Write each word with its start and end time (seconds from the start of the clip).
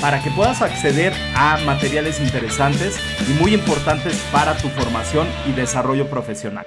para 0.00 0.22
que 0.22 0.30
puedas 0.30 0.62
acceder 0.62 1.12
a 1.36 1.58
materiales 1.64 2.20
interesantes 2.20 2.98
y 3.28 3.40
muy 3.40 3.54
importantes 3.54 4.20
para 4.32 4.56
tu 4.56 4.68
formación 4.68 5.26
y 5.46 5.52
desarrollo 5.52 6.08
profesional. 6.08 6.66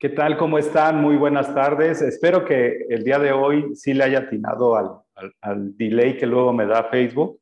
¿Qué 0.00 0.08
tal? 0.08 0.38
¿Cómo 0.38 0.56
están? 0.56 1.02
Muy 1.02 1.16
buenas 1.16 1.54
tardes. 1.54 2.00
Espero 2.00 2.46
que 2.46 2.86
el 2.88 3.04
día 3.04 3.18
de 3.18 3.32
hoy 3.32 3.76
sí 3.76 3.92
le 3.92 4.04
haya 4.04 4.20
atinado 4.20 4.74
al, 4.74 5.32
al, 5.42 5.76
delay 5.76 6.16
que 6.16 6.24
luego 6.24 6.54
me 6.54 6.64
da 6.64 6.84
Facebook. 6.84 7.38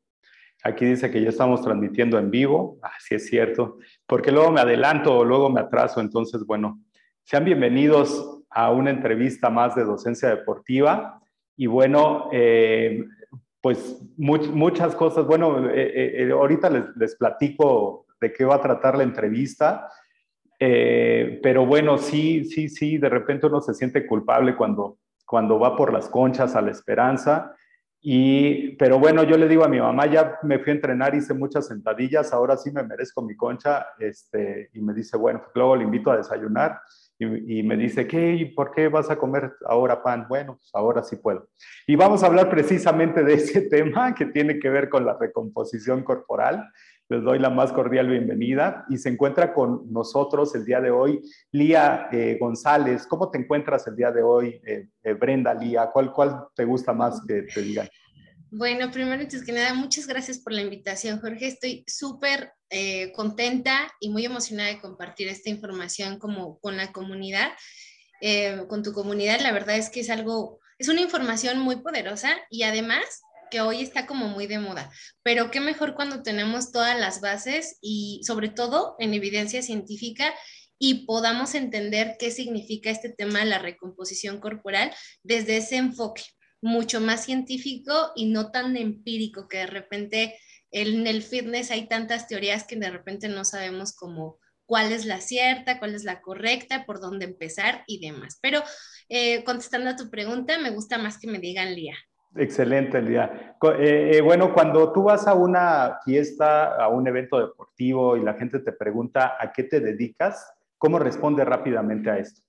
Aquí 0.65 0.83
dice 0.83 1.09
que 1.09 1.21
ya 1.21 1.29
estamos 1.29 1.61
transmitiendo 1.61 2.19
en 2.19 2.29
vivo. 2.29 2.77
Así 2.81 3.15
es 3.15 3.27
cierto. 3.27 3.77
Porque 4.05 4.33
luego 4.33 4.51
me 4.51 4.59
adelanto 4.59 5.19
o 5.19 5.23
luego 5.23 5.49
me 5.49 5.61
atraso. 5.61 6.01
Entonces, 6.01 6.45
bueno, 6.45 6.81
sean 7.23 7.45
bienvenidos 7.45 8.38
a 8.49 8.71
una 8.71 8.89
entrevista 8.89 9.49
más 9.49 9.75
de 9.75 9.83
docencia 9.83 10.29
deportiva. 10.29 11.21
Y 11.55 11.67
bueno, 11.67 12.29
eh, 12.31 13.05
pues 13.61 14.01
muchas 14.17 14.95
cosas. 14.95 15.25
Bueno, 15.25 15.69
eh, 15.69 16.23
eh, 16.23 16.31
ahorita 16.31 16.69
les, 16.69 16.95
les 16.95 17.15
platico 17.15 18.05
de 18.21 18.31
qué 18.33 18.45
va 18.45 18.55
a 18.55 18.61
tratar 18.61 18.97
la 18.97 19.03
entrevista. 19.03 19.89
Eh, 20.59 21.39
pero 21.41 21.65
bueno, 21.65 21.97
sí, 21.97 22.43
sí, 22.43 22.67
sí, 22.67 22.97
de 22.97 23.09
repente 23.09 23.47
uno 23.47 23.61
se 23.61 23.73
siente 23.73 24.05
culpable 24.05 24.55
cuando, 24.55 24.97
cuando 25.25 25.57
va 25.57 25.75
por 25.75 25.93
las 25.93 26.09
conchas 26.09 26.55
a 26.55 26.61
la 26.61 26.71
esperanza. 26.71 27.55
Y, 28.01 28.75
pero 28.77 28.99
bueno, 28.99 29.23
yo 29.23 29.37
le 29.37 29.47
digo 29.47 29.63
a 29.63 29.69
mi 29.69 29.79
mamá, 29.79 30.05
ya 30.05 30.37
me 30.43 30.59
fui 30.59 30.71
a 30.71 30.75
entrenar, 30.75 31.15
hice 31.15 31.33
muchas 31.33 31.67
sentadillas, 31.67 32.31
ahora 32.31 32.55
sí 32.55 32.71
me 32.71 32.83
merezco 32.83 33.21
mi 33.21 33.35
concha. 33.35 33.87
Este, 33.99 34.69
y 34.73 34.81
me 34.81 34.93
dice, 34.93 35.17
bueno, 35.17 35.39
pues 35.41 35.51
luego 35.55 35.75
le 35.77 35.83
invito 35.83 36.11
a 36.11 36.17
desayunar. 36.17 36.79
Y, 37.19 37.63
me 37.63 37.75
dice, 37.75 38.07
¿qué? 38.07 38.51
¿Por 38.55 38.71
qué 38.71 38.87
vas 38.87 39.09
a 39.09 39.17
comer 39.17 39.51
ahora 39.65 40.01
pan? 40.01 40.25
Bueno, 40.29 40.55
pues 40.55 40.69
ahora 40.73 41.03
sí 41.03 41.17
puedo. 41.17 41.49
Y 41.85 41.97
vamos 41.97 42.23
a 42.23 42.27
hablar 42.27 42.49
precisamente 42.49 43.23
de 43.23 43.33
ese 43.33 43.61
tema 43.69 44.15
que 44.15 44.25
tiene 44.25 44.57
que 44.57 44.69
ver 44.69 44.87
con 44.87 45.05
la 45.05 45.17
recomposición 45.19 46.03
corporal 46.03 46.65
les 47.09 47.23
doy 47.23 47.39
la 47.39 47.49
más 47.49 47.71
cordial 47.71 48.07
bienvenida 48.07 48.85
y 48.87 48.97
se 48.97 49.09
encuentra 49.09 49.51
con 49.51 49.91
nosotros 49.91 50.53
el 50.53 50.63
día 50.63 50.79
de 50.79 50.91
hoy 50.91 51.19
Lía 51.51 52.07
eh, 52.11 52.37
González. 52.39 53.07
¿Cómo 53.07 53.31
te 53.31 53.39
encuentras 53.39 53.87
el 53.87 53.95
día 53.95 54.11
de 54.11 54.21
hoy, 54.21 54.61
eh, 54.63 54.89
eh, 55.01 55.13
Brenda, 55.13 55.55
Lía? 55.55 55.89
¿Cuál, 55.91 56.13
¿Cuál 56.13 56.45
te 56.55 56.65
gusta 56.65 56.93
más 56.93 57.25
que 57.27 57.47
te 57.51 57.61
digan? 57.63 57.87
Bueno, 58.51 58.89
primero, 58.89 59.21
antes 59.21 59.43
que 59.43 59.51
nada, 59.51 59.75
muchas 59.75 60.07
gracias 60.07 60.39
por 60.39 60.53
la 60.53 60.61
invitación, 60.61 61.19
Jorge. 61.21 61.45
Estoy 61.45 61.83
súper 61.87 62.53
contenta 63.13 63.93
y 63.99 64.09
muy 64.09 64.25
emocionada 64.25 64.69
de 64.69 64.79
compartir 64.79 65.27
esta 65.27 65.51
información 65.51 66.17
como 66.17 66.59
con 66.59 66.75
la 66.75 66.91
comunidad, 66.91 67.51
con 68.67 68.81
tu 68.81 68.91
comunidad. 68.93 69.39
La 69.41 69.51
verdad 69.51 69.77
es 69.77 69.91
que 69.91 69.99
es 69.99 70.09
algo, 70.09 70.59
es 70.79 70.87
una 70.87 71.01
información 71.01 71.59
muy 71.59 71.77
poderosa 71.77 72.35
y 72.49 72.63
además 72.63 73.21
que 73.51 73.61
hoy 73.61 73.81
está 73.81 74.07
como 74.07 74.27
muy 74.27 74.47
de 74.47 74.57
moda, 74.57 74.91
pero 75.21 75.51
qué 75.51 75.59
mejor 75.59 75.93
cuando 75.93 76.23
tenemos 76.23 76.71
todas 76.71 76.99
las 76.99 77.21
bases 77.21 77.77
y 77.81 78.21
sobre 78.23 78.49
todo 78.49 78.95
en 78.97 79.13
evidencia 79.13 79.61
científica 79.61 80.33
y 80.79 81.05
podamos 81.05 81.53
entender 81.53 82.15
qué 82.17 82.31
significa 82.31 82.89
este 82.89 83.09
tema 83.09 83.39
de 83.39 83.45
la 83.45 83.59
recomposición 83.59 84.39
corporal 84.39 84.91
desde 85.23 85.57
ese 85.57 85.77
enfoque 85.77 86.23
mucho 86.61 87.01
más 87.01 87.23
científico 87.25 87.93
y 88.15 88.25
no 88.31 88.51
tan 88.51 88.75
empírico 88.75 89.47
que 89.47 89.59
de 89.59 89.67
repente 89.67 90.35
en 90.71 91.07
el 91.07 91.23
fitness 91.23 91.71
hay 91.71 91.87
tantas 91.87 92.27
teorías 92.27 92.65
que 92.65 92.75
de 92.75 92.91
repente 92.91 93.27
no 93.27 93.45
sabemos 93.45 93.95
cómo 93.95 94.37
cuál 94.65 94.91
es 94.91 95.05
la 95.05 95.19
cierta, 95.19 95.79
cuál 95.79 95.95
es 95.95 96.03
la 96.03 96.21
correcta, 96.21 96.85
por 96.85 96.99
dónde 96.99 97.25
empezar 97.25 97.83
y 97.87 98.05
demás. 98.05 98.37
Pero 98.39 98.61
eh, 99.09 99.43
contestando 99.43 99.89
a 99.89 99.95
tu 99.95 100.11
pregunta, 100.11 100.59
me 100.59 100.69
gusta 100.69 100.99
más 100.99 101.17
que 101.17 101.27
me 101.27 101.39
digan 101.39 101.73
Lía. 101.73 101.95
Excelente, 102.35 103.01
Lía. 103.01 103.57
Eh, 103.79 104.11
eh, 104.13 104.21
bueno, 104.21 104.53
cuando 104.53 104.93
tú 104.93 105.03
vas 105.03 105.25
a 105.27 105.33
una 105.33 105.97
fiesta, 106.05 106.75
a 106.75 106.87
un 106.87 107.07
evento 107.07 107.39
deportivo 107.39 108.15
y 108.15 108.23
la 108.23 108.35
gente 108.35 108.59
te 108.59 108.71
pregunta 108.71 109.37
a 109.39 109.51
qué 109.51 109.63
te 109.63 109.79
dedicas, 109.79 110.53
¿cómo 110.77 110.99
responde 110.99 111.43
rápidamente 111.43 112.11
a 112.11 112.19
esto? 112.19 112.43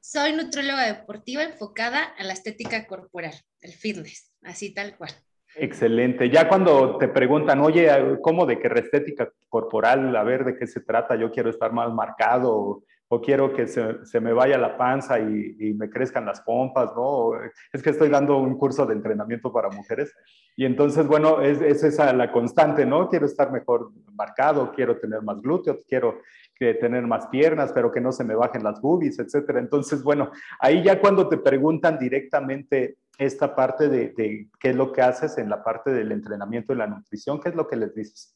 Soy 0.00 0.32
nutróloga 0.32 0.86
deportiva 0.86 1.42
enfocada 1.42 2.02
a 2.02 2.24
la 2.24 2.32
estética 2.32 2.86
corporal, 2.86 3.34
el 3.60 3.72
fitness, 3.72 4.32
así 4.42 4.72
tal 4.72 4.96
cual. 4.96 5.10
Excelente. 5.58 6.28
Ya 6.30 6.48
cuando 6.48 6.98
te 6.98 7.08
preguntan, 7.08 7.60
oye, 7.60 7.88
¿cómo 8.20 8.44
de 8.44 8.58
qué 8.58 8.68
estética 8.68 9.32
corporal? 9.48 10.14
A 10.14 10.22
ver 10.22 10.44
de 10.44 10.56
qué 10.56 10.66
se 10.66 10.80
trata, 10.80 11.16
yo 11.16 11.30
quiero 11.30 11.48
estar 11.48 11.72
más 11.72 11.92
marcado 11.92 12.82
o 13.08 13.20
quiero 13.20 13.54
que 13.54 13.66
se, 13.68 14.20
me 14.20 14.32
vaya 14.32 14.58
la 14.58 14.76
panza 14.76 15.18
y, 15.20 15.56
y, 15.60 15.74
me 15.74 15.88
crezcan 15.88 16.26
las 16.26 16.40
pompas, 16.40 16.92
¿no? 16.96 17.30
Es 17.72 17.82
que 17.82 17.90
estoy 17.90 18.08
dando 18.08 18.36
un 18.36 18.58
curso 18.58 18.84
de 18.84 18.94
entrenamiento 18.94 19.52
para 19.52 19.68
mujeres 19.70 20.12
y 20.56 20.64
entonces, 20.64 21.06
bueno, 21.06 21.40
es, 21.40 21.60
es 21.60 21.84
esa 21.84 22.12
la 22.12 22.32
constante, 22.32 22.84
¿no? 22.84 23.08
Quiero 23.08 23.26
estar 23.26 23.52
mejor 23.52 23.92
marcado, 24.12 24.72
quiero 24.72 24.98
tener 24.98 25.22
más 25.22 25.40
glúteos, 25.40 25.84
quiero 25.88 26.20
que 26.58 26.74
tener 26.74 27.06
más 27.06 27.26
piernas, 27.28 27.72
pero 27.72 27.92
que 27.92 28.00
no 28.00 28.12
se 28.12 28.24
me 28.24 28.34
bajen 28.34 28.64
las 28.64 28.80
boobies, 28.80 29.18
etcétera. 29.18 29.60
Entonces, 29.60 30.02
bueno, 30.02 30.30
ahí 30.58 30.82
ya 30.82 31.00
cuando 31.00 31.28
te 31.28 31.36
preguntan 31.36 31.98
directamente 31.98 32.96
esta 33.18 33.54
parte 33.54 33.88
de, 33.88 34.48
qué 34.58 34.70
es 34.70 34.76
lo 34.76 34.92
que 34.92 35.02
haces 35.02 35.38
en 35.38 35.48
la 35.48 35.62
parte 35.62 35.90
del 35.90 36.12
entrenamiento 36.12 36.72
y 36.72 36.76
la 36.76 36.86
nutrición, 36.86 37.40
¿qué 37.40 37.50
es 37.50 37.54
lo 37.54 37.68
que 37.68 37.76
les 37.76 37.94
dices? 37.94 38.34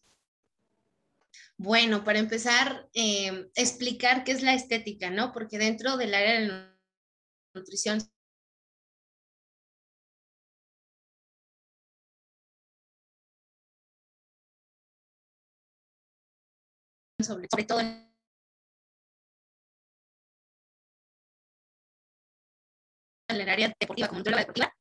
Bueno, 1.57 2.05
para 2.05 2.19
empezar, 2.19 2.89
eh, 2.95 3.51
explicar 3.55 4.25
qué 4.25 4.33
es 4.33 4.43
la 4.43 4.55
estética, 4.55 5.11
¿no? 5.11 5.33
Porque 5.33 5.59
dentro 5.59 5.97
del 5.97 6.15
área 6.15 6.41
de 6.41 6.47
la 6.47 6.77
nutrición 7.55 8.01
sobre, 17.23 17.49
todo 17.65 17.81
en 17.81 18.10
el 23.31 23.49
área 23.49 23.73
deportiva, 23.79 24.09
como 24.09 24.23
la 24.25 24.39
deportiva, 24.39 24.73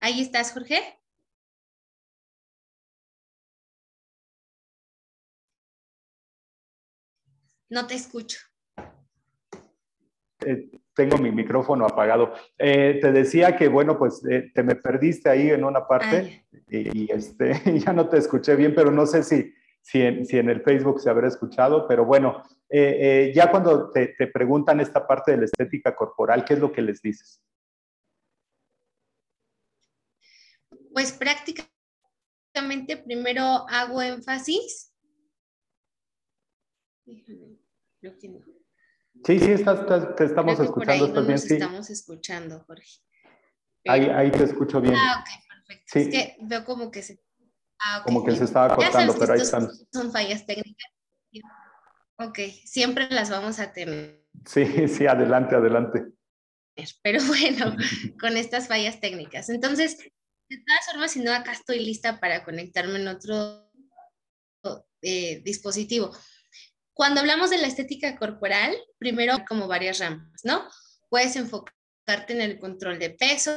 Ahí 0.00 0.20
estás, 0.20 0.52
Jorge. 0.52 0.78
No 7.68 7.86
te 7.86 7.94
escucho. 7.94 8.38
Eh, 10.46 10.70
tengo 10.94 11.18
mi 11.18 11.30
micrófono 11.30 11.84
apagado. 11.84 12.32
Eh, 12.56 12.98
te 13.00 13.12
decía 13.12 13.56
que, 13.56 13.68
bueno, 13.68 13.98
pues 13.98 14.24
eh, 14.30 14.50
te 14.54 14.62
me 14.62 14.76
perdiste 14.76 15.28
ahí 15.28 15.50
en 15.50 15.64
una 15.64 15.86
parte 15.86 16.46
y, 16.68 17.10
este, 17.12 17.52
ya 17.84 17.92
no 17.92 18.08
te 18.08 18.18
escuché 18.18 18.56
bien, 18.56 18.74
pero 18.74 18.90
no 18.90 19.04
sé 19.04 19.22
si, 19.22 19.52
si, 19.82 20.02
en, 20.02 20.50
el 20.50 20.62
Facebook 20.62 21.00
se 21.00 21.10
habrá 21.10 21.28
escuchado, 21.28 21.86
pero 21.88 22.04
bueno, 22.04 22.42
ya 22.70 23.50
cuando 23.50 23.90
te, 23.90 24.14
te 24.18 24.26
preguntan 24.26 24.80
esta 24.80 25.06
parte 25.06 25.32
de 25.32 25.38
la 25.38 25.44
estética 25.44 25.94
corporal, 25.96 26.44
¿qué 26.44 26.54
es 26.54 26.60
lo 26.60 26.72
que 26.72 26.82
les 26.82 27.00
dices? 27.00 27.40
Pues 30.92 31.12
prácticamente 31.12 32.96
primero 33.04 33.42
hago 33.68 34.02
énfasis. 34.02 34.92
Sí, 39.24 39.38
sí, 39.38 39.52
estás, 39.52 40.16
te 40.16 40.24
estamos 40.24 40.60
escuchando. 40.60 41.06
Estás 41.06 41.26
bien, 41.26 41.38
sí. 41.38 41.54
Estamos 41.54 41.90
escuchando, 41.90 42.64
Jorge. 42.66 43.00
ahí, 43.86 44.06
ahí, 44.06 44.30
te 44.30 44.44
escucho 44.44 44.80
bien. 44.80 44.94
Ah, 44.94 45.20
ok, 45.20 45.28
perfecto. 45.48 45.84
Sí. 45.86 45.98
Es 46.00 46.08
que 46.08 46.36
veo 46.42 46.64
como 46.64 46.90
que 46.90 47.02
se. 47.02 47.20
Ah, 47.80 48.02
como 48.04 48.24
que 48.24 48.34
se 48.34 48.44
estaba 48.44 48.74
cortando, 48.74 49.14
pero 49.18 49.34
ahí 49.34 49.40
están. 49.40 49.68
Son 49.92 50.10
fallas 50.10 50.44
técnicas. 50.46 50.92
Ok, 52.18 52.38
siempre 52.64 53.08
las 53.10 53.30
vamos 53.30 53.60
a 53.60 53.72
tener. 53.72 54.24
Sí, 54.44 54.64
sí, 54.88 55.06
adelante, 55.06 55.54
adelante. 55.54 56.06
pero 57.02 57.22
bueno, 57.24 57.76
con 58.20 58.36
estas 58.36 58.66
fallas 58.66 59.00
técnicas. 59.00 59.48
Entonces, 59.48 59.98
de 60.48 60.56
todas 60.66 60.86
formas, 60.90 61.12
si 61.12 61.20
no, 61.20 61.32
acá 61.32 61.52
estoy 61.52 61.78
lista 61.80 62.18
para 62.18 62.44
conectarme 62.44 62.98
en 62.98 63.08
otro 63.08 63.70
eh, 65.02 65.40
dispositivo. 65.44 66.10
Cuando 66.92 67.20
hablamos 67.20 67.50
de 67.50 67.58
la 67.58 67.68
estética 67.68 68.16
corporal, 68.16 68.76
primero 68.98 69.36
como 69.48 69.68
varias 69.68 70.00
ramas, 70.00 70.40
¿no? 70.42 70.68
Puedes 71.08 71.36
enfocarte 71.36 72.32
en 72.32 72.40
el 72.40 72.58
control 72.58 72.98
de 72.98 73.10
peso, 73.10 73.52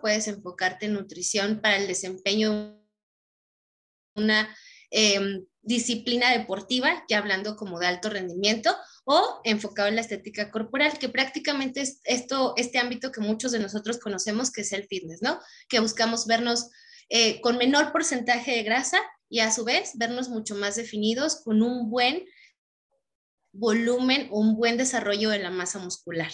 puedes 0.00 0.28
enfocarte 0.28 0.86
en 0.86 0.94
nutrición 0.94 1.60
para 1.60 1.76
el 1.76 1.86
desempeño 1.86 2.52
de 4.14 4.22
una 4.22 4.56
em, 4.90 5.44
disciplina 5.62 6.30
deportiva, 6.30 7.04
ya 7.08 7.18
hablando 7.18 7.56
como 7.56 7.78
de 7.78 7.86
alto 7.86 8.10
rendimiento, 8.10 8.76
o 9.04 9.40
enfocado 9.44 9.88
en 9.88 9.96
la 9.96 10.02
estética 10.02 10.50
corporal, 10.50 10.98
que 10.98 11.08
prácticamente 11.08 11.80
es 11.80 12.00
esto, 12.04 12.54
este 12.56 12.78
ámbito 12.78 13.10
que 13.10 13.20
muchos 13.20 13.52
de 13.52 13.58
nosotros 13.58 13.98
conocemos, 13.98 14.52
que 14.52 14.60
es 14.60 14.72
el 14.72 14.86
fitness, 14.86 15.22
¿no? 15.22 15.40
Que 15.68 15.80
buscamos 15.80 16.26
vernos 16.26 16.70
eh, 17.08 17.40
con 17.40 17.56
menor 17.56 17.92
porcentaje 17.92 18.52
de 18.52 18.62
grasa 18.62 19.00
y 19.28 19.40
a 19.40 19.50
su 19.50 19.64
vez 19.64 19.92
vernos 19.94 20.28
mucho 20.28 20.54
más 20.54 20.76
definidos 20.76 21.42
con 21.42 21.62
un 21.62 21.90
buen 21.90 22.24
volumen 23.52 24.28
un 24.30 24.56
buen 24.56 24.76
desarrollo 24.76 25.30
de 25.30 25.40
la 25.40 25.50
masa 25.50 25.78
muscular. 25.78 26.30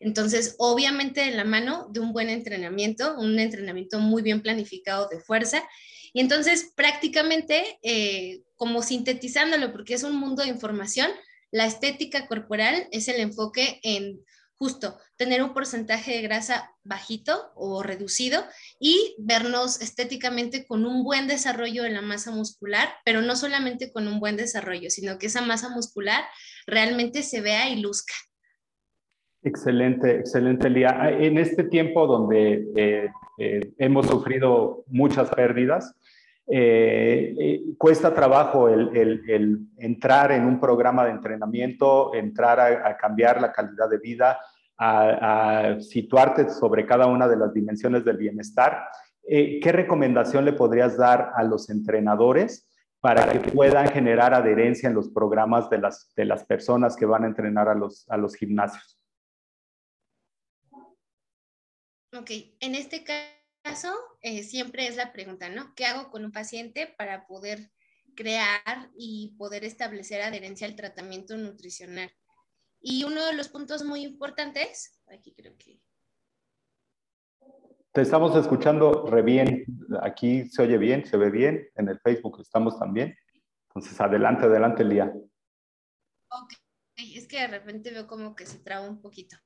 Entonces, 0.00 0.54
obviamente 0.58 1.22
de 1.22 1.32
la 1.32 1.44
mano 1.44 1.88
de 1.90 2.00
un 2.00 2.12
buen 2.12 2.28
entrenamiento, 2.28 3.16
un 3.18 3.38
entrenamiento 3.38 3.98
muy 3.98 4.22
bien 4.22 4.42
planificado 4.42 5.08
de 5.08 5.20
fuerza. 5.20 5.62
Y 6.12 6.20
entonces, 6.20 6.72
prácticamente, 6.74 7.78
eh, 7.82 8.42
como 8.56 8.82
sintetizándolo, 8.82 9.72
porque 9.72 9.94
es 9.94 10.02
un 10.02 10.16
mundo 10.16 10.42
de 10.42 10.48
información, 10.48 11.10
la 11.50 11.66
estética 11.66 12.26
corporal 12.26 12.88
es 12.90 13.08
el 13.08 13.20
enfoque 13.20 13.80
en 13.82 14.20
justo 14.58 14.98
tener 15.16 15.42
un 15.42 15.52
porcentaje 15.52 16.12
de 16.12 16.22
grasa 16.22 16.74
bajito 16.82 17.52
o 17.54 17.82
reducido 17.82 18.44
y 18.80 19.14
vernos 19.18 19.80
estéticamente 19.80 20.66
con 20.66 20.86
un 20.86 21.04
buen 21.04 21.26
desarrollo 21.26 21.82
de 21.82 21.90
la 21.90 22.02
masa 22.02 22.30
muscular, 22.30 22.88
pero 23.04 23.22
no 23.22 23.36
solamente 23.36 23.92
con 23.92 24.08
un 24.08 24.18
buen 24.18 24.36
desarrollo, 24.36 24.90
sino 24.90 25.18
que 25.18 25.26
esa 25.26 25.42
masa 25.42 25.68
muscular 25.68 26.24
realmente 26.66 27.22
se 27.22 27.40
vea 27.40 27.68
y 27.68 27.80
luzca. 27.80 28.14
Excelente, 29.46 30.18
excelente, 30.18 30.68
Lía. 30.68 31.10
En 31.10 31.38
este 31.38 31.64
tiempo 31.64 32.06
donde 32.06 32.68
eh, 32.74 33.08
eh, 33.38 33.72
hemos 33.78 34.06
sufrido 34.06 34.84
muchas 34.88 35.30
pérdidas, 35.30 35.94
eh, 36.48 37.34
eh, 37.40 37.60
cuesta 37.76 38.14
trabajo 38.14 38.68
el, 38.68 39.68
entrar 39.78 40.30
en 40.30 40.46
un 40.46 40.60
programa 40.60 41.04
de 41.04 41.10
entrenamiento, 41.10 42.14
entrar 42.14 42.60
a, 42.60 42.96
cambiar 42.96 43.40
la 43.40 43.50
calidad 43.50 43.88
de 43.88 43.98
vida, 43.98 44.38
a, 44.78 45.76
situarte 45.80 46.50
sobre 46.50 46.86
cada 46.86 47.06
una 47.06 47.26
de 47.26 47.36
las 47.36 47.52
dimensiones 47.52 48.04
del 48.04 48.16
bienestar. 48.16 48.84
Eh, 49.28 49.58
¿Qué 49.60 49.72
recomendación 49.72 50.44
le 50.44 50.52
podrías 50.52 50.96
dar 50.96 51.32
a 51.34 51.42
los 51.42 51.68
entrenadores 51.68 52.68
para 53.00 53.28
que 53.28 53.40
puedan 53.40 53.88
generar 53.88 54.32
adherencia 54.32 54.88
en 54.88 54.94
los 54.94 55.08
programas 55.08 55.68
de 55.68 55.78
las, 55.78 56.12
de 56.14 56.24
las 56.24 56.44
personas 56.44 56.96
que 56.96 57.06
van 57.06 57.24
a 57.24 57.28
entrenar 57.28 57.68
a 57.68 57.74
los, 57.74 58.08
a 58.08 58.16
los 58.16 58.36
gimnasios? 58.36 58.95
Ok, 62.12 62.30
en 62.60 62.74
este 62.74 63.04
caso 63.04 63.94
eh, 64.22 64.42
siempre 64.42 64.86
es 64.86 64.96
la 64.96 65.12
pregunta, 65.12 65.48
¿no? 65.48 65.74
¿Qué 65.74 65.84
hago 65.84 66.10
con 66.10 66.24
un 66.24 66.32
paciente 66.32 66.94
para 66.98 67.26
poder 67.26 67.70
crear 68.14 68.90
y 68.96 69.34
poder 69.36 69.64
establecer 69.64 70.22
adherencia 70.22 70.66
al 70.66 70.76
tratamiento 70.76 71.36
nutricional? 71.36 72.10
Y 72.80 73.04
uno 73.04 73.24
de 73.26 73.34
los 73.34 73.48
puntos 73.48 73.84
muy 73.84 74.02
importantes, 74.02 75.00
aquí 75.08 75.34
creo 75.34 75.56
que... 75.56 75.80
Te 77.92 78.02
estamos 78.02 78.36
escuchando 78.36 79.06
re 79.06 79.22
bien, 79.22 79.64
aquí 80.02 80.48
se 80.50 80.62
oye 80.62 80.76
bien, 80.76 81.06
se 81.06 81.16
ve 81.16 81.30
bien, 81.30 81.66
en 81.74 81.88
el 81.88 81.98
Facebook 82.00 82.40
estamos 82.40 82.78
también. 82.78 83.16
Entonces, 83.68 83.98
adelante, 84.00 84.44
adelante, 84.44 84.84
Lía. 84.84 85.12
Ok, 86.30 86.52
es 86.96 87.26
que 87.26 87.40
de 87.40 87.46
repente 87.46 87.90
veo 87.90 88.06
como 88.06 88.36
que 88.36 88.46
se 88.46 88.58
traba 88.58 88.88
un 88.88 89.00
poquito. 89.00 89.36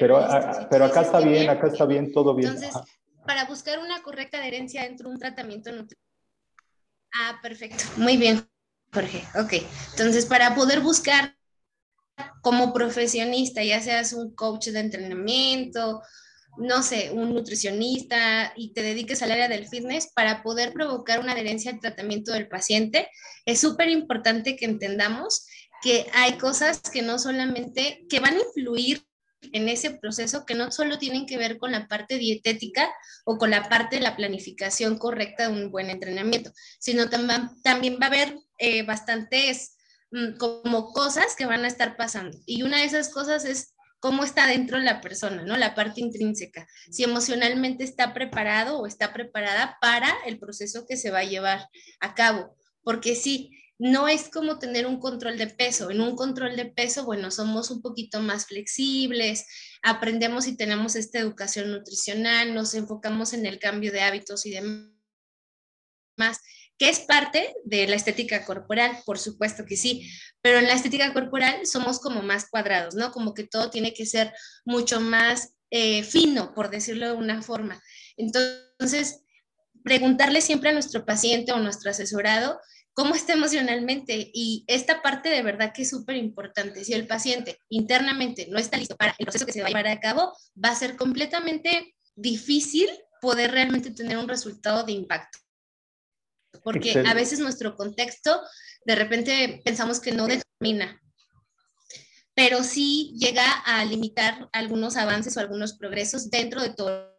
Pero, 0.00 0.26
pero, 0.70 0.84
acá 0.86 1.02
está 1.02 1.20
bien, 1.20 1.48
acá 1.48 1.68
está 1.68 1.86
bien, 1.86 2.12
todo 2.12 2.34
bien. 2.34 2.50
Entonces, 2.50 2.74
para 3.26 3.44
buscar 3.44 3.78
una 3.78 4.02
correcta 4.02 4.38
adherencia 4.38 4.82
dentro 4.82 5.08
de 5.08 5.14
un 5.14 5.20
tratamiento 5.20 5.70
nutricional. 5.70 6.04
Ah, 7.14 7.38
perfecto. 7.40 7.84
Muy 7.96 8.16
bien, 8.16 8.44
Jorge. 8.92 9.24
Ok. 9.36 9.52
Entonces, 9.92 10.26
para 10.26 10.54
poder 10.54 10.80
buscar 10.80 11.36
como 12.42 12.72
profesionista, 12.72 13.62
ya 13.62 13.80
seas 13.80 14.12
un 14.12 14.34
coach 14.34 14.68
de 14.68 14.80
entrenamiento, 14.80 16.02
no 16.56 16.82
sé, 16.82 17.10
un 17.12 17.32
nutricionista 17.32 18.52
y 18.56 18.72
te 18.72 18.82
dediques 18.82 19.22
al 19.22 19.32
área 19.32 19.48
del 19.48 19.68
fitness 19.68 20.12
para 20.12 20.42
poder 20.42 20.72
provocar 20.72 21.20
una 21.20 21.32
adherencia 21.32 21.70
al 21.70 21.80
tratamiento 21.80 22.32
del 22.32 22.48
paciente, 22.48 23.08
es 23.44 23.60
súper 23.60 23.88
importante 23.88 24.56
que 24.56 24.64
entendamos 24.64 25.46
que 25.82 26.06
hay 26.14 26.38
cosas 26.38 26.80
que 26.80 27.02
no 27.02 27.18
solamente, 27.18 28.06
que 28.08 28.20
van 28.20 28.34
a 28.34 28.40
influir 28.40 29.04
en 29.52 29.68
ese 29.68 29.90
proceso 29.90 30.44
que 30.46 30.54
no 30.54 30.70
solo 30.70 30.98
tienen 30.98 31.26
que 31.26 31.38
ver 31.38 31.58
con 31.58 31.72
la 31.72 31.88
parte 31.88 32.18
dietética 32.18 32.90
o 33.24 33.38
con 33.38 33.50
la 33.50 33.68
parte 33.68 33.96
de 33.96 34.02
la 34.02 34.16
planificación 34.16 34.98
correcta 34.98 35.48
de 35.48 35.52
un 35.52 35.70
buen 35.70 35.90
entrenamiento, 35.90 36.52
sino 36.78 37.08
también, 37.08 37.50
también 37.62 37.98
va 38.00 38.06
a 38.06 38.08
haber 38.08 38.36
eh, 38.58 38.82
bastantes 38.82 39.76
mm, 40.10 40.36
como 40.36 40.92
cosas 40.92 41.34
que 41.36 41.46
van 41.46 41.64
a 41.64 41.68
estar 41.68 41.96
pasando. 41.96 42.38
Y 42.46 42.62
una 42.62 42.78
de 42.78 42.84
esas 42.84 43.08
cosas 43.08 43.44
es 43.44 43.74
cómo 44.04 44.22
está 44.22 44.46
dentro 44.46 44.78
la 44.78 45.00
persona, 45.00 45.44
¿no? 45.44 45.56
La 45.56 45.74
parte 45.74 46.02
intrínseca, 46.02 46.68
si 46.90 47.04
emocionalmente 47.04 47.84
está 47.84 48.12
preparado 48.12 48.78
o 48.78 48.86
está 48.86 49.14
preparada 49.14 49.78
para 49.80 50.12
el 50.26 50.38
proceso 50.38 50.84
que 50.86 50.98
se 50.98 51.10
va 51.10 51.20
a 51.20 51.24
llevar 51.24 51.70
a 52.00 52.14
cabo. 52.14 52.54
Porque 52.82 53.16
sí, 53.16 53.50
no 53.78 54.06
es 54.08 54.28
como 54.28 54.58
tener 54.58 54.86
un 54.86 55.00
control 55.00 55.36
de 55.36 55.48
peso. 55.48 55.90
En 55.90 56.00
un 56.00 56.16
control 56.16 56.56
de 56.56 56.66
peso, 56.66 57.04
bueno, 57.04 57.30
somos 57.30 57.70
un 57.70 57.82
poquito 57.82 58.20
más 58.20 58.46
flexibles, 58.46 59.46
aprendemos 59.82 60.46
y 60.46 60.56
tenemos 60.56 60.94
esta 60.96 61.18
educación 61.18 61.70
nutricional, 61.70 62.54
nos 62.54 62.74
enfocamos 62.74 63.32
en 63.32 63.46
el 63.46 63.58
cambio 63.58 63.92
de 63.92 64.02
hábitos 64.02 64.46
y 64.46 64.50
demás, 64.50 66.40
que 66.78 66.88
es 66.88 67.00
parte 67.00 67.54
de 67.64 67.86
la 67.86 67.96
estética 67.96 68.44
corporal, 68.44 68.98
por 69.04 69.18
supuesto 69.18 69.64
que 69.64 69.76
sí, 69.76 70.08
pero 70.40 70.58
en 70.58 70.66
la 70.66 70.74
estética 70.74 71.12
corporal 71.12 71.66
somos 71.66 72.00
como 72.00 72.22
más 72.22 72.48
cuadrados, 72.48 72.94
¿no? 72.94 73.12
Como 73.12 73.34
que 73.34 73.44
todo 73.44 73.70
tiene 73.70 73.92
que 73.92 74.06
ser 74.06 74.32
mucho 74.64 75.00
más 75.00 75.54
eh, 75.70 76.02
fino, 76.04 76.54
por 76.54 76.70
decirlo 76.70 77.06
de 77.06 77.14
una 77.14 77.42
forma. 77.42 77.82
Entonces, 78.16 79.20
preguntarle 79.82 80.40
siempre 80.40 80.70
a 80.70 80.72
nuestro 80.72 81.04
paciente 81.04 81.52
o 81.52 81.58
nuestro 81.58 81.90
asesorado 81.90 82.60
cómo 82.94 83.14
está 83.14 83.34
emocionalmente. 83.34 84.30
Y 84.32 84.64
esta 84.66 85.02
parte 85.02 85.28
de 85.28 85.42
verdad 85.42 85.72
que 85.74 85.82
es 85.82 85.90
súper 85.90 86.16
importante. 86.16 86.84
Si 86.84 86.94
el 86.94 87.06
paciente 87.06 87.58
internamente 87.68 88.46
no 88.50 88.58
está 88.58 88.78
listo 88.78 88.96
para 88.96 89.14
el 89.18 89.26
proceso 89.26 89.44
que 89.44 89.52
se 89.52 89.60
va 89.60 89.66
a 89.66 89.70
llevar 89.70 89.88
a 89.88 90.00
cabo, 90.00 90.32
va 90.62 90.70
a 90.70 90.76
ser 90.76 90.96
completamente 90.96 91.94
difícil 92.14 92.88
poder 93.20 93.50
realmente 93.50 93.90
tener 93.90 94.16
un 94.16 94.28
resultado 94.28 94.84
de 94.84 94.92
impacto. 94.92 95.38
Porque 96.62 97.02
a 97.06 97.14
veces 97.14 97.40
nuestro 97.40 97.76
contexto, 97.76 98.40
de 98.86 98.94
repente 98.94 99.60
pensamos 99.64 100.00
que 100.00 100.12
no 100.12 100.26
determina, 100.26 101.00
pero 102.34 102.62
sí 102.62 103.14
llega 103.18 103.50
a 103.64 103.84
limitar 103.84 104.48
algunos 104.52 104.96
avances 104.96 105.36
o 105.36 105.40
algunos 105.40 105.74
progresos 105.74 106.30
dentro 106.30 106.62
de 106.62 106.70
todo 106.70 107.13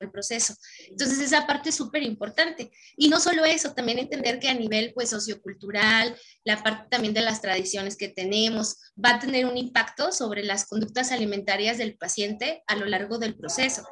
el 0.00 0.10
proceso. 0.10 0.54
Entonces, 0.88 1.18
esa 1.20 1.46
parte 1.46 1.70
es 1.70 1.74
súper 1.74 2.02
importante. 2.02 2.70
Y 2.96 3.08
no 3.08 3.20
solo 3.20 3.44
eso, 3.44 3.74
también 3.74 3.98
entender 3.98 4.38
que 4.38 4.48
a 4.48 4.54
nivel 4.54 4.92
pues 4.94 5.10
sociocultural, 5.10 6.16
la 6.44 6.62
parte 6.62 6.88
también 6.90 7.14
de 7.14 7.22
las 7.22 7.40
tradiciones 7.40 7.96
que 7.96 8.08
tenemos, 8.08 8.92
va 9.02 9.16
a 9.16 9.18
tener 9.18 9.46
un 9.46 9.56
impacto 9.56 10.12
sobre 10.12 10.44
las 10.44 10.66
conductas 10.66 11.12
alimentarias 11.12 11.78
del 11.78 11.96
paciente 11.96 12.62
a 12.66 12.76
lo 12.76 12.86
largo 12.86 13.18
del 13.18 13.36
proceso. 13.36 13.86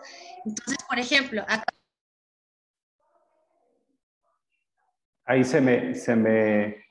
Entonces, 0.44 0.78
por 0.88 0.98
ejemplo, 0.98 1.44
Ahí 5.24 5.44
se 5.44 5.60
me, 5.60 5.94
se 5.94 6.16
me, 6.16 6.84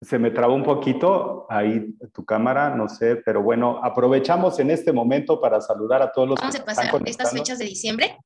se 0.00 0.18
me 0.18 0.30
trabó 0.30 0.54
un 0.54 0.62
poquito 0.62 1.46
ahí 1.48 1.94
tu 2.12 2.24
cámara, 2.24 2.70
no 2.70 2.88
sé, 2.88 3.16
pero 3.16 3.42
bueno, 3.42 3.80
aprovechamos 3.82 4.58
en 4.60 4.70
este 4.70 4.92
momento 4.92 5.40
para 5.40 5.60
saludar 5.60 6.02
a 6.02 6.12
todos 6.12 6.28
los 6.28 6.40
Vamos 6.40 6.60
a 6.60 6.64
pasar 6.64 7.02
estas 7.04 7.32
fechas 7.32 7.58
de 7.58 7.64
diciembre. 7.64 8.16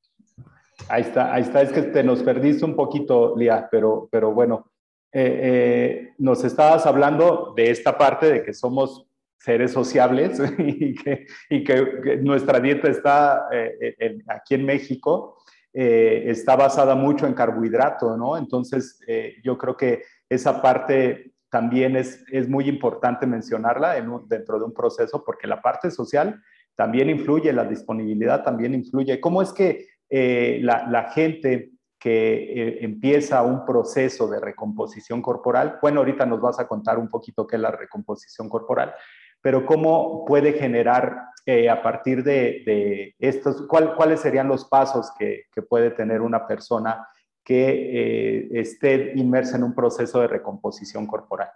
Ahí 0.87 1.01
está, 1.01 1.33
ahí 1.33 1.41
está, 1.41 1.61
es 1.61 1.71
que 1.71 1.81
te 1.81 2.03
nos 2.03 2.21
perdiste 2.21 2.65
un 2.65 2.75
poquito, 2.75 3.35
Lía, 3.35 3.67
pero, 3.71 4.07
pero 4.11 4.33
bueno, 4.33 4.71
eh, 5.11 5.39
eh, 5.43 6.13
nos 6.17 6.43
estabas 6.43 6.85
hablando 6.85 7.53
de 7.55 7.69
esta 7.69 7.97
parte 7.97 8.31
de 8.31 8.43
que 8.43 8.53
somos 8.53 9.07
seres 9.37 9.71
sociables 9.71 10.39
y 10.57 10.95
que, 10.95 11.25
y 11.49 11.63
que, 11.63 12.17
nuestra 12.21 12.59
dieta 12.59 12.89
está 12.89 13.47
eh, 13.51 14.17
aquí 14.27 14.55
en 14.55 14.65
México, 14.65 15.37
está 15.75 16.55
basada 16.55 16.93
mucho 16.93 17.25
en 17.25 17.33
carbohidrato, 17.33 18.15
¿no? 18.15 18.37
Entonces, 18.37 18.99
yo 19.43 19.57
creo 19.57 19.75
que 19.75 20.03
esa 20.29 20.61
parte 20.61 21.32
también 21.53 21.95
es, 21.95 22.25
es 22.31 22.49
muy 22.49 22.67
importante 22.67 23.27
mencionarla 23.27 23.93
dentro 24.25 24.57
de 24.57 24.65
un 24.65 24.73
proceso 24.73 25.23
porque 25.23 25.45
la 25.45 25.61
parte 25.61 25.91
social 25.91 26.41
también 26.73 27.11
influye, 27.11 27.53
la 27.53 27.63
disponibilidad 27.63 28.43
también 28.43 28.73
influye. 28.73 29.21
¿Cómo 29.21 29.39
es 29.39 29.53
que 29.53 29.85
eh, 30.09 30.61
la, 30.63 31.11
gente 31.11 31.73
que 31.99 32.33
eh, 32.33 32.77
empieza 32.81 33.43
un 33.43 33.67
proceso 33.67 34.27
de 34.27 34.39
recomposición 34.39 35.21
corporal, 35.21 35.77
bueno, 35.79 35.99
ahorita 35.99 36.25
nos 36.25 36.41
vas 36.41 36.59
a 36.59 36.67
contar 36.67 36.97
un 36.97 37.07
poquito 37.07 37.45
qué 37.45 37.57
es 37.57 37.61
la 37.61 37.69
recomposición 37.69 38.49
corporal, 38.49 38.95
pero 39.39 39.63
cómo 39.63 40.25
puede 40.25 40.53
generar 40.53 41.27
eh, 41.45 41.69
a 41.69 41.83
partir 41.83 42.23
de, 42.23 43.13
estos, 43.19 43.67
cuáles 43.67 44.21
serían 44.21 44.47
los 44.47 44.65
pasos 44.65 45.11
que, 45.19 45.43
puede 45.69 45.91
tener 45.91 46.21
una 46.21 46.47
persona 46.47 47.07
que 47.43 48.49
esté 48.53 49.13
inmersa 49.15 49.57
en 49.57 49.63
un 49.63 49.75
proceso 49.75 50.21
de 50.21 50.27
recomposición 50.27 51.05
corporal. 51.05 51.49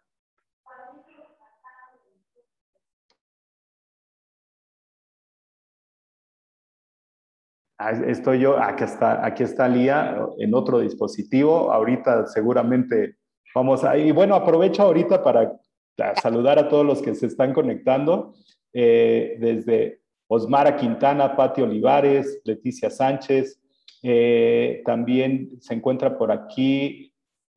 Ah, 7.79 7.91
estoy 7.91 8.39
yo, 8.39 8.57
aquí 8.57 8.83
está, 8.83 9.23
aquí 9.23 9.43
está 9.43 9.67
Lía 9.67 10.17
en 10.39 10.53
otro 10.55 10.79
dispositivo. 10.79 11.71
Ahorita 11.71 12.25
seguramente 12.25 13.17
vamos 13.53 13.83
a... 13.83 13.95
Y 13.97 14.11
bueno, 14.11 14.33
aprovecho 14.33 14.81
ahorita 14.81 15.23
para 15.23 15.59
saludar 16.21 16.57
a 16.57 16.69
todos 16.69 16.83
los 16.83 17.03
que 17.03 17.13
se 17.13 17.27
están 17.27 17.53
conectando, 17.53 18.33
eh, 18.73 19.37
desde 19.39 20.01
Osmara 20.27 20.75
Quintana, 20.75 21.35
Pati 21.35 21.61
Olivares, 21.61 22.41
Leticia 22.43 22.89
Sánchez, 22.89 23.61
eh, 24.03 24.81
también 24.85 25.51
se 25.59 25.73
encuentra 25.73 26.17
por 26.17 26.31
aquí 26.31 27.13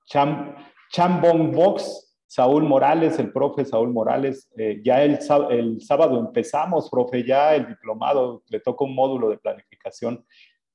Cham, 0.06 0.54
Chambong 0.90 1.52
Box, 1.52 2.10
Saúl 2.30 2.62
Morales, 2.62 3.18
el 3.18 3.32
profe 3.32 3.64
Saúl 3.64 3.92
Morales, 3.92 4.48
eh, 4.56 4.80
ya 4.84 5.02
el, 5.02 5.18
el, 5.50 5.80
sábado 5.80 6.18
empezamos, 6.20 6.88
profe, 6.88 7.24
ya 7.24 7.56
el 7.56 7.66
diplomado, 7.66 8.44
le 8.48 8.60
toca 8.60 8.84
un 8.84 8.94
módulo 8.94 9.30
de 9.30 9.38
planificación 9.38 10.24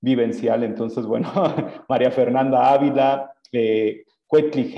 vivencial, 0.01 0.63
entonces, 0.63 1.05
bueno, 1.05 1.31
María 1.89 2.11
Fernanda 2.11 2.73
Ávila, 2.73 3.31
eh, 3.53 4.03
Cuetli 4.27 4.73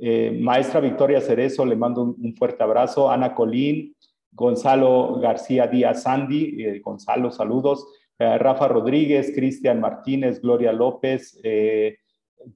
eh, 0.00 0.36
maestra 0.40 0.80
Victoria 0.80 1.20
Cerezo, 1.20 1.64
le 1.64 1.76
mando 1.76 2.02
un, 2.02 2.34
fuerte 2.36 2.64
abrazo, 2.64 3.08
Ana 3.08 3.32
Colín, 3.32 3.94
Gonzalo 4.32 5.20
García 5.20 5.68
Díaz 5.68 6.02
Sandy, 6.02 6.80
Gonzalo, 6.80 7.30
saludos, 7.30 7.86
Rafa 8.18 8.68
Rodríguez, 8.68 9.32
Cristian 9.34 9.80
Martínez, 9.80 10.40
Gloria 10.40 10.72
López, 10.72 11.40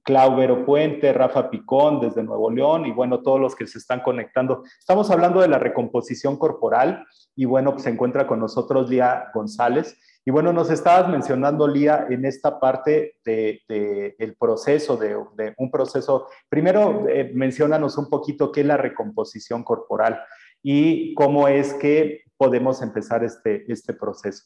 Claubero 0.03 0.65
Puente, 0.65 1.13
Rafa 1.13 1.49
Picón 1.49 1.99
desde 1.99 2.23
Nuevo 2.23 2.49
León 2.51 2.85
y 2.85 2.91
bueno, 2.91 3.21
todos 3.21 3.39
los 3.39 3.55
que 3.55 3.67
se 3.67 3.77
están 3.77 4.01
conectando. 4.01 4.63
Estamos 4.79 5.09
hablando 5.11 5.41
de 5.41 5.47
la 5.47 5.59
recomposición 5.59 6.37
corporal 6.37 7.05
y 7.35 7.45
bueno, 7.45 7.71
pues 7.71 7.83
se 7.83 7.89
encuentra 7.89 8.27
con 8.27 8.39
nosotros 8.39 8.89
Lía 8.89 9.29
González. 9.33 9.97
Y 10.25 10.31
bueno, 10.31 10.53
nos 10.53 10.69
estabas 10.69 11.09
mencionando, 11.09 11.67
Lía, 11.67 12.05
en 12.09 12.25
esta 12.25 12.59
parte 12.59 13.15
del 13.23 13.61
de, 13.67 14.15
el 14.19 14.35
proceso, 14.35 14.97
de, 14.97 15.15
un 15.57 15.71
proceso. 15.71 16.27
Primero, 16.49 17.07
eh, 17.09 17.31
mencionanos 17.33 17.97
un 17.97 18.09
poquito 18.09 18.51
qué 18.51 18.61
es 18.61 18.67
la 18.67 18.77
recomposición 18.77 19.63
corporal 19.63 20.21
y 20.61 21.13
cómo 21.15 21.47
es 21.47 21.73
que 21.73 22.23
podemos 22.37 22.81
empezar 22.81 23.23
este, 23.23 23.71
este 23.71 23.93
proceso. 23.93 24.43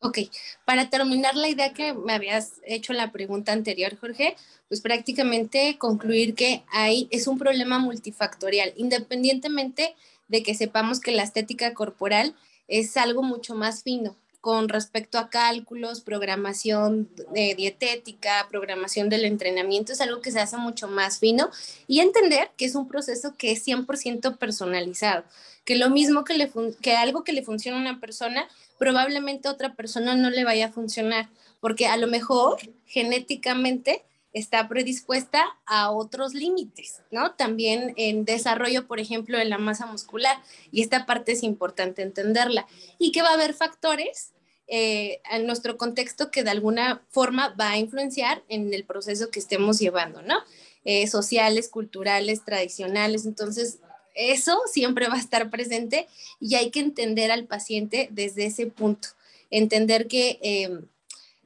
Ok, 0.00 0.18
para 0.64 0.90
terminar 0.90 1.34
la 1.34 1.48
idea 1.48 1.72
que 1.72 1.92
me 1.92 2.12
habías 2.12 2.60
hecho 2.64 2.92
la 2.92 3.10
pregunta 3.10 3.52
anterior, 3.52 3.96
Jorge, 3.98 4.36
pues 4.68 4.80
prácticamente 4.80 5.76
concluir 5.76 6.36
que 6.36 6.62
hay, 6.70 7.08
es 7.10 7.26
un 7.26 7.36
problema 7.36 7.80
multifactorial, 7.80 8.72
independientemente 8.76 9.96
de 10.28 10.44
que 10.44 10.54
sepamos 10.54 11.00
que 11.00 11.10
la 11.10 11.24
estética 11.24 11.74
corporal 11.74 12.36
es 12.68 12.96
algo 12.96 13.24
mucho 13.24 13.56
más 13.56 13.82
fino 13.82 14.16
con 14.48 14.70
respecto 14.70 15.18
a 15.18 15.28
cálculos, 15.28 16.00
programación 16.00 17.10
dietética, 17.34 18.46
programación 18.48 19.10
del 19.10 19.26
entrenamiento, 19.26 19.92
es 19.92 20.00
algo 20.00 20.22
que 20.22 20.30
se 20.30 20.40
hace 20.40 20.56
mucho 20.56 20.88
más 20.88 21.18
fino 21.18 21.50
y 21.86 22.00
entender 22.00 22.52
que 22.56 22.64
es 22.64 22.74
un 22.74 22.88
proceso 22.88 23.34
que 23.36 23.52
es 23.52 23.68
100% 23.68 24.38
personalizado, 24.38 25.24
que 25.66 25.76
lo 25.76 25.90
mismo 25.90 26.24
que, 26.24 26.32
le 26.32 26.50
que 26.80 26.96
algo 26.96 27.24
que 27.24 27.34
le 27.34 27.42
funciona 27.42 27.76
a 27.76 27.82
una 27.82 28.00
persona, 28.00 28.48
probablemente 28.78 29.48
a 29.48 29.52
otra 29.52 29.74
persona 29.74 30.14
no 30.14 30.30
le 30.30 30.44
vaya 30.44 30.68
a 30.68 30.72
funcionar, 30.72 31.28
porque 31.60 31.86
a 31.86 31.98
lo 31.98 32.06
mejor 32.06 32.56
genéticamente 32.86 34.02
está 34.32 34.66
predispuesta 34.66 35.44
a 35.66 35.90
otros 35.90 36.32
límites, 36.32 37.02
¿no? 37.10 37.32
También 37.32 37.92
en 37.98 38.24
desarrollo, 38.24 38.86
por 38.86 38.98
ejemplo, 38.98 39.36
de 39.36 39.44
la 39.44 39.58
masa 39.58 39.84
muscular, 39.84 40.38
y 40.72 40.80
esta 40.80 41.04
parte 41.04 41.32
es 41.32 41.42
importante 41.42 42.00
entenderla, 42.00 42.66
y 42.98 43.12
que 43.12 43.20
va 43.20 43.28
a 43.28 43.34
haber 43.34 43.52
factores 43.52 44.32
eh, 44.68 45.20
en 45.30 45.46
nuestro 45.46 45.78
contexto 45.78 46.30
que 46.30 46.44
de 46.44 46.50
alguna 46.50 47.02
forma 47.08 47.54
va 47.58 47.70
a 47.70 47.78
influenciar 47.78 48.42
en 48.48 48.72
el 48.74 48.84
proceso 48.84 49.30
que 49.30 49.40
estemos 49.40 49.78
llevando, 49.78 50.20
¿no? 50.20 50.36
Eh, 50.84 51.06
sociales, 51.06 51.68
culturales, 51.68 52.44
tradicionales, 52.44 53.24
entonces 53.24 53.78
eso 54.14 54.60
siempre 54.70 55.08
va 55.08 55.14
a 55.14 55.20
estar 55.20 55.48
presente 55.48 56.06
y 56.38 56.56
hay 56.56 56.70
que 56.70 56.80
entender 56.80 57.30
al 57.30 57.44
paciente 57.44 58.08
desde 58.12 58.46
ese 58.46 58.66
punto, 58.66 59.08
entender 59.50 60.06
que... 60.06 60.38
Eh, 60.42 60.80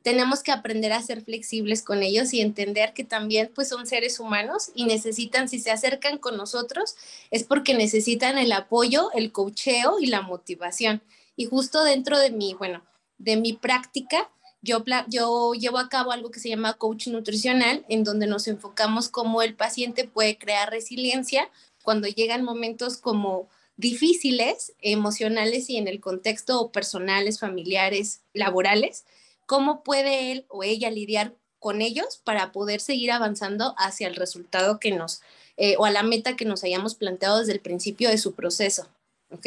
tenemos 0.03 0.43
que 0.43 0.51
aprender 0.51 0.93
a 0.93 1.01
ser 1.01 1.23
flexibles 1.23 1.83
con 1.83 2.03
ellos 2.03 2.35
y 2.35 2.41
entender 2.41 2.93
que 2.93 3.05
también 3.05 3.53
pues 3.55 3.69
son 3.69 3.87
seres 3.87 4.19
humanos 4.19 4.73
y 4.75 4.85
necesitan, 4.85 5.49
si 5.49 5.61
se 5.61 5.71
acercan 5.71 6.19
con 6.19 6.37
nosotros, 6.37 6.97
es 7.31 7.45
porque 7.45 7.75
necesitan 7.75 8.37
el 8.37 8.51
apoyo, 8.51 9.13
el 9.13 9.31
cocheo 9.31 10.01
y 10.01 10.07
la 10.07 10.23
motivación. 10.23 11.03
Y 11.37 11.45
justo 11.45 11.85
dentro 11.85 12.19
de 12.19 12.31
mi, 12.31 12.55
bueno, 12.55 12.83
de 13.23 13.37
mi 13.37 13.53
práctica, 13.53 14.31
yo, 14.63 14.85
yo 15.09 15.53
llevo 15.55 15.79
a 15.79 15.89
cabo 15.89 16.13
algo 16.13 16.31
que 16.31 16.41
se 16.41 16.49
llama 16.49 16.75
coach 16.75 17.09
nutricional, 17.09 17.85
en 17.89 18.05
donde 18.05 18.27
nos 18.27 18.49
enfocamos 18.49 19.09
cómo 19.09 19.43
el 19.43 19.55
paciente 19.55 20.07
puede 20.07 20.39
crear 20.39 20.71
resiliencia 20.71 21.49
cuando 21.83 22.09
llegan 22.09 22.45
momentos 22.45 22.97
como 22.97 23.49
difíciles, 23.77 24.75
emocionales 24.81 25.71
y 25.71 25.77
en 25.77 25.89
el 25.89 26.01
contexto 26.01 26.71
personales, 26.71 27.41
familiares, 27.41 28.21
laborales, 28.33 29.05
cómo 29.47 29.83
puede 29.83 30.33
él 30.33 30.45
o 30.49 30.63
ella 30.63 30.91
lidiar 30.91 31.35
con 31.59 31.81
ellos 31.81 32.21
para 32.25 32.53
poder 32.53 32.81
seguir 32.81 33.13
avanzando 33.13 33.75
hacia 33.79 34.09
el 34.09 34.17
resultado 34.17 34.81
que 34.81 34.91
nos, 34.91 35.23
eh, 35.57 35.77
o 35.79 35.85
a 35.85 35.91
la 35.91 36.03
meta 36.03 36.37
que 36.37 36.45
nos 36.45 36.65
hayamos 36.65 36.95
planteado 36.95 37.39
desde 37.39 37.53
el 37.53 37.61
principio 37.61 38.11
de 38.11 38.19
su 38.19 38.35
proceso. 38.35 38.89
¿Ok? 39.31 39.47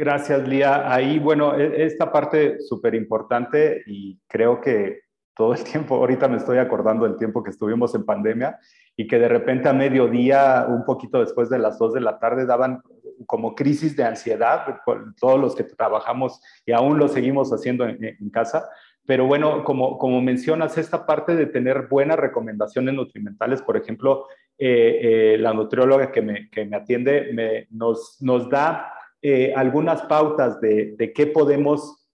Gracias, 0.00 0.48
Lía. 0.48 0.90
Ahí, 0.90 1.18
bueno, 1.18 1.54
e, 1.58 1.84
esta 1.84 2.10
parte 2.10 2.58
súper 2.58 2.94
importante 2.94 3.82
y 3.84 4.18
creo 4.26 4.58
que 4.58 5.00
todo 5.36 5.52
el 5.52 5.62
tiempo, 5.64 5.96
ahorita 5.96 6.26
me 6.26 6.38
estoy 6.38 6.56
acordando 6.56 7.04
del 7.04 7.18
tiempo 7.18 7.42
que 7.42 7.50
estuvimos 7.50 7.94
en 7.94 8.06
pandemia 8.06 8.58
y 8.96 9.06
que 9.06 9.18
de 9.18 9.28
repente 9.28 9.68
a 9.68 9.74
mediodía, 9.74 10.64
un 10.70 10.86
poquito 10.86 11.20
después 11.20 11.50
de 11.50 11.58
las 11.58 11.78
dos 11.78 11.92
de 11.92 12.00
la 12.00 12.18
tarde, 12.18 12.46
daban 12.46 12.80
como 13.26 13.54
crisis 13.54 13.94
de 13.94 14.04
ansiedad, 14.04 14.80
todos 15.20 15.38
los 15.38 15.54
que 15.54 15.64
trabajamos 15.64 16.40
y 16.64 16.72
aún 16.72 16.98
lo 16.98 17.06
seguimos 17.06 17.50
haciendo 17.52 17.86
en, 17.86 18.30
casa. 18.30 18.70
Pero 19.04 19.26
bueno, 19.26 19.64
como, 19.64 19.98
como 19.98 20.22
mencionas, 20.22 20.78
esta 20.78 21.04
parte 21.04 21.36
de 21.36 21.44
tener 21.44 21.88
buenas 21.88 22.18
recomendaciones 22.18 22.94
nutrimentales, 22.94 23.60
por 23.60 23.76
ejemplo, 23.76 24.28
eh, 24.56 25.34
eh, 25.34 25.38
la 25.38 25.52
nutrióloga 25.52 26.10
que 26.10 26.22
me, 26.22 26.48
que 26.48 26.64
me 26.64 26.78
atiende 26.78 27.32
me, 27.34 27.66
nos, 27.70 28.16
nos 28.22 28.48
da 28.48 28.94
eh, 29.22 29.52
algunas 29.54 30.02
pautas 30.02 30.60
de, 30.60 30.94
de 30.96 31.12
qué 31.12 31.26
podemos, 31.26 32.08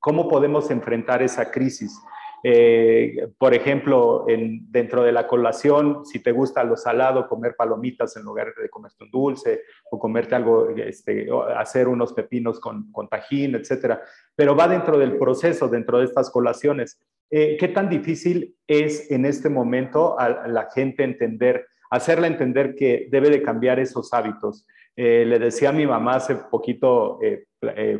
cómo 0.00 0.28
podemos 0.28 0.70
enfrentar 0.70 1.22
esa 1.22 1.50
crisis. 1.50 2.00
Eh, 2.46 3.28
por 3.38 3.54
ejemplo, 3.54 4.26
en, 4.28 4.70
dentro 4.70 5.02
de 5.02 5.12
la 5.12 5.26
colación, 5.26 6.04
si 6.04 6.22
te 6.22 6.30
gusta 6.30 6.62
lo 6.62 6.76
salado, 6.76 7.26
comer 7.26 7.56
palomitas 7.56 8.18
en 8.18 8.22
lugar 8.22 8.52
de 8.60 8.68
comerte 8.68 9.02
un 9.02 9.10
dulce 9.10 9.62
o 9.90 9.98
comerte 9.98 10.34
algo, 10.34 10.68
este, 10.68 11.26
hacer 11.56 11.88
unos 11.88 12.12
pepinos 12.12 12.60
con, 12.60 12.92
con 12.92 13.08
tajín, 13.08 13.54
etcétera. 13.54 14.02
Pero 14.36 14.54
va 14.54 14.68
dentro 14.68 14.98
del 14.98 15.16
proceso, 15.16 15.68
dentro 15.68 15.98
de 15.98 16.04
estas 16.04 16.28
colaciones. 16.28 17.00
Eh, 17.30 17.56
¿Qué 17.58 17.68
tan 17.68 17.88
difícil 17.88 18.54
es 18.66 19.10
en 19.10 19.24
este 19.24 19.48
momento 19.48 20.20
a, 20.20 20.46
la 20.46 20.68
gente 20.70 21.02
entender, 21.02 21.66
hacerla 21.94 22.26
entender 22.26 22.74
que 22.74 23.08
debe 23.10 23.30
de 23.30 23.42
cambiar 23.42 23.78
esos 23.78 24.12
hábitos? 24.12 24.66
Eh, 24.96 25.24
le 25.26 25.38
decía 25.38 25.70
a 25.70 25.72
mi 25.72 25.86
mamá 25.86 26.16
hace 26.16 26.36
poquito, 26.36 27.18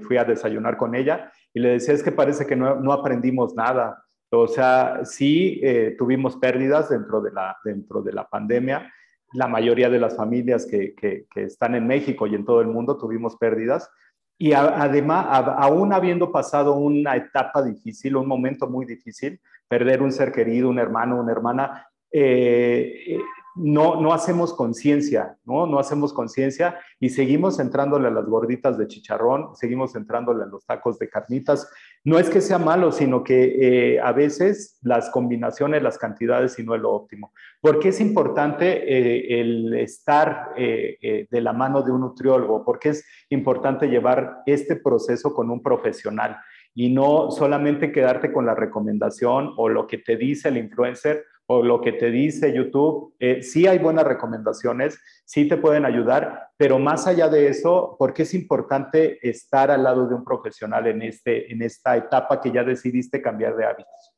fui 0.03 0.17
a 0.17 0.25
desayunar 0.25 0.77
con 0.77 0.95
ella 0.95 1.33
y 1.53 1.61
le 1.61 1.71
decía, 1.71 1.95
es 1.95 2.03
que 2.03 2.13
parece 2.13 2.47
que 2.47 2.55
no, 2.55 2.77
no 2.77 2.93
aprendimos 2.93 3.55
nada 3.55 4.05
o 4.35 4.49
sea, 4.49 5.05
sí 5.05 5.61
eh, 5.63 5.95
tuvimos 5.97 6.37
pérdidas 6.37 6.89
dentro 6.91 7.21
de, 7.21 7.33
la, 7.33 7.57
dentro 7.65 8.03
de 8.03 8.13
la 8.13 8.29
pandemia. 8.29 8.93
La 9.33 9.49
mayoría 9.49 9.91
de 9.91 9.99
las 9.99 10.17
familias 10.17 10.67
que, 10.67 10.95
que, 10.95 11.27
están 11.35 11.75
en 11.75 11.87
México 11.87 12.27
y 12.27 12.35
en 12.35 12.45
todo 12.45 12.61
el 12.61 12.69
mundo 12.69 12.97
tuvimos 12.97 13.37
pérdidas. 13.37 13.91
Y 14.39 14.53
además, 14.53 15.27
aún 15.31 15.93
habiendo 15.93 16.31
pasado 16.33 16.75
una 16.75 17.17
etapa 17.17 17.63
difícil, 17.63 18.17
un 18.17 18.27
momento 18.27 18.69
muy 18.69 18.85
difícil, 18.85 19.41
perder 19.69 20.03
un 20.03 20.13
ser 20.13 20.33
querido, 20.33 20.69
un 20.69 20.79
hermano, 20.79 21.21
una 21.21 21.33
hermana, 21.33 21.89
eh, 22.11 23.19
no, 23.57 24.01
no 24.01 24.13
hacemos 24.13 24.53
conciencia, 24.53 25.37
¿no? 25.45 25.67
No 25.67 25.79
hacemos 25.79 26.13
conciencia 26.13 26.79
y 26.99 27.11
seguimos 27.11 27.61
entrándole 27.61 28.09
a 28.09 28.11
las 28.11 28.27
gorditas 28.27 28.77
de 28.77 28.89
chicharrón, 28.89 29.55
seguimos 29.55 29.95
entrándole 29.95 30.43
a 30.43 30.47
los 30.47 30.67
tacos 30.67 30.99
de 30.99 31.09
carnitas. 31.09 31.71
No 32.03 32.19
es 32.19 32.29
que 32.29 32.41
sea 32.41 32.59
malo, 32.59 32.91
sino 32.91 33.23
que 33.23 33.95
eh, 33.95 34.01
a 34.01 34.13
veces 34.13 34.79
las 34.83 35.09
combinaciones, 35.11 35.83
las 35.83 35.99
cantidades 35.99 36.59
y 36.59 36.65
no 36.65 36.75
es 36.75 36.83
lo 36.83 36.93
óptimo. 36.93 37.33
¿Por 37.61 37.79
qué 37.79 37.89
es 37.91 38.01
importante 38.01 38.67
eh, 38.67 39.41
el 39.41 39.75
estar 39.75 40.53
eh, 40.57 41.29
de 41.31 41.41
la 41.41 41.53
mano 41.53 41.83
de 41.83 41.93
un 41.93 42.01
nutriólogo? 42.01 42.65
¿Por 42.65 42.79
qué 42.79 42.91
es 42.91 43.07
importante 43.31 43.87
llevar 43.87 44.43
este 44.47 44.77
proceso 44.77 45.33
con 45.33 45.51
un 45.51 45.63
profesional? 45.63 46.37
y 46.75 46.93
no 46.93 47.31
solamente 47.31 47.93
quedarte 47.93 48.33
con 48.33 48.47
la 48.47 48.55
recomendación 48.55 49.53
o 49.57 49.69
lo 49.69 49.87
que 49.87 49.99
te 49.99 50.17
dice 50.17 50.49
el 50.49 50.57
influencer 50.57 51.25
o 51.47 51.63
lo 51.63 51.81
que 51.81 51.93
te 51.93 52.11
dice 52.11 52.55
YouTube. 52.55 53.15
Eh, 53.19 53.43
sí 53.43 53.67
hay 53.67 53.79
buenas 53.79 54.05
recomendaciones, 54.05 54.99
sí 55.25 55.47
te 55.49 55.57
pueden 55.57 55.85
ayudar, 55.85 56.49
pero 56.57 56.79
más 56.79 57.07
allá 57.07 57.29
de 57.29 57.49
eso, 57.49 57.97
¿por 57.99 58.15
qué 58.15 58.23
es 58.23 58.35
importante 58.35 59.19
estar 59.29 59.71
al 59.71 59.85
lado 59.85 60.07
de 60.07 60.15
un 60.15 60.25
profesional 60.25 60.87
en, 60.87 61.03
este, 61.03 61.53
en 61.53 61.63
esta 61.63 61.97
etapa 61.97 62.41
que 62.41 62.53
ya 62.53 62.65
decidiste 62.65 63.21
cambiar 63.21 63.57
de 63.57 63.67
hábitos? 63.67 64.15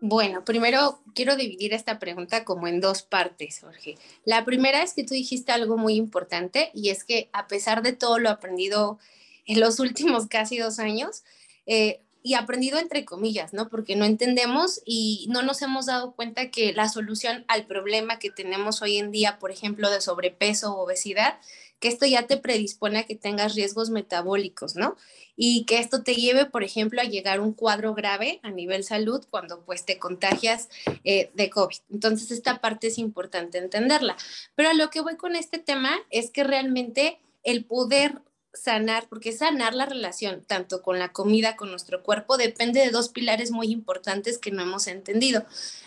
Bueno, 0.00 0.44
primero 0.44 1.00
quiero 1.14 1.34
dividir 1.34 1.74
esta 1.74 1.98
pregunta 1.98 2.44
como 2.44 2.68
en 2.68 2.80
dos 2.80 3.02
partes, 3.02 3.60
Jorge. 3.60 3.96
La 4.24 4.44
primera 4.44 4.82
es 4.82 4.94
que 4.94 5.02
tú 5.02 5.14
dijiste 5.14 5.50
algo 5.50 5.76
muy 5.76 5.94
importante 5.94 6.70
y 6.72 6.90
es 6.90 7.02
que 7.02 7.28
a 7.32 7.48
pesar 7.48 7.82
de 7.82 7.94
todo 7.94 8.20
lo 8.20 8.30
aprendido 8.30 8.98
en 9.44 9.58
los 9.58 9.80
últimos 9.80 10.28
casi 10.28 10.58
dos 10.58 10.78
años, 10.78 11.24
eh, 11.66 12.00
y 12.22 12.34
aprendido 12.34 12.78
entre 12.78 13.04
comillas, 13.04 13.52
¿no? 13.52 13.68
Porque 13.68 13.96
no 13.96 14.04
entendemos 14.04 14.82
y 14.84 15.26
no 15.30 15.42
nos 15.42 15.62
hemos 15.62 15.86
dado 15.86 16.12
cuenta 16.12 16.50
que 16.50 16.72
la 16.72 16.88
solución 16.88 17.44
al 17.48 17.66
problema 17.66 18.18
que 18.18 18.30
tenemos 18.30 18.82
hoy 18.82 18.98
en 18.98 19.10
día, 19.10 19.38
por 19.38 19.50
ejemplo, 19.50 19.90
de 19.90 20.00
sobrepeso 20.00 20.74
o 20.74 20.84
obesidad, 20.84 21.38
que 21.80 21.88
esto 21.88 22.06
ya 22.06 22.26
te 22.26 22.36
predispone 22.36 22.98
a 22.98 23.06
que 23.06 23.14
tengas 23.14 23.54
riesgos 23.54 23.90
metabólicos, 23.90 24.74
¿no? 24.74 24.96
Y 25.36 25.64
que 25.64 25.78
esto 25.78 26.02
te 26.02 26.14
lleve, 26.14 26.46
por 26.46 26.64
ejemplo, 26.64 27.00
a 27.00 27.04
llegar 27.04 27.38
a 27.38 27.42
un 27.42 27.52
cuadro 27.52 27.94
grave 27.94 28.40
a 28.42 28.50
nivel 28.50 28.82
salud 28.82 29.24
cuando 29.30 29.60
pues 29.64 29.84
te 29.84 29.98
contagias 29.98 30.68
eh, 31.04 31.30
de 31.34 31.50
COVID. 31.50 31.76
Entonces, 31.92 32.32
esta 32.32 32.60
parte 32.60 32.88
es 32.88 32.98
importante 32.98 33.58
entenderla. 33.58 34.16
Pero 34.56 34.70
a 34.70 34.74
lo 34.74 34.90
que 34.90 35.00
voy 35.00 35.16
con 35.16 35.36
este 35.36 35.58
tema 35.58 35.96
es 36.10 36.30
que 36.30 36.42
realmente 36.42 37.20
el 37.44 37.64
poder 37.64 38.20
sanar, 38.52 39.08
porque 39.08 39.32
sanar 39.32 39.74
la 39.74 39.86
relación 39.86 40.44
tanto 40.46 40.82
con 40.82 40.98
la 40.98 41.12
comida, 41.12 41.56
con 41.56 41.70
nuestro 41.70 42.02
cuerpo, 42.02 42.36
depende 42.36 42.80
de 42.80 42.90
dos 42.90 43.08
pilares 43.08 43.50
muy 43.50 43.68
importantes 43.68 44.38
que 44.38 44.50
no 44.50 44.62
hemos 44.62 44.86
entendido. 44.86 45.44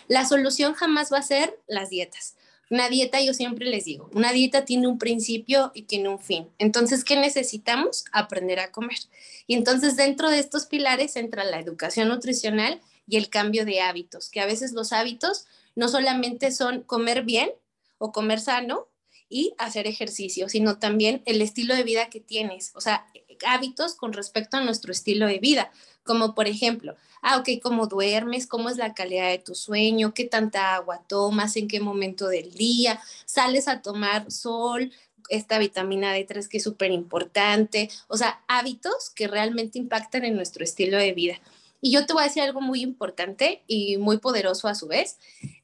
La 0.08 0.26
solución 0.26 0.74
jamás 0.74 1.12
va 1.12 1.18
a 1.18 1.22
ser 1.22 1.58
las 1.66 1.90
dietas. 1.90 2.36
Una 2.70 2.88
dieta, 2.88 3.20
yo 3.20 3.34
siempre 3.34 3.66
les 3.66 3.84
digo, 3.84 4.08
una 4.14 4.32
dieta 4.32 4.64
tiene 4.64 4.86
un 4.86 4.98
principio 4.98 5.72
y 5.74 5.82
tiene 5.82 6.08
un 6.08 6.18
fin. 6.18 6.48
Entonces, 6.58 7.04
¿qué 7.04 7.16
necesitamos? 7.16 8.06
Aprender 8.12 8.60
a 8.60 8.72
comer. 8.72 8.98
Y 9.46 9.54
entonces 9.54 9.96
dentro 9.96 10.30
de 10.30 10.38
estos 10.38 10.66
pilares 10.66 11.16
entra 11.16 11.44
la 11.44 11.60
educación 11.60 12.08
nutricional 12.08 12.80
y 13.06 13.18
el 13.18 13.28
cambio 13.28 13.66
de 13.66 13.82
hábitos, 13.82 14.30
que 14.30 14.40
a 14.40 14.46
veces 14.46 14.72
los 14.72 14.94
hábitos 14.94 15.46
no 15.74 15.88
solamente 15.88 16.50
son 16.50 16.82
comer 16.82 17.24
bien 17.24 17.50
o 17.98 18.10
comer 18.10 18.40
sano, 18.40 18.88
y 19.32 19.54
hacer 19.56 19.86
ejercicio, 19.86 20.48
sino 20.50 20.78
también 20.78 21.22
el 21.24 21.40
estilo 21.40 21.74
de 21.74 21.84
vida 21.84 22.10
que 22.10 22.20
tienes, 22.20 22.72
o 22.74 22.82
sea, 22.82 23.06
hábitos 23.46 23.94
con 23.94 24.12
respecto 24.12 24.58
a 24.58 24.60
nuestro 24.60 24.92
estilo 24.92 25.26
de 25.26 25.38
vida, 25.38 25.72
como 26.04 26.34
por 26.34 26.46
ejemplo, 26.48 26.96
ah, 27.22 27.38
ok, 27.38 27.48
cómo 27.62 27.86
duermes, 27.86 28.46
cómo 28.46 28.68
es 28.68 28.76
la 28.76 28.92
calidad 28.92 29.30
de 29.30 29.38
tu 29.38 29.54
sueño, 29.54 30.12
qué 30.12 30.24
tanta 30.24 30.74
agua 30.74 31.02
tomas, 31.08 31.56
en 31.56 31.66
qué 31.66 31.80
momento 31.80 32.28
del 32.28 32.52
día, 32.52 33.00
sales 33.24 33.68
a 33.68 33.80
tomar 33.80 34.30
sol, 34.30 34.92
esta 35.28 35.58
vitamina 35.58 36.14
D3 36.14 36.46
que 36.46 36.58
es 36.58 36.62
súper 36.62 36.90
importante, 36.90 37.88
o 38.08 38.18
sea, 38.18 38.42
hábitos 38.48 39.10
que 39.10 39.28
realmente 39.28 39.78
impactan 39.78 40.26
en 40.26 40.36
nuestro 40.36 40.62
estilo 40.62 40.98
de 40.98 41.12
vida. 41.12 41.40
Y 41.80 41.90
yo 41.90 42.04
te 42.06 42.12
voy 42.12 42.22
a 42.22 42.26
decir 42.26 42.42
algo 42.42 42.60
muy 42.60 42.82
importante 42.82 43.62
y 43.66 43.96
muy 43.96 44.18
poderoso 44.18 44.68
a 44.68 44.74
su 44.74 44.88
vez. 44.88 45.18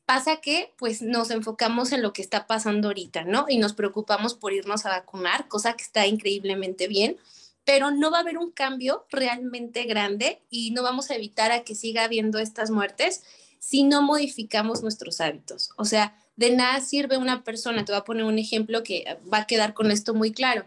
Pasa 0.08 0.38
que 0.38 0.72
pues 0.78 1.02
nos 1.02 1.30
enfocamos 1.30 1.92
en 1.92 2.00
lo 2.00 2.14
que 2.14 2.22
está 2.22 2.46
pasando 2.46 2.88
ahorita, 2.88 3.24
¿no? 3.24 3.44
Y 3.46 3.58
nos 3.58 3.74
preocupamos 3.74 4.32
por 4.32 4.54
irnos 4.54 4.86
a 4.86 4.88
vacunar, 4.88 5.48
cosa 5.48 5.74
que 5.74 5.84
está 5.84 6.06
increíblemente 6.06 6.88
bien, 6.88 7.18
pero 7.66 7.90
no 7.90 8.10
va 8.10 8.16
a 8.16 8.20
haber 8.22 8.38
un 8.38 8.50
cambio 8.50 9.04
realmente 9.10 9.84
grande 9.84 10.40
y 10.48 10.70
no 10.70 10.82
vamos 10.82 11.10
a 11.10 11.14
evitar 11.14 11.52
a 11.52 11.62
que 11.62 11.74
siga 11.74 12.04
habiendo 12.04 12.38
estas 12.38 12.70
muertes 12.70 13.22
si 13.58 13.82
no 13.82 14.00
modificamos 14.00 14.82
nuestros 14.82 15.20
hábitos. 15.20 15.72
O 15.76 15.84
sea, 15.84 16.16
de 16.36 16.52
nada 16.52 16.80
sirve 16.80 17.18
una 17.18 17.44
persona, 17.44 17.84
te 17.84 17.92
voy 17.92 18.00
a 18.00 18.04
poner 18.04 18.24
un 18.24 18.38
ejemplo 18.38 18.82
que 18.82 19.18
va 19.30 19.40
a 19.40 19.46
quedar 19.46 19.74
con 19.74 19.90
esto 19.90 20.14
muy 20.14 20.32
claro 20.32 20.64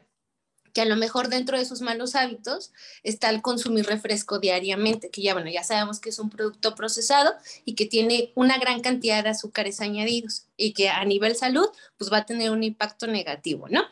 que 0.73 0.81
a 0.81 0.85
lo 0.85 0.95
mejor 0.95 1.29
dentro 1.29 1.57
de 1.57 1.65
sus 1.65 1.81
malos 1.81 2.15
hábitos 2.15 2.71
está 3.03 3.29
el 3.29 3.41
consumir 3.41 3.85
refresco 3.85 4.39
diariamente, 4.39 5.09
que 5.09 5.21
ya 5.21 5.33
bueno, 5.33 5.49
ya 5.49 5.63
sabemos 5.63 5.99
que 5.99 6.09
es 6.09 6.19
un 6.19 6.29
producto 6.29 6.75
procesado 6.75 7.33
y 7.65 7.75
que 7.75 7.85
tiene 7.85 8.31
una 8.35 8.57
gran 8.57 8.81
cantidad 8.81 9.23
de 9.23 9.29
azúcares 9.29 9.81
añadidos 9.81 10.45
y 10.57 10.73
que 10.73 10.89
a 10.89 11.03
nivel 11.05 11.35
salud 11.35 11.67
pues 11.97 12.11
va 12.11 12.17
a 12.17 12.25
tener 12.25 12.51
un 12.51 12.63
impacto 12.63 13.07
negativo, 13.07 13.67
¿no? 13.69 13.83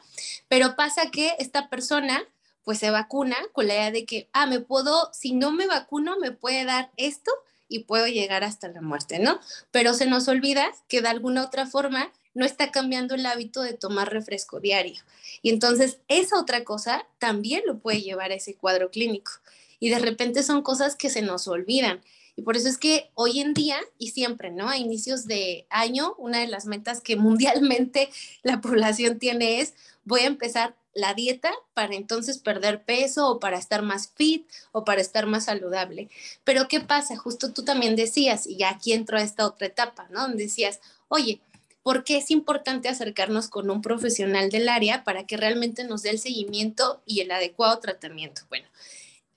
Pero 0.48 0.76
pasa 0.76 1.12
que 1.12 1.36
esta 1.40 1.70
persona 1.70 2.24
pues 2.64 2.80
se 2.80 2.92
vacuna 2.92 3.36
con 3.54 3.68
la 3.68 3.74
idea 3.74 3.92
de 3.92 4.06
que, 4.06 4.30
ah, 4.34 4.46
me 4.46 4.60
puedo, 4.60 5.10
si 5.14 5.34
no 5.34 5.52
me 5.52 5.66
vacuno, 5.66 6.18
me 6.20 6.32
puede 6.32 6.66
dar 6.66 6.92
esto 6.98 7.32
y 7.68 7.80
puedo 7.80 8.08
llegar 8.08 8.44
hasta 8.44 8.68
la 8.68 8.82
muerte, 8.82 9.20
¿no? 9.20 9.40
Pero 9.72 9.94
se 9.94 10.06
nos 10.06 10.28
olvida 10.28 10.68
que 10.88 11.02
de 11.02 11.08
alguna 11.08 11.44
otra 11.44 11.66
forma 11.66 12.12
no 12.34 12.46
está 12.46 12.72
cambiando 12.72 13.16
el 13.16 13.26
hábito 13.26 13.62
de 13.62 13.74
tomar 13.74 14.12
refresco 14.12 14.60
diario. 14.60 15.02
Y 15.42 15.50
entonces 15.50 16.00
esa 16.08 16.40
otra 16.40 16.64
cosa 16.64 17.06
también 17.18 17.64
lo 17.66 17.80
puede 17.80 18.02
llevar 18.02 18.32
a 18.32 18.36
ese 18.36 18.56
cuadro 18.56 18.92
clínico. 18.92 19.32
Y 19.80 19.90
de 19.90 20.00
repente 20.00 20.44
son 20.44 20.62
cosas 20.62 20.96
que 20.96 21.10
se 21.10 21.22
nos 21.22 21.48
olvidan. 21.48 22.02
Y 22.36 22.42
por 22.42 22.56
eso 22.56 22.70
es 22.70 22.78
que 22.78 23.12
hoy 23.16 23.42
en 23.42 23.54
día 23.54 23.78
y 23.98 24.12
siempre, 24.12 24.52
¿no? 24.52 24.70
A 24.70 24.78
inicios 24.78 25.26
de 25.26 25.66
año, 25.70 26.16
una 26.18 26.40
de 26.40 26.48
las 26.48 26.66
metas 26.66 27.02
que 27.02 27.16
mundialmente 27.18 28.10
la 28.44 28.62
población 28.62 29.20
tiene 29.20 29.62
es, 29.62 29.74
voy 30.06 30.22
a 30.22 30.28
empezar 30.28 30.76
la 30.94 31.14
dieta 31.14 31.52
para 31.74 31.96
entonces 31.96 32.40
perder 32.40 32.84
peso 32.84 33.30
o 33.30 33.40
para 33.40 33.58
estar 33.58 33.82
más 33.82 34.12
fit 34.16 34.48
o 34.72 34.84
para 34.84 35.02
estar 35.02 35.26
más 35.26 35.46
saludable. 35.46 36.10
Pero 36.44 36.68
¿qué 36.68 36.80
pasa? 36.80 37.16
Justo 37.16 37.54
tú 37.54 37.64
también 37.64 37.96
decías, 37.96 38.48
y 38.48 38.58
ya 38.58 38.70
aquí 38.70 38.94
entro 38.94 39.18
a 39.18 39.22
esta 39.22 39.46
otra 39.46 39.68
etapa, 39.68 40.08
¿no? 40.10 40.22
Donde 40.22 40.44
decías, 40.44 40.80
oye, 41.08 41.42
¿por 41.90 42.04
qué 42.04 42.18
es 42.18 42.30
importante 42.30 42.88
acercarnos 42.88 43.48
con 43.48 43.72
un 43.72 43.82
profesional 43.82 44.52
del 44.52 44.70
área 44.70 45.04
para 45.04 45.26
que 45.26 45.38
realmente 45.38 45.84
nos 45.84 46.04
dé 46.04 46.12
el 46.12 46.20
seguimiento 46.20 47.02
y 47.04 47.22
el 47.22 47.32
adecuado 47.32 47.80
tratamiento? 47.80 48.44
Bueno, 48.48 48.68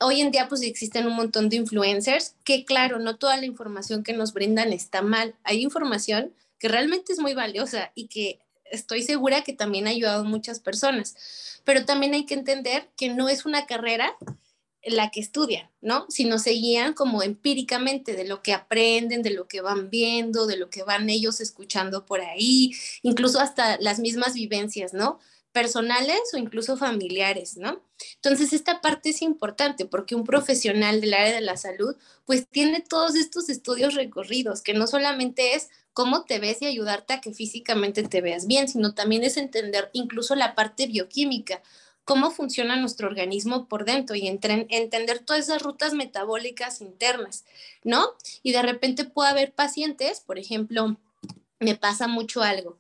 hoy 0.00 0.20
en 0.20 0.30
día 0.30 0.48
pues 0.50 0.60
existen 0.60 1.06
un 1.06 1.14
montón 1.14 1.48
de 1.48 1.56
influencers 1.56 2.34
que 2.44 2.66
claro, 2.66 2.98
no 2.98 3.16
toda 3.16 3.38
la 3.38 3.46
información 3.46 4.02
que 4.02 4.12
nos 4.12 4.34
brindan 4.34 4.74
está 4.74 5.00
mal. 5.00 5.34
Hay 5.44 5.62
información 5.62 6.34
que 6.58 6.68
realmente 6.68 7.14
es 7.14 7.20
muy 7.20 7.32
valiosa 7.32 7.90
y 7.94 8.08
que 8.08 8.38
estoy 8.70 9.02
segura 9.02 9.40
que 9.40 9.54
también 9.54 9.86
ha 9.86 9.90
ayudado 9.90 10.20
a 10.20 10.28
muchas 10.28 10.60
personas. 10.60 11.62
Pero 11.64 11.86
también 11.86 12.12
hay 12.12 12.26
que 12.26 12.34
entender 12.34 12.90
que 12.98 13.08
no 13.08 13.30
es 13.30 13.46
una 13.46 13.64
carrera 13.64 14.14
la 14.84 15.10
que 15.10 15.20
estudian, 15.20 15.70
¿no? 15.80 16.06
Sino 16.08 16.38
se 16.38 16.50
guían 16.50 16.94
como 16.94 17.22
empíricamente 17.22 18.14
de 18.14 18.24
lo 18.24 18.42
que 18.42 18.52
aprenden, 18.52 19.22
de 19.22 19.30
lo 19.30 19.46
que 19.48 19.60
van 19.60 19.90
viendo, 19.90 20.46
de 20.46 20.56
lo 20.56 20.70
que 20.70 20.82
van 20.82 21.08
ellos 21.08 21.40
escuchando 21.40 22.04
por 22.04 22.20
ahí, 22.20 22.72
incluso 23.02 23.40
hasta 23.40 23.78
las 23.80 24.00
mismas 24.00 24.34
vivencias, 24.34 24.92
¿no? 24.92 25.18
personales 25.52 26.20
o 26.32 26.38
incluso 26.38 26.76
familiares, 26.76 27.56
¿no? 27.56 27.80
Entonces, 28.16 28.52
esta 28.52 28.80
parte 28.80 29.10
es 29.10 29.22
importante 29.22 29.84
porque 29.86 30.14
un 30.14 30.24
profesional 30.24 31.00
del 31.00 31.14
área 31.14 31.34
de 31.34 31.40
la 31.40 31.56
salud, 31.56 31.94
pues 32.24 32.48
tiene 32.48 32.80
todos 32.80 33.14
estos 33.14 33.48
estudios 33.48 33.94
recorridos, 33.94 34.62
que 34.62 34.74
no 34.74 34.86
solamente 34.86 35.54
es 35.54 35.68
cómo 35.92 36.24
te 36.24 36.38
ves 36.38 36.62
y 36.62 36.66
ayudarte 36.66 37.12
a 37.12 37.20
que 37.20 37.34
físicamente 37.34 38.02
te 38.02 38.20
veas 38.20 38.46
bien, 38.46 38.66
sino 38.66 38.94
también 38.94 39.24
es 39.24 39.36
entender 39.36 39.90
incluso 39.92 40.34
la 40.34 40.54
parte 40.54 40.86
bioquímica, 40.86 41.62
cómo 42.04 42.30
funciona 42.30 42.76
nuestro 42.76 43.08
organismo 43.08 43.68
por 43.68 43.84
dentro 43.84 44.16
y 44.16 44.26
entender 44.26 45.20
todas 45.20 45.44
esas 45.44 45.62
rutas 45.62 45.94
metabólicas 45.94 46.80
internas, 46.80 47.44
¿no? 47.84 48.08
Y 48.42 48.52
de 48.52 48.62
repente 48.62 49.04
puede 49.04 49.30
haber 49.30 49.52
pacientes, 49.52 50.20
por 50.20 50.38
ejemplo, 50.38 50.96
me 51.60 51.76
pasa 51.76 52.08
mucho 52.08 52.42
algo. 52.42 52.78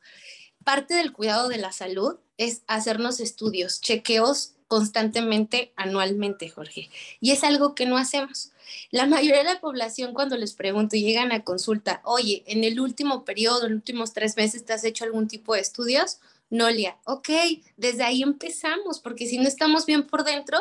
Parte 0.64 0.94
del 0.94 1.12
cuidado 1.12 1.48
de 1.48 1.58
la 1.58 1.72
salud 1.72 2.16
es 2.36 2.62
hacernos 2.66 3.20
estudios, 3.20 3.80
chequeos 3.80 4.54
constantemente, 4.68 5.72
anualmente, 5.76 6.48
Jorge. 6.48 6.88
Y 7.20 7.32
es 7.32 7.44
algo 7.44 7.74
que 7.74 7.86
no 7.86 7.98
hacemos. 7.98 8.52
La 8.90 9.06
mayoría 9.06 9.38
de 9.38 9.44
la 9.44 9.60
población 9.60 10.14
cuando 10.14 10.36
les 10.36 10.54
pregunto 10.54 10.96
y 10.96 11.02
llegan 11.02 11.30
a 11.30 11.44
consulta, 11.44 12.00
oye, 12.04 12.42
en 12.46 12.64
el 12.64 12.80
último 12.80 13.24
periodo, 13.24 13.66
en 13.66 13.72
los 13.72 13.76
últimos 13.80 14.12
tres 14.14 14.36
meses, 14.36 14.64
¿te 14.64 14.72
has 14.72 14.84
hecho 14.84 15.04
algún 15.04 15.28
tipo 15.28 15.54
de 15.54 15.60
estudios? 15.60 16.20
Nolia, 16.52 16.98
ok, 17.04 17.28
desde 17.76 18.04
ahí 18.04 18.22
empezamos, 18.22 19.00
porque 19.00 19.26
si 19.26 19.38
no 19.38 19.48
estamos 19.48 19.86
bien 19.86 20.06
por 20.06 20.22
dentro, 20.22 20.58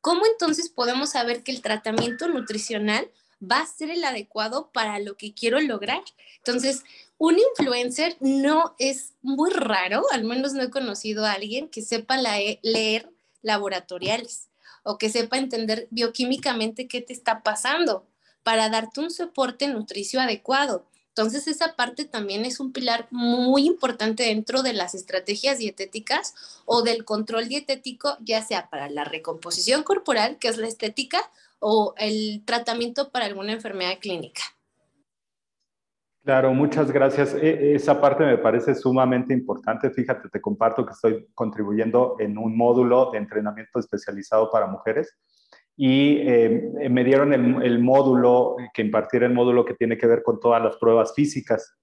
¿cómo 0.00 0.24
entonces 0.26 0.70
podemos 0.70 1.10
saber 1.10 1.42
que 1.42 1.52
el 1.52 1.60
tratamiento 1.60 2.28
nutricional 2.28 3.10
va 3.42 3.60
a 3.60 3.66
ser 3.66 3.90
el 3.90 4.04
adecuado 4.04 4.70
para 4.72 4.98
lo 4.98 5.16
que 5.16 5.34
quiero 5.34 5.60
lograr. 5.60 6.02
Entonces, 6.38 6.82
un 7.18 7.36
influencer 7.38 8.16
no 8.20 8.74
es 8.78 9.12
muy 9.22 9.50
raro, 9.50 10.04
al 10.12 10.24
menos 10.24 10.52
no 10.52 10.62
he 10.62 10.70
conocido 10.70 11.24
a 11.24 11.32
alguien 11.32 11.68
que 11.68 11.82
sepa 11.82 12.16
leer 12.16 13.10
laboratoriales 13.42 14.48
o 14.82 14.98
que 14.98 15.10
sepa 15.10 15.38
entender 15.38 15.88
bioquímicamente 15.90 16.88
qué 16.88 17.00
te 17.00 17.12
está 17.12 17.42
pasando 17.42 18.06
para 18.42 18.68
darte 18.68 19.00
un 19.00 19.10
soporte 19.10 19.68
nutricio 19.68 20.20
adecuado. 20.20 20.86
Entonces, 21.16 21.46
esa 21.46 21.76
parte 21.76 22.04
también 22.04 22.44
es 22.44 22.58
un 22.58 22.72
pilar 22.72 23.06
muy 23.12 23.66
importante 23.66 24.24
dentro 24.24 24.64
de 24.64 24.72
las 24.72 24.96
estrategias 24.96 25.58
dietéticas 25.58 26.34
o 26.64 26.82
del 26.82 27.04
control 27.04 27.46
dietético, 27.46 28.16
ya 28.20 28.42
sea 28.42 28.68
para 28.68 28.90
la 28.90 29.04
recomposición 29.04 29.84
corporal, 29.84 30.38
que 30.38 30.48
es 30.48 30.58
la 30.58 30.66
estética, 30.66 31.20
o 31.60 31.94
el 31.98 32.42
tratamiento 32.44 33.12
para 33.12 33.26
alguna 33.26 33.52
enfermedad 33.52 34.00
clínica. 34.00 34.42
Claro, 36.24 36.52
muchas 36.52 36.90
gracias. 36.90 37.32
E, 37.34 37.76
esa 37.76 38.00
parte 38.00 38.24
me 38.24 38.38
parece 38.38 38.74
sumamente 38.74 39.32
importante. 39.32 39.90
Fíjate, 39.90 40.28
te 40.28 40.40
comparto 40.40 40.84
que 40.84 40.94
estoy 40.94 41.28
contribuyendo 41.32 42.16
en 42.18 42.38
un 42.38 42.56
módulo 42.56 43.12
de 43.12 43.18
entrenamiento 43.18 43.78
especializado 43.78 44.50
para 44.50 44.66
mujeres 44.66 45.14
y 45.76 46.18
eh, 46.20 46.88
me 46.88 47.04
dieron 47.04 47.32
el, 47.32 47.78
módulo, 47.80 48.56
que 48.72 48.82
impartir 48.82 49.24
el 49.24 49.32
módulo 49.32 49.64
que 49.64 49.74
tiene 49.74 49.98
que 49.98 50.06
ver 50.06 50.22
con 50.22 50.38
todas 50.38 50.62
las 50.62 50.76
pruebas 50.76 51.14
físicas. 51.14 51.76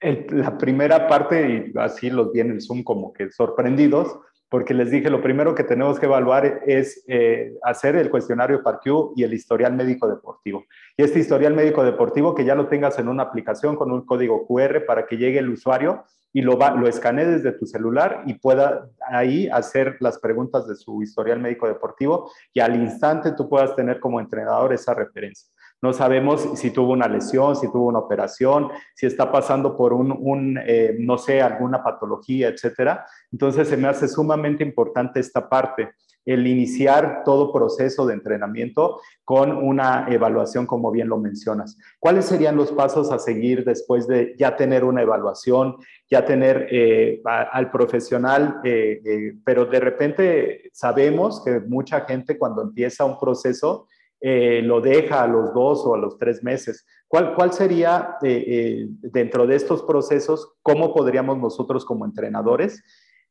la 0.00 0.58
primera 0.58 1.06
parte, 1.06 1.70
y 1.74 1.78
así 1.78 2.10
los 2.10 2.32
vi 2.32 2.40
en 2.40 2.50
el 2.50 2.60
Zoom 2.60 2.82
como 2.82 3.12
que 3.12 3.30
sorprendidos, 3.30 4.18
porque 4.48 4.72
les 4.72 4.90
dije, 4.90 5.10
lo 5.10 5.20
primero 5.20 5.54
que 5.54 5.62
tenemos 5.62 6.00
que 6.00 6.06
evaluar 6.06 6.62
es 6.66 7.04
eh, 7.06 7.54
hacer 7.62 7.96
el 7.96 8.10
cuestionario 8.10 8.62
PARQ 8.62 9.12
y 9.14 9.22
el 9.22 9.34
historial 9.34 9.74
médico 9.74 10.08
deportivo. 10.08 10.64
Y 10.96 11.02
este 11.02 11.18
historial 11.18 11.54
médico 11.54 11.84
deportivo 11.84 12.34
que 12.34 12.44
ya 12.44 12.54
lo 12.54 12.68
tengas 12.68 12.98
en 12.98 13.08
una 13.08 13.24
aplicación 13.24 13.76
con 13.76 13.92
un 13.92 14.06
código 14.06 14.46
QR 14.46 14.86
para 14.86 15.06
que 15.06 15.18
llegue 15.18 15.38
el 15.38 15.50
usuario 15.50 16.04
y 16.32 16.42
lo, 16.42 16.58
va, 16.58 16.70
lo 16.72 16.86
escanee 16.86 17.26
desde 17.26 17.52
tu 17.52 17.66
celular 17.66 18.22
y 18.26 18.34
pueda 18.34 18.88
ahí 19.10 19.48
hacer 19.48 19.96
las 20.00 20.18
preguntas 20.18 20.68
de 20.68 20.76
su 20.76 21.02
historial 21.02 21.40
médico 21.40 21.66
deportivo 21.66 22.30
y 22.52 22.60
al 22.60 22.76
instante 22.76 23.32
tú 23.32 23.48
puedas 23.48 23.74
tener 23.74 23.98
como 24.00 24.20
entrenador 24.20 24.72
esa 24.72 24.94
referencia. 24.94 25.50
No 25.80 25.92
sabemos 25.92 26.58
si 26.58 26.70
tuvo 26.72 26.92
una 26.92 27.06
lesión, 27.06 27.54
si 27.54 27.70
tuvo 27.70 27.86
una 27.86 28.00
operación, 28.00 28.68
si 28.94 29.06
está 29.06 29.30
pasando 29.30 29.76
por 29.76 29.92
un, 29.92 30.58
eh, 30.66 30.96
no 30.98 31.18
sé, 31.18 31.40
alguna 31.40 31.82
patología, 31.84 32.48
etcétera. 32.48 33.06
Entonces 33.30 33.68
se 33.68 33.76
me 33.76 33.86
hace 33.86 34.08
sumamente 34.08 34.64
importante 34.64 35.20
esta 35.20 35.48
parte, 35.48 35.92
el 36.30 36.46
iniciar 36.46 37.22
todo 37.24 37.52
proceso 37.52 38.06
de 38.06 38.14
entrenamiento 38.14 39.00
con 39.24 39.52
una 39.52 40.06
evaluación, 40.08 40.66
como 40.66 40.90
bien 40.90 41.08
lo 41.08 41.18
mencionas. 41.18 41.78
¿Cuáles 41.98 42.26
serían 42.26 42.56
los 42.56 42.72
pasos 42.72 43.10
a 43.10 43.18
seguir 43.18 43.64
después 43.64 44.06
de 44.06 44.34
ya 44.38 44.56
tener 44.56 44.84
una 44.84 45.02
evaluación, 45.02 45.76
ya 46.10 46.24
tener 46.24 46.68
eh, 46.70 47.20
al 47.24 47.70
profesional, 47.70 48.60
eh, 48.64 49.34
pero 49.44 49.66
de 49.66 49.80
repente 49.80 50.70
sabemos 50.72 51.42
que 51.44 51.60
mucha 51.60 52.02
gente 52.02 52.38
cuando 52.38 52.62
empieza 52.62 53.04
un 53.04 53.18
proceso, 53.18 53.86
eh, 54.20 54.62
lo 54.62 54.80
deja 54.80 55.22
a 55.22 55.28
los 55.28 55.54
dos 55.54 55.84
o 55.86 55.94
a 55.94 55.98
los 55.98 56.18
tres 56.18 56.42
meses. 56.42 56.84
¿Cuál, 57.06 57.34
cuál 57.34 57.52
sería 57.52 58.16
eh, 58.22 58.44
eh, 58.46 58.86
dentro 59.00 59.46
de 59.46 59.54
estos 59.54 59.82
procesos, 59.84 60.56
cómo 60.62 60.92
podríamos 60.92 61.38
nosotros 61.38 61.84
como 61.84 62.04
entrenadores? 62.04 62.82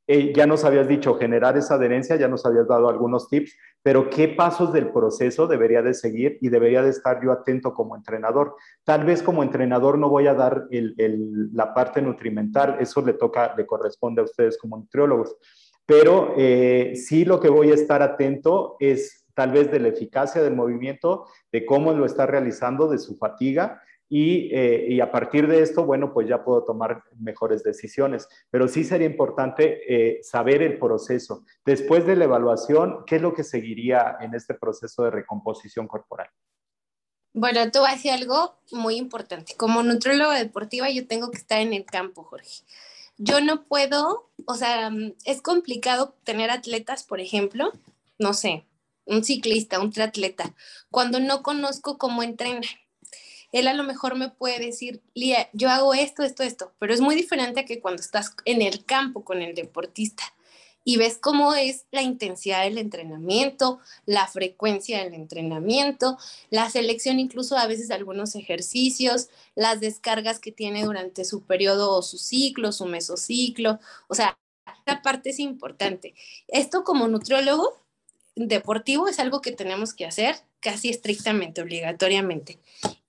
Ya 0.07 0.47
nos 0.47 0.63
habías 0.63 0.87
dicho 0.87 1.15
generar 1.15 1.57
esa 1.57 1.75
adherencia, 1.75 2.15
ya 2.15 2.27
nos 2.27 2.45
habías 2.45 2.67
dado 2.67 2.87
algunos 2.89 3.27
tips, 3.27 3.55
pero 3.83 4.09
¿qué 4.09 4.29
pasos 4.29 4.71
del 4.71 4.91
proceso 4.91 5.47
debería 5.47 5.81
de 5.81 5.93
seguir 5.93 6.37
y 6.41 6.49
debería 6.49 6.81
de 6.81 6.89
estar 6.89 7.21
yo 7.21 7.31
atento 7.31 7.73
como 7.73 7.95
entrenador? 7.95 8.55
Tal 8.83 9.03
vez 9.03 9.21
como 9.21 9.43
entrenador 9.43 9.97
no 9.97 10.09
voy 10.09 10.27
a 10.27 10.33
dar 10.33 10.67
la 10.69 11.73
parte 11.73 12.01
nutrimental, 12.01 12.77
eso 12.79 13.05
le 13.05 13.13
toca, 13.13 13.53
le 13.57 13.65
corresponde 13.65 14.21
a 14.21 14.25
ustedes 14.25 14.57
como 14.57 14.77
nutriólogos, 14.77 15.35
pero 15.85 16.33
sí 16.35 17.25
lo 17.25 17.39
que 17.39 17.49
voy 17.49 17.71
a 17.71 17.75
estar 17.75 18.01
atento 18.01 18.77
es 18.79 19.25
tal 19.33 19.51
vez 19.51 19.69
de 19.71 19.79
la 19.79 19.89
eficacia 19.89 20.41
del 20.41 20.55
movimiento, 20.55 21.25
de 21.51 21.65
cómo 21.65 21.93
lo 21.93 22.05
está 22.05 22.25
realizando, 22.25 22.87
de 22.87 22.97
su 22.97 23.15
fatiga. 23.17 23.83
Eh, 24.09 24.87
y, 24.89 24.99
a 25.01 25.11
partir 25.11 25.47
de 25.47 25.61
esto, 25.61 25.85
bueno, 25.85 26.13
pues 26.13 26.27
ya 26.27 26.43
puedo 26.43 26.63
tomar 26.63 27.03
mejores 27.19 27.63
decisiones. 27.63 28.27
Pero 28.49 28.67
sí 28.67 28.83
sería 28.83 29.07
importante 29.07 29.81
eh, 29.87 30.23
saber 30.23 30.61
el 30.61 30.79
proceso. 30.79 31.43
Después 31.65 32.05
de 32.05 32.15
la 32.15 32.25
evaluación, 32.25 33.03
¿qué 33.05 33.17
es 33.17 33.21
lo 33.21 33.33
que 33.33 33.43
seguiría 33.43 34.17
en 34.21 34.33
este 34.33 34.53
proceso 34.53 35.03
de 35.03 35.11
recomposición 35.11 35.87
corporal? 35.87 36.29
Bueno, 37.33 37.69
tú 37.71 37.85
haces 37.85 38.11
algo 38.11 38.59
muy 38.71 38.95
importante. 38.95 39.55
Como 39.55 39.83
nutrióloga 39.83 40.37
deportiva, 40.37 40.89
yo 40.89 41.05
tengo 41.05 41.29
que 41.29 41.37
estar 41.37 41.61
en 41.61 41.73
el 41.73 41.85
campo, 41.85 42.23
Jorge. 42.23 42.63
Yo 43.17 43.41
no 43.41 43.65
puedo, 43.65 44.29
o 44.45 44.55
sea, 44.55 44.91
es 45.25 45.41
complicado 45.41 46.15
tener 46.23 46.49
atletas, 46.49 47.03
por 47.03 47.19
ejemplo, 47.19 47.71
no 48.19 48.33
sé, 48.33 48.65
un 49.05 49.23
ciclista, 49.23 49.79
un 49.79 49.91
triatleta, 49.91 50.53
cuando 50.91 51.19
no 51.19 51.41
conozco 51.41 51.97
cómo 51.97 52.23
entrena. 52.23 52.61
Él 53.51 53.67
a 53.67 53.73
lo 53.73 53.83
mejor 53.83 54.15
me 54.15 54.29
puede 54.29 54.59
decir, 54.59 55.01
Lía, 55.13 55.49
yo 55.53 55.69
hago 55.69 55.93
esto, 55.93 56.23
esto, 56.23 56.43
esto, 56.43 56.73
pero 56.79 56.93
es 56.93 57.01
muy 57.01 57.15
diferente 57.15 57.61
a 57.61 57.65
que 57.65 57.79
cuando 57.79 58.01
estás 58.01 58.35
en 58.45 58.61
el 58.61 58.85
campo 58.85 59.23
con 59.23 59.41
el 59.41 59.55
deportista 59.55 60.23
y 60.83 60.95
ves 60.95 61.17
cómo 61.17 61.53
es 61.53 61.85
la 61.91 62.01
intensidad 62.01 62.63
del 62.63 62.77
entrenamiento, 62.77 63.79
la 64.05 64.25
frecuencia 64.27 65.03
del 65.03 65.15
entrenamiento, 65.15 66.17
la 66.49 66.69
selección 66.69 67.19
incluso 67.19 67.57
a 67.57 67.67
veces 67.67 67.89
de 67.89 67.95
algunos 67.95 68.35
ejercicios, 68.35 69.27
las 69.53 69.81
descargas 69.81 70.39
que 70.39 70.53
tiene 70.53 70.85
durante 70.85 71.25
su 71.25 71.43
periodo 71.43 71.91
o 71.91 72.01
su 72.01 72.17
ciclo, 72.17 72.71
su 72.71 72.85
mesociclo, 72.85 73.79
o 74.07 74.15
sea, 74.15 74.37
esta 74.65 75.01
parte 75.01 75.31
es 75.31 75.39
importante. 75.39 76.15
Esto 76.47 76.85
como 76.85 77.09
nutriólogo 77.09 77.77
deportivo 78.35 79.09
es 79.09 79.19
algo 79.19 79.41
que 79.41 79.51
tenemos 79.51 79.93
que 79.93 80.05
hacer 80.05 80.37
casi 80.59 80.89
estrictamente, 80.89 81.61
obligatoriamente. 81.61 82.59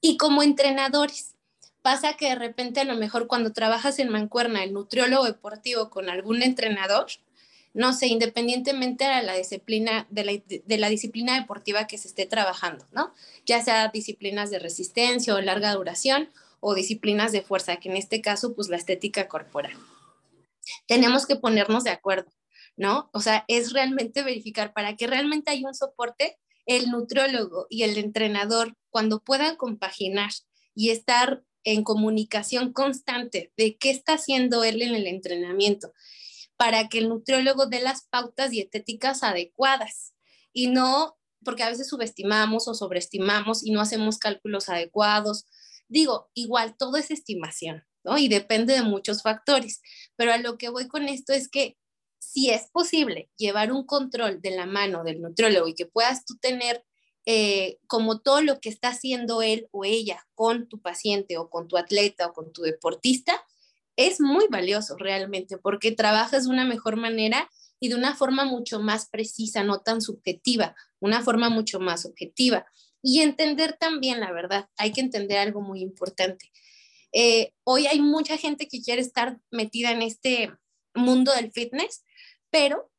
Y 0.01 0.17
como 0.17 0.43
entrenadores, 0.43 1.35
pasa 1.83 2.15
que 2.15 2.29
de 2.29 2.35
repente 2.35 2.81
a 2.81 2.85
lo 2.85 2.97
mejor 2.97 3.27
cuando 3.27 3.53
trabajas 3.53 3.99
en 3.99 4.11
mancuerna, 4.11 4.65
el 4.65 4.73
nutriólogo 4.73 5.25
deportivo 5.25 5.91
con 5.91 6.11
algún 6.11 6.43
entrenador, 6.43 7.07
no 7.75 7.93
sé, 7.93 8.07
independientemente 8.07 9.05
de 9.05 9.23
la 9.23 9.35
disciplina, 9.35 10.07
de 10.11 10.25
la, 10.25 10.33
de 10.65 10.79
la, 10.79 10.89
disciplina 10.89 11.39
deportiva 11.39 11.87
que 11.87 11.99
se 11.99 12.09
esté 12.09 12.27
trabajando, 12.27 12.87
¿no? 12.93 13.13
Ya 13.47 13.63
sea 13.63 13.89
disciplinas 13.89 14.51
de 14.51 14.59
resistencia 14.59 15.35
o 15.35 15.41
larga 15.41 15.75
duración 15.75 16.31
o 16.61 16.75
disciplinas 16.75 17.31
de 17.33 17.43
fuerza, 17.43 17.77
que 17.77 17.89
en 17.89 17.97
este 17.97 18.21
caso, 18.21 18.55
pues 18.55 18.69
la 18.69 18.77
estética 18.77 19.29
corporal. 19.29 19.77
Tenemos 20.87 21.27
que 21.27 21.37
ponernos 21.37 21.85
de 21.85 21.91
acuerdo. 21.91 22.31
¿no? 22.79 23.11
O 23.13 23.21
sea, 23.21 23.45
es 23.49 23.73
realmente 23.73 24.23
verificar 24.23 24.73
para 24.73 24.97
que 24.97 25.07
realmente 25.07 25.51
haya 25.51 25.67
un 25.67 25.75
soporte, 25.75 26.39
el 26.69 26.91
nutriólogo 26.91 27.67
y 27.71 27.83
el 27.83 27.97
entrenador, 27.97 28.77
cuando 28.91 29.25
puedan 29.25 29.57
compaginar 29.57 30.31
y 30.75 30.91
estar 30.91 31.43
en 31.65 31.83
comunicación 31.83 32.73
constante 32.73 33.53
de 33.57 33.79
qué 33.79 33.91
está 33.91 34.15
haciendo 34.15 34.63
él 34.65 34.83
en 34.83 34.95
el 34.95 35.07
entrenamiento, 35.07 35.93
para 36.57 36.89
que 36.89 36.99
el 36.99 37.09
nutriólogo 37.09 37.67
dé 37.67 37.81
las 37.81 38.07
pautas 38.09 38.51
dietéticas 38.51 39.23
adecuadas 39.23 40.15
y 40.53 40.67
no, 40.67 41.17
porque 41.43 41.63
a 41.63 41.71
veces 41.71 41.89
subestimamos 41.89 42.69
o 42.69 42.75
sobreestimamos 42.75 43.65
y 43.65 43.71
no 43.71 43.81
hacemos 43.81 44.19
cálculos 44.19 44.69
adecuados. 44.69 45.47
Digo, 45.89 46.31
igual 46.35 46.77
todo 46.77 46.99
es 46.99 47.11
estimación, 47.11 47.85
¿no? 48.05 48.19
Y 48.19 48.29
depende 48.29 48.75
de 48.75 48.83
muchos 48.83 49.23
factores, 49.23 49.81
pero 50.17 50.33
a 50.33 50.39
lo 50.39 50.59
que 50.59 50.69
voy 50.69 50.87
con 50.87 51.09
esto 51.09 51.33
es 51.33 51.49
que 51.49 51.79
si 52.19 52.51
es 52.51 52.69
posible 52.71 53.31
llevar 53.37 53.73
un 53.73 53.85
control 53.85 54.41
de 54.41 54.51
la 54.51 54.67
mano 54.67 55.05
del 55.05 55.21
nutriólogo 55.21 55.69
y 55.69 55.75
que 55.75 55.87
puedas 55.87 56.25
tú 56.25 56.37
tener 56.37 56.85
eh, 57.27 57.79
como 57.87 58.21
todo 58.21 58.41
lo 58.41 58.59
que 58.61 58.69
está 58.69 58.89
haciendo 58.89 59.43
él 59.43 59.69
o 59.71 59.85
ella 59.85 60.27
con 60.35 60.69
tu 60.69 60.81
paciente 60.81 61.37
o 61.37 61.51
con 61.51 61.69
tu 61.69 61.77
atleta 61.77 62.27
o 62.27 62.33
con 62.33 62.53
tu 62.53 62.63
deportista, 62.63 63.45
es 63.97 64.21
muy 64.21 64.47
valioso 64.49 64.97
realmente 64.97 65.59
porque 65.59 65.93
trabajas 65.93 66.45
de 66.45 66.51
una 66.51 66.65
mejor 66.65 66.97
manera 66.97 67.51
y 67.81 67.89
de 67.89 67.97
una 67.97 68.15
forma 68.15 68.45
mucho 68.45 68.81
más 68.81 69.09
precisa, 69.09 69.63
no 69.63 69.81
tan 69.81 70.01
subjetiva, 70.01 70.75
una 71.01 71.23
forma 71.23 71.51
mucho 71.51 71.81
más 71.81 72.07
objetiva. 72.07 72.67
Y 73.03 73.21
entender 73.21 73.77
también, 73.79 74.21
la 74.21 74.33
verdad, 74.33 74.69
hay 74.77 74.93
que 74.93 75.01
entender 75.01 75.39
algo 75.39 75.61
muy 75.61 75.81
importante. 75.81 76.51
Eh, 77.13 77.53
hoy 77.65 77.87
hay 77.87 78.01
mucha 78.01 78.37
gente 78.37 78.69
que 78.69 78.83
quiere 78.83 79.01
estar 79.01 79.39
metida 79.51 79.93
en 79.93 80.03
este 80.03 80.53
mundo 80.95 81.33
del 81.33 81.53
fitness, 81.53 82.05
pero 82.51 82.91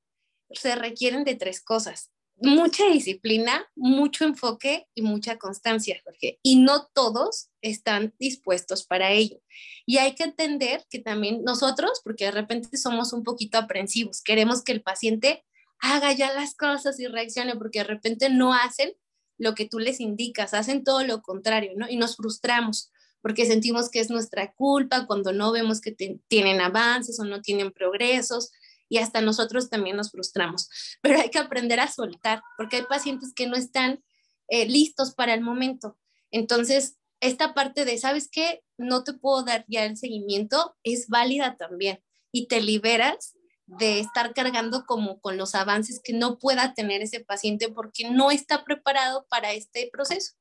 se 0.52 0.76
requieren 0.76 1.24
de 1.24 1.36
tres 1.36 1.62
cosas. 1.62 2.12
Mucha 2.42 2.86
disciplina, 2.86 3.70
mucho 3.76 4.24
enfoque 4.24 4.88
y 4.96 5.02
mucha 5.02 5.38
constancia, 5.38 6.00
Jorge. 6.06 6.40
Y 6.42 6.56
no 6.56 6.88
todos 6.94 7.50
están 7.62 8.14
dispuestos 8.18 8.86
para 8.86 9.12
ello. 9.12 9.42
Y 9.86 9.98
hay 9.98 10.16
que 10.16 10.24
entender 10.24 10.86
que 10.90 11.00
también 11.00 11.44
nosotros, 11.44 12.00
porque 12.04 12.26
de 12.26 12.32
repente 12.32 12.78
somos 12.78 13.12
un 13.12 13.24
poquito 13.24 13.58
aprensivos, 13.58 14.22
queremos 14.22 14.64
que 14.64 14.72
el 14.72 14.82
paciente 14.82 15.44
haga 15.80 16.14
ya 16.14 16.34
las 16.34 16.56
cosas 16.56 17.00
y 17.00 17.08
reaccione, 17.08 17.56
porque 17.58 17.80
de 17.80 17.86
repente 17.86 18.30
no 18.30 18.54
hacen 18.54 18.94
lo 19.38 19.54
que 19.54 19.66
tú 19.66 19.80
les 19.80 20.00
indicas, 20.00 20.54
hacen 20.54 20.84
todo 20.84 21.04
lo 21.04 21.22
contrario, 21.22 21.74
¿no? 21.76 21.90
Y 21.90 21.98
nos 21.98 22.16
frustramos 22.16 22.92
porque 23.22 23.46
sentimos 23.46 23.90
que 23.90 24.00
es 24.00 24.10
nuestra 24.10 24.54
culpa 24.54 25.06
cuando 25.06 25.34
no 25.34 25.52
vemos 25.52 25.82
que 25.82 25.92
tienen 26.28 26.62
avances 26.62 27.20
o 27.20 27.26
no 27.26 27.42
tienen 27.42 27.72
progresos 27.72 28.52
y 28.90 28.98
hasta 28.98 29.22
nosotros 29.22 29.70
también 29.70 29.96
nos 29.96 30.12
frustramos. 30.12 30.70
Pero 31.02 31.20
hay 31.20 31.30
que 31.30 31.40
aprender 31.40 31.80
a 31.80 31.88
soltar, 31.88 32.42
porque 32.58 32.78
hay 32.78 32.84
pacientes 32.84 33.34
que 33.34 33.48
no 33.48 33.56
están 33.56 34.04
eh, 34.50 34.66
listos 34.66 35.14
para 35.14 35.34
el 35.34 35.42
momento. 35.42 35.98
Entonces, 36.32 36.98
esta 37.22 37.54
parte 37.54 37.86
de, 37.86 37.98
¿sabes 37.98 38.30
qué? 38.32 38.64
No 38.78 39.04
te 39.04 39.14
puedo 39.14 39.44
dar 39.44 39.66
ya 39.68 39.86
el 39.86 39.98
seguimiento, 39.98 40.76
es 40.84 41.08
válida 41.08 41.58
también 41.58 42.02
y 42.32 42.48
te 42.48 42.62
liberas 42.62 43.36
de 43.66 44.00
estar 44.00 44.34
cargando 44.34 44.86
como 44.86 45.20
con 45.20 45.38
los 45.38 45.54
avances 45.54 46.02
que 46.04 46.14
no 46.14 46.40
pueda 46.40 46.74
tener 46.74 47.02
ese 47.02 47.20
paciente 47.20 47.70
porque 47.70 48.10
no 48.10 48.32
está 48.32 48.64
preparado 48.64 49.28
para 49.30 49.52
este 49.52 49.90
proceso. 49.92 50.34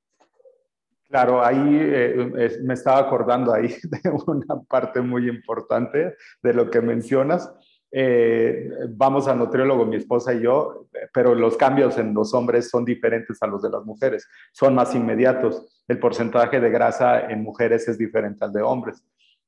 Claro, 1.09 1.45
ahí 1.45 1.59
eh, 1.59 2.59
me 2.63 2.75
estaba 2.75 2.99
acordando 2.99 3.53
ahí 3.53 3.69
de 3.83 4.11
una 4.27 4.63
parte 4.69 5.01
muy 5.01 5.29
importante 5.29 6.15
de 6.43 6.55
lo 6.55 6.71
que 6.71 6.81
mencionas. 6.81 7.51
Eh, 7.91 8.69
vamos 8.91 9.29
a 9.29 9.35
nutriólogo, 9.35 9.87
mi 9.87 9.97
esposa 9.97 10.35
y 10.35 10.43
yo, 10.43 10.87
pero 11.13 11.35
los 11.35 11.57
cambios 11.57 11.97
en 11.99 12.13
los 12.13 12.35
hombres 12.35 12.69
son 12.69 12.85
diferentes 12.85 13.43
a 13.43 13.47
los 13.47 13.63
de 13.63 13.71
las 13.71 13.85
mujeres, 13.85 14.29
son 14.53 14.75
más 14.75 14.95
inmediatos. 14.95 15.83
El 15.89 15.99
porcentaje 15.99 16.61
de 16.61 16.71
grasa 16.71 17.29
en 17.31 17.43
mujeres 17.43 17.89
es 17.89 17.97
diferente 17.97 18.45
al 18.45 18.53
de 18.53 18.63
hombres. 18.63 19.03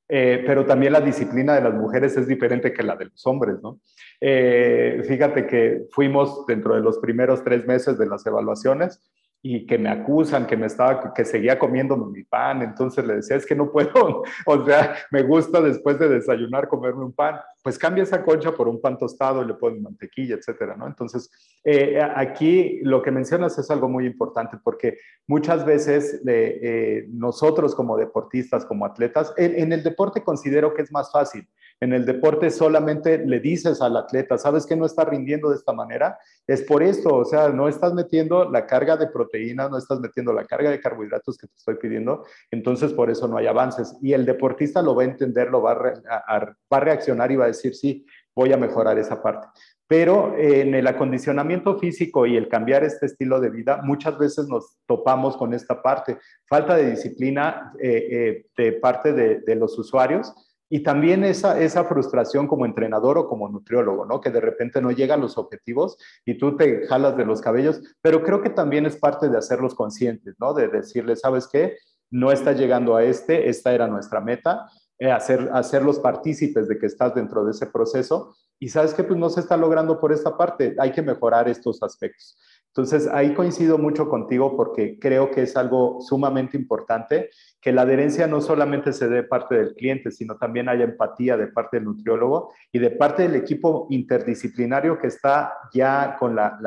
Eh, 0.09 0.43
pero 0.45 0.67
también 0.67 0.93
la 0.93 1.01
disciplina 1.01 1.55
de 1.55 1.61
las 1.61 1.75
mujeres 1.75 2.17
es 2.17 2.27
diferente 2.27 2.73
que 2.73 2.83
la 2.83 2.97
de 2.97 3.05
los 3.05 3.27
hombres, 3.27 3.57
¿no? 3.63 3.81
fíjate 4.21 5.47
que 5.47 5.87
fuimos 5.93 6.45
dentro 6.47 6.75
de 6.75 6.83
los 6.83 6.99
primeros 6.99 7.43
tres 7.43 7.65
meses 7.67 7.97
de 7.97 8.07
las 8.07 8.27
evaluaciones, 8.27 9.01
y 9.43 9.67
que 9.67 9.79
me 9.79 9.89
acusan 9.89 10.47
que 10.47 10.57
me 10.57 10.67
estaba, 10.67 11.15
que 11.15 11.25
seguía 11.25 11.59
comiendo 11.59 11.97
mi 11.97 12.25
pan, 12.25 12.63
entonces 12.63 13.05
le 13.07 13.17
decía, 13.17 13.37
es 13.37 13.47
que 13.47 13.55
no 13.55 13.71
puedo, 13.71 14.23
o 14.47 14.65
sea, 14.65 14.97
me 15.11 15.23
gusta 15.23 15.61
después 15.61 15.99
de 15.99 16.09
desayunar 16.09 16.69
comerme 16.69 17.05
un 17.05 17.13
pan, 17.13 17.41
pues 17.63 17.79
cambia 17.79 18.05
esa 18.05 18.25
concha 18.25 18.53
por 18.53 18.69
un 18.69 18.81
pan 18.81 18.97
tostado 18.99 19.43
y 19.43 19.47
le 19.47 19.55
pones 19.55 19.83
mantequilla, 19.83 20.37
etcétera, 20.37 20.77
¿no? 20.77 20.87
Entonces, 20.87 21.31
eh, 21.65 22.01
aquí 22.15 22.81
lo 22.83 23.03
que 23.03 23.11
mencionas 23.11 23.59
es 23.59 23.71
algo 23.71 23.89
muy 23.89 24.07
importante 24.07 24.57
porque 24.63 24.99
muchas 25.27 25.65
veces 25.65 26.21
eh, 26.27 27.07
nosotros 27.11 27.75
como 27.75 27.97
deportistas, 27.97 28.65
como 28.65 28.87
atletas, 28.87 29.33
en 29.37 29.73
el 29.73 29.83
deporte 29.83 30.23
considero 30.23 30.75
que 30.75 30.83
es 30.83 30.93
más 30.93 31.13
fácil, 31.13 31.47
en 31.81 31.95
el 31.95 32.05
deporte 32.05 32.51
solamente 32.51 33.19
le 33.19 33.41
dices 33.41 33.81
al 33.81 33.97
atleta, 33.97 34.37
¿sabes 34.37 34.67
que 34.67 34.77
no 34.77 34.85
está 34.85 35.05
rindiendo 35.07 35.49
de 35.49 35.57
esta 35.57 35.73
manera? 35.73 36.19
Es 36.47 36.63
por 36.63 36.83
esto, 36.83 37.17
o 37.17 37.25
sea, 37.25 37.49
no 37.49 37.69
estás 37.69 37.95
metiendo 37.95 38.51
la 38.51 38.67
carga 38.67 38.99
de 38.99 39.07
proteínas, 39.07 39.71
no 39.71 39.79
estás 39.79 39.99
metiendo 39.99 40.35
la 40.35 40.45
carga 40.45 40.71
de 40.71 40.79
carbohidratos 40.79 41.39
que 41.39 41.47
te 41.47 41.55
estoy 41.57 41.77
pidiendo, 41.77 42.25
entonces 42.51 42.93
por 42.93 43.11
eso 43.11 43.27
no 43.29 43.39
hay 43.39 43.47
avances. 43.47 43.97
Y 44.03 44.13
el 44.13 44.27
deportista 44.27 44.83
lo 44.83 44.95
va 44.95 45.03
a 45.03 45.07
entender, 45.07 45.51
lo 45.51 45.63
va 45.63 45.73
a, 45.73 46.39
va 46.39 46.77
a 46.77 46.81
reaccionar 46.81 47.33
y 47.33 47.37
va 47.37 47.47
a 47.47 47.49
decir, 47.51 47.75
sí, 47.75 48.07
voy 48.35 48.53
a 48.53 48.57
mejorar 48.57 48.99
esa 48.99 49.23
parte. 49.23 49.49
Pero 49.87 50.37
en 50.37 50.75
el 50.75 50.87
acondicionamiento 50.87 51.79
físico 51.79 52.25
y 52.25 52.37
el 52.37 52.49
cambiar 52.49 52.85
este 52.85 53.07
estilo 53.07 53.41
de 53.41 53.51
vida, 53.51 53.81
muchas 53.83 54.17
veces 54.19 54.47
nos 54.49 54.77
topamos 54.87 55.37
con 55.37 55.53
esta 55.53 55.83
parte, 55.83 56.19
falta 56.49 56.77
de 56.77 56.91
disciplina 56.91 57.73
eh, 57.81 58.09
eh, 58.11 58.47
de 58.57 58.73
parte 58.75 59.13
de, 59.13 59.41
de 59.41 59.57
los 59.57 59.77
usuarios 59.79 60.33
y 60.73 60.85
también 60.85 61.25
esa, 61.25 61.61
esa 61.61 61.85
frustración 61.85 62.47
como 62.47 62.65
entrenador 62.65 63.19
o 63.19 63.29
como 63.29 63.49
nutriólogo, 63.49 64.07
¿no? 64.07 64.21
Que 64.21 64.31
de 64.31 64.41
repente 64.41 64.81
no 64.81 64.93
llegan 64.93 65.21
los 65.21 65.37
objetivos 65.37 65.99
y 66.25 66.39
tú 66.39 66.57
te 66.57 66.87
jalas 66.87 67.17
de 67.17 67.25
los 67.25 67.41
cabellos, 67.41 67.83
pero 68.01 68.23
creo 68.23 68.41
que 68.41 68.51
también 68.51 68.87
es 68.87 68.97
parte 68.97 69.29
de 69.29 69.37
hacerlos 69.37 69.75
conscientes, 69.75 70.37
¿no? 70.39 70.55
De 70.55 70.69
decirles, 70.69 71.21
¿sabes 71.21 71.49
qué? 71.49 71.77
No 72.09 72.31
está 72.31 72.53
llegando 72.53 72.95
a 72.95 73.03
este, 73.03 73.49
esta 73.49 73.75
era 73.75 73.89
nuestra 73.89 74.21
meta, 74.21 74.71
hacer, 75.07 75.49
hacerlos 75.53 75.99
partícipes 75.99 76.69
de 76.69 76.79
que 76.79 76.87
estás 76.87 77.15
dentro 77.15 77.45
de 77.45 77.53
ese 77.53 77.67
proceso 77.67 78.35
y 78.59 78.69
sabes 78.69 78.93
que 78.93 79.05
pues 79.05 79.19
no 79.19 79.31
se 79.31 79.41
está 79.41 79.57
logrando 79.57 79.99
por 79.99 80.13
esta 80.13 80.37
parte, 80.37 80.77
hay 80.79 80.93
que 80.93 81.01
mejorar 81.01 81.49
estos 81.49 81.83
aspectos. 81.83 82.37
Entonces, 82.69 83.09
ahí 83.13 83.35
coincido 83.35 83.79
mucho 83.79 84.09
contigo 84.09 84.57
porque 84.57 84.97
creo 85.01 85.33
que 85.33 85.43
es 85.43 85.57
algo 85.57 86.01
sumamente 86.01 86.57
importante 86.57 87.31
que 87.61 87.73
la 87.73 87.83
adherencia 87.83 88.29
no 88.29 88.41
solamente 88.41 88.93
se 88.93 89.09
dé 89.09 89.25
parte 89.25 89.57
del 89.57 89.75
cliente, 89.75 90.13
sino 90.13 90.37
también 90.37 90.69
haya 90.69 90.85
empatía 90.85 91.37
de 91.37 91.49
parte 91.49 91.79
del 91.79 91.87
nutriólogo 91.87 92.53
y 92.71 92.79
de 92.79 92.93
parte 92.93 93.23
del 93.23 93.35
equipo 93.35 93.89
interdisciplinario 93.91 94.99
que 94.99 95.09
está 95.09 95.53
ya 95.73 96.17
con 96.17 96.37
la, 96.37 96.59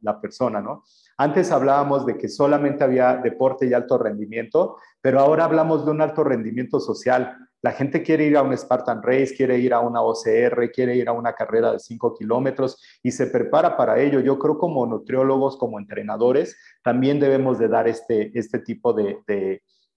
la, 0.00 0.20
persona, 0.20 0.62
¿no? 0.62 0.82
Antes 1.18 1.52
hablábamos 1.52 2.06
de 2.06 2.16
que 2.16 2.28
solamente 2.28 2.82
había 2.82 3.16
deporte 3.16 3.66
y 3.66 3.74
alto 3.74 3.98
rendimiento, 3.98 4.78
pero 5.02 5.20
ahora 5.20 5.44
hablamos 5.44 5.84
de 5.84 5.90
un 5.90 6.00
alto 6.00 6.24
rendimiento 6.24 6.80
social. 6.80 7.36
La 7.62 7.72
gente 7.72 8.02
quiere 8.02 8.24
ir 8.24 8.36
a 8.36 8.42
un 8.42 8.56
Spartan 8.56 9.02
Race, 9.02 9.34
quiere 9.36 9.58
ir 9.58 9.74
a 9.74 9.80
una 9.80 10.00
OCR, 10.00 10.70
quiere 10.72 10.96
ir 10.96 11.08
a 11.08 11.12
una 11.12 11.34
carrera 11.34 11.72
de 11.72 11.78
5 11.78 12.14
kilómetros 12.16 12.82
y 13.02 13.10
se 13.10 13.26
prepara 13.26 13.76
para 13.76 14.00
ello. 14.00 14.20
Yo 14.20 14.38
creo 14.38 14.56
como 14.56 14.86
nutriólogos, 14.86 15.58
como 15.58 15.78
entrenadores, 15.78 16.56
también 16.82 17.20
debemos 17.20 17.58
de 17.58 17.68
dar 17.68 17.86
este, 17.86 18.36
este 18.38 18.60
tipo 18.60 18.94
de, 18.94 19.18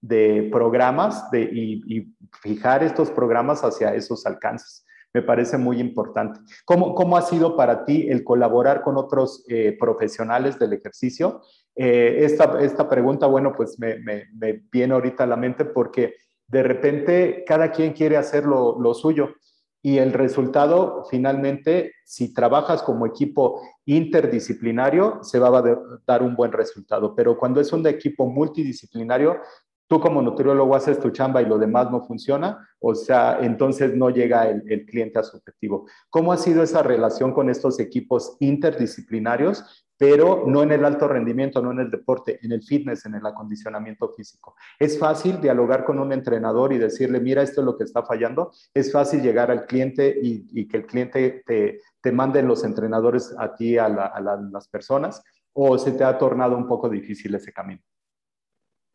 de, 0.00 0.48
programas 0.52 1.30
de, 1.30 1.42
y, 1.42 2.14
fijar 2.42 2.82
estos 2.82 3.10
programas 3.10 3.64
hacia 3.64 3.94
esos 3.94 4.26
alcances. 4.26 4.84
Me 5.14 5.22
parece 5.22 5.56
muy 5.56 5.80
importante. 5.80 6.40
¿Cómo, 6.66 6.94
cómo 6.94 7.16
ha 7.16 7.22
sido 7.22 7.56
para 7.56 7.84
ti 7.84 8.08
el 8.10 8.24
colaborar 8.24 8.82
con 8.82 8.98
otros 8.98 9.44
eh, 9.48 9.74
profesionales 9.78 10.58
del 10.58 10.74
ejercicio? 10.74 11.40
Eh, 11.76 12.18
esta, 12.24 12.60
esta 12.60 12.88
pregunta, 12.90 13.26
bueno, 13.26 13.54
pues 13.56 13.78
me, 13.78 14.00
me, 14.00 14.24
me 14.34 14.64
viene 14.70 14.92
ahorita 14.94 15.24
a 15.24 15.28
la 15.28 15.36
mente 15.36 15.64
porque 15.64 16.16
de 16.46 16.62
repente 16.62 17.44
cada 17.46 17.70
quien 17.70 17.92
quiere 17.92 18.16
hacer 18.16 18.44
lo, 18.44 18.94
suyo 18.94 19.34
y 19.82 19.98
el 19.98 20.12
resultado 20.12 21.04
finalmente, 21.10 21.92
si 22.04 22.32
trabajas 22.32 22.82
como 22.82 23.06
equipo 23.06 23.60
interdisciplinario, 23.84 25.18
se 25.22 25.38
va 25.38 25.58
a 25.58 25.76
dar 26.06 26.22
un 26.22 26.34
buen 26.34 26.52
resultado. 26.52 27.14
Pero 27.14 27.36
cuando 27.36 27.60
es 27.60 27.72
un 27.72 27.86
equipo 27.86 28.26
multidisciplinario, 28.26 29.40
tú 29.86 30.00
como 30.00 30.22
nutriólogo 30.22 30.74
haces 30.74 30.98
tu 30.98 31.10
chamba 31.10 31.42
y 31.42 31.46
lo 31.46 31.58
demás 31.58 31.90
no 31.90 32.00
funciona, 32.00 32.66
o 32.80 32.94
sea, 32.94 33.38
entonces 33.42 33.94
no 33.94 34.08
llega 34.08 34.48
el, 34.48 34.62
el, 34.70 34.86
cliente 34.86 35.18
a 35.18 35.22
su 35.22 35.36
objetivo. 35.36 35.86
¿Cómo 36.08 36.32
ha 36.32 36.38
sido 36.38 36.62
esa 36.62 36.82
relación 36.82 37.32
con 37.34 37.50
estos 37.50 37.78
equipos 37.78 38.38
interdisciplinarios 38.40 39.83
pero 39.96 40.44
no 40.46 40.62
en 40.62 40.72
el 40.72 40.84
alto 40.84 41.06
rendimiento, 41.06 41.62
no 41.62 41.70
en 41.72 41.80
el 41.80 41.90
deporte, 41.90 42.38
en 42.42 42.52
el 42.52 42.62
fitness, 42.62 43.06
en 43.06 43.14
el 43.14 43.26
acondicionamiento 43.26 44.12
físico. 44.12 44.56
Es 44.78 44.98
fácil 44.98 45.40
dialogar 45.40 45.84
con 45.84 45.98
un 45.98 46.12
entrenador 46.12 46.72
y 46.72 46.78
decirle, 46.78 47.20
mira, 47.20 47.42
esto 47.42 47.60
es 47.60 47.64
lo 47.64 47.76
que 47.76 47.84
está 47.84 48.02
fallando. 48.02 48.52
Es 48.72 48.90
fácil 48.90 49.22
llegar 49.22 49.50
al 49.50 49.66
cliente 49.66 50.16
y, 50.20 50.66
que 50.66 50.78
el 50.78 50.86
cliente 50.86 51.42
te, 51.46 51.80
te, 52.00 52.42
los 52.42 52.64
entrenadores 52.64 53.34
a 53.38 53.54
ti, 53.54 53.78
a, 53.78 53.88
las 53.88 54.68
personas, 54.68 55.22
o 55.52 55.78
se 55.78 55.92
te 55.92 56.02
ha 56.02 56.18
tornado 56.18 56.56
un 56.56 56.66
poco 56.66 56.88
difícil 56.88 57.34
ese 57.34 57.52
camino. 57.52 57.80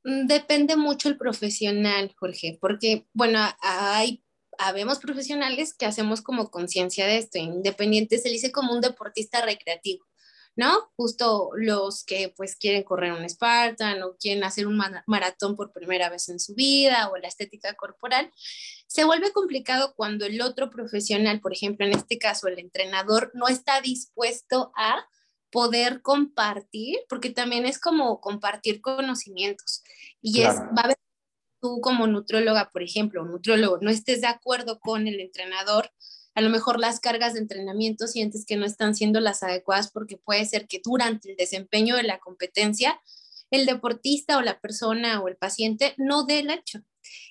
Mm, 0.03 0.27
depende 0.27 0.75
mucho 0.75 1.07
el 1.07 1.17
profesional, 1.17 2.13
Jorge, 2.17 2.57
porque, 2.59 3.07
bueno, 3.13 3.39
hay 3.62 4.23
habemos 4.59 4.99
profesionales 4.99 5.73
que 5.73 5.85
hacemos 5.85 6.21
como 6.21 6.51
conciencia 6.51 7.07
de 7.07 7.17
esto, 7.17 7.38
independiente, 7.38 8.17
se 8.17 8.27
le 8.27 8.33
dice 8.33 8.51
como 8.51 8.73
un 8.73 8.81
deportista 8.81 9.41
recreativo. 9.41 10.05
¿No? 10.60 10.91
Justo 10.98 11.52
los 11.56 12.04
que 12.04 12.34
pues 12.36 12.58
quieren 12.58 12.84
correr 12.84 13.13
un 13.13 13.28
Spartan 13.30 14.04
o 14.04 14.17
quieren 14.17 14.43
hacer 14.43 14.67
un 14.67 14.78
maratón 15.08 15.56
por 15.56 15.72
primera 15.72 16.10
vez 16.10 16.28
en 16.28 16.38
su 16.38 16.54
vida 16.54 17.10
o 17.10 17.15
la 17.15 17.30
estética 17.30 17.76
corporal, 17.76 18.30
se 18.86 19.06
vuelve 19.06 19.32
complicado 19.32 19.93
cuando 19.95 20.26
el 20.26 20.41
otro 20.41 20.69
profesional, 20.69 21.39
por 21.39 21.54
ejemplo, 21.54 21.86
en 21.86 21.93
este 21.93 22.17
caso 22.17 22.50
el 22.50 22.60
entrenador, 22.60 23.32
no 23.36 23.48
está 23.48 23.80
dispuesto 23.80 24.74
a 24.76 25.08
poder 25.50 26.02
compartir, 26.02 26.98
porque 27.08 27.30
también 27.30 27.65
es 27.65 27.80
como 27.80 28.19
compartir 28.19 28.82
conocimientos. 28.82 29.82
Y 30.22 30.41
es, 30.41 30.56
va 30.58 30.82
a 30.82 30.84
haber 30.84 30.98
tú 31.62 31.80
como 31.80 32.06
nutróloga, 32.06 32.69
por 32.69 32.84
ejemplo, 32.84 33.24
nutrólogo, 33.24 33.78
no 33.80 33.89
estés 33.89 34.19
de 34.19 34.28
acuerdo 34.28 34.82
con 34.82 35.08
el 35.08 35.22
entrenador, 35.22 35.89
a 36.39 36.41
lo 36.41 36.49
mejor 36.49 36.80
las 36.80 37.02
cargas 37.02 37.34
de 37.34 37.39
entrenamiento 37.39 38.08
sientes 38.08 38.45
que 38.45 38.56
no 38.56 38.65
están 38.65 38.95
siendo 38.95 39.19
las 39.19 39.43
adecuadas 39.43 39.91
porque 39.91 40.15
puede 40.15 40.45
ser 40.45 40.67
que 40.67 40.80
durante 40.82 41.32
el 41.32 41.36
desempeño 41.36 41.97
de 41.97 42.04
la 42.04 42.19
competencia 42.19 42.97
el 43.52 43.65
deportista 43.65 44.38
o 44.38 44.41
la 44.41 44.62
persona 44.62 45.19
o 45.19 45.28
el 45.28 45.36
paciente 45.36 45.95
no 45.97 46.23
dé 46.23 46.39
el 46.39 46.49
hecho 46.49 46.80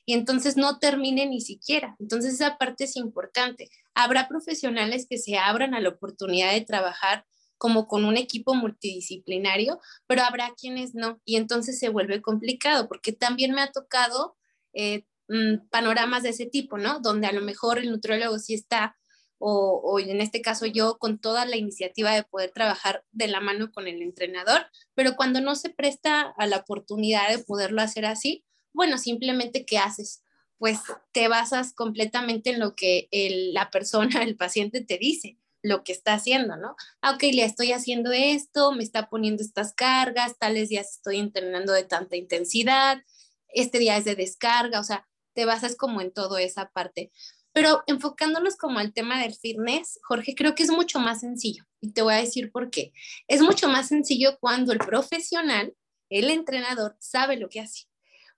y 0.05 0.12
entonces 0.12 0.59
no 0.59 0.79
termine 0.79 1.25
ni 1.25 1.40
siquiera. 1.40 1.97
Entonces 1.99 2.35
esa 2.35 2.59
parte 2.59 2.85
es 2.85 2.97
importante. 2.97 3.71
Habrá 3.94 4.29
profesionales 4.29 5.07
que 5.09 5.16
se 5.16 5.38
abran 5.38 5.73
a 5.73 5.81
la 5.81 5.88
oportunidad 5.88 6.53
de 6.53 6.61
trabajar 6.61 7.25
como 7.57 7.88
con 7.88 8.05
un 8.05 8.18
equipo 8.18 8.55
multidisciplinario, 8.55 9.81
pero 10.07 10.23
habrá 10.23 10.53
quienes 10.55 10.94
no 10.94 11.18
y 11.25 11.37
entonces 11.37 11.79
se 11.79 11.88
vuelve 11.88 12.21
complicado 12.21 12.88
porque 12.88 13.12
también 13.12 13.53
me 13.55 13.62
ha 13.62 13.73
tocado 13.73 14.37
eh, 14.75 15.07
Mm, 15.29 15.69
panoramas 15.69 16.23
de 16.23 16.31
ese 16.31 16.47
tipo, 16.47 16.79
¿no? 16.79 17.01
Donde 17.01 17.27
a 17.27 17.33
lo 17.33 17.43
mejor 17.43 17.79
el 17.79 17.91
nutriólogo 17.91 18.38
sí 18.38 18.55
está 18.55 18.97
o, 19.38 20.01
en 20.01 20.21
este 20.21 20.43
caso 20.43 20.67
yo 20.67 20.99
con 20.99 21.21
toda 21.21 21.47
la 21.47 21.57
iniciativa 21.57 22.12
de 22.12 22.25
poder 22.25 22.51
trabajar 22.51 23.05
de 23.12 23.29
la 23.29 23.41
mano 23.41 23.71
con 23.71 23.87
el 23.87 24.03
entrenador, 24.03 24.67
pero 24.95 25.14
cuando 25.17 25.41
no 25.41 25.55
se 25.55 25.71
presta 25.71 26.35
a 26.37 26.47
la 26.47 26.57
oportunidad 26.59 27.29
de 27.29 27.38
poderlo 27.38 27.81
hacer 27.81 28.05
así, 28.05 28.45
bueno, 28.73 28.99
simplemente 28.99 29.64
¿qué 29.64 29.79
haces? 29.79 30.23
Pues 30.59 30.81
te 31.12 31.29
basas 31.29 31.73
completamente 31.73 32.51
en 32.51 32.59
lo 32.59 32.75
que 32.75 33.09
la 33.53 33.71
persona, 33.71 34.09
el 34.23 34.37
paciente 34.37 34.81
te 34.81 34.99
dice 34.99 35.38
lo 35.62 35.83
que 35.85 35.93
está 35.93 36.14
haciendo, 36.14 36.57
¿no? 36.57 36.77
Ah, 37.01 37.12
ok, 37.12 37.23
le 37.33 37.45
estoy 37.45 37.73
haciendo 37.73 38.12
esto, 38.12 38.73
me 38.73 38.85
está 38.85 39.09
poniendo 39.09 39.43
estas 39.43 39.75
cargas, 39.75 40.38
tales 40.38 40.69
días 40.69 40.97
estoy 40.97 41.19
entrenando 41.19 41.73
de 41.73 41.85
tanta 41.85 42.17
intensidad, 42.17 43.03
este 43.49 43.79
día 43.79 43.97
es 43.97 44.05
de 44.05 44.14
descarga, 44.14 44.79
o 44.81 44.85
sea, 44.85 45.09
te 45.35 45.45
basas 45.45 45.77
como 45.77 46.01
en 46.01 46.12
toda 46.12 46.41
esa 46.43 46.71
parte. 46.71 47.11
Pero 47.53 47.83
enfocándonos 47.87 48.57
como 48.57 48.79
al 48.79 48.93
tema 48.93 49.21
del 49.21 49.35
fitness, 49.35 49.99
Jorge, 50.03 50.35
creo 50.35 50.55
que 50.55 50.62
es 50.62 50.71
mucho 50.71 51.01
más 51.01 51.21
sencillo 51.21 51.64
y 51.81 51.93
te 51.93 52.03
voy 52.03 52.14
a 52.14 52.19
decir 52.19 52.53
por 52.53 52.71
qué. 52.71 52.93
Es 53.27 53.41
mucho 53.41 53.69
más 53.69 53.88
sencillo 53.88 54.38
cuando 54.41 54.73
el 54.73 54.79
profesional, 54.79 55.75
el 56.11 56.31
entrenador, 56.31 56.97
sabe 57.01 57.37
lo 57.37 57.49
que 57.49 57.61
hace, 57.61 57.87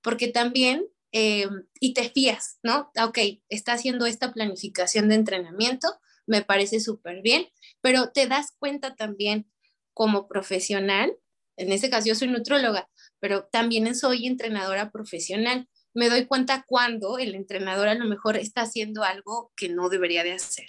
porque 0.03 0.29
también, 0.29 0.87
eh, 1.13 1.49
y 1.81 1.93
te 1.95 2.09
fías, 2.09 2.59
¿no? 2.63 2.91
Ok, 3.03 3.19
está 3.49 3.73
haciendo 3.73 4.07
esta 4.07 4.33
planificación 4.33 5.09
de 5.09 5.17
entrenamiento, 5.17 5.89
me 6.27 6.43
parece 6.43 6.81
súper 6.81 7.23
bien, 7.23 7.49
pero 7.81 8.11
te 8.13 8.27
das 8.27 8.53
cuenta 8.59 8.95
también 8.95 9.51
como 9.93 10.29
profesional, 10.29 11.17
en 11.57 11.73
este 11.73 11.91
caso 11.91 12.09
yo 12.09 12.15
soy 12.15 12.29
nutróloga, 12.29 12.89
pero 13.19 13.45
también 13.53 13.95
soy 13.95 14.27
entrenadora 14.27 14.91
profesional. 14.91 15.69
Me 15.95 16.09
doy 16.09 16.27
cuenta 16.27 16.65
cuando 16.67 17.19
el 17.19 17.35
entrenador 17.35 17.89
a 17.89 17.95
lo 17.95 18.05
mejor 18.05 18.37
está 18.37 18.63
haciendo 18.63 19.03
algo 19.03 19.53
que 19.57 19.69
no 19.69 19.89
debería 19.89 20.23
de 20.23 20.33
hacer. 20.33 20.67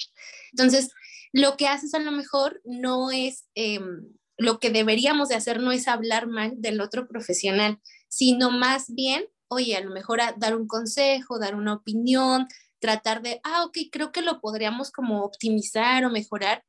Entonces, 0.51 0.91
lo 1.31 1.57
que 1.57 1.67
haces 1.67 1.93
a 1.93 1.99
lo 1.99 2.11
mejor 2.11 2.61
no 2.65 3.11
es, 3.11 3.47
em, 3.55 4.07
lo 4.37 4.59
que 4.59 4.69
deberíamos 4.69 5.29
de 5.29 5.35
hacer 5.35 5.59
no 5.59 5.71
es 5.71 5.87
hablar 5.87 6.27
mal 6.27 6.53
del 6.57 6.81
otro 6.81 7.07
profesional, 7.07 7.79
sino 8.07 8.51
más 8.51 8.93
bien, 8.93 9.25
oye, 9.47 9.75
a 9.75 9.81
lo 9.81 9.91
mejor 9.91 10.19
dar 10.37 10.55
un 10.55 10.67
consejo, 10.67 11.39
dar 11.39 11.55
una 11.55 11.73
opinión, 11.73 12.47
tratar 12.79 13.21
de, 13.21 13.39
ah, 13.43 13.63
ok, 13.65 13.77
creo 13.91 14.11
que 14.11 14.21
lo 14.21 14.41
podríamos 14.41 14.91
como 14.91 15.23
optimizar 15.23 16.03
o 16.03 16.09
mejorar 16.09 16.63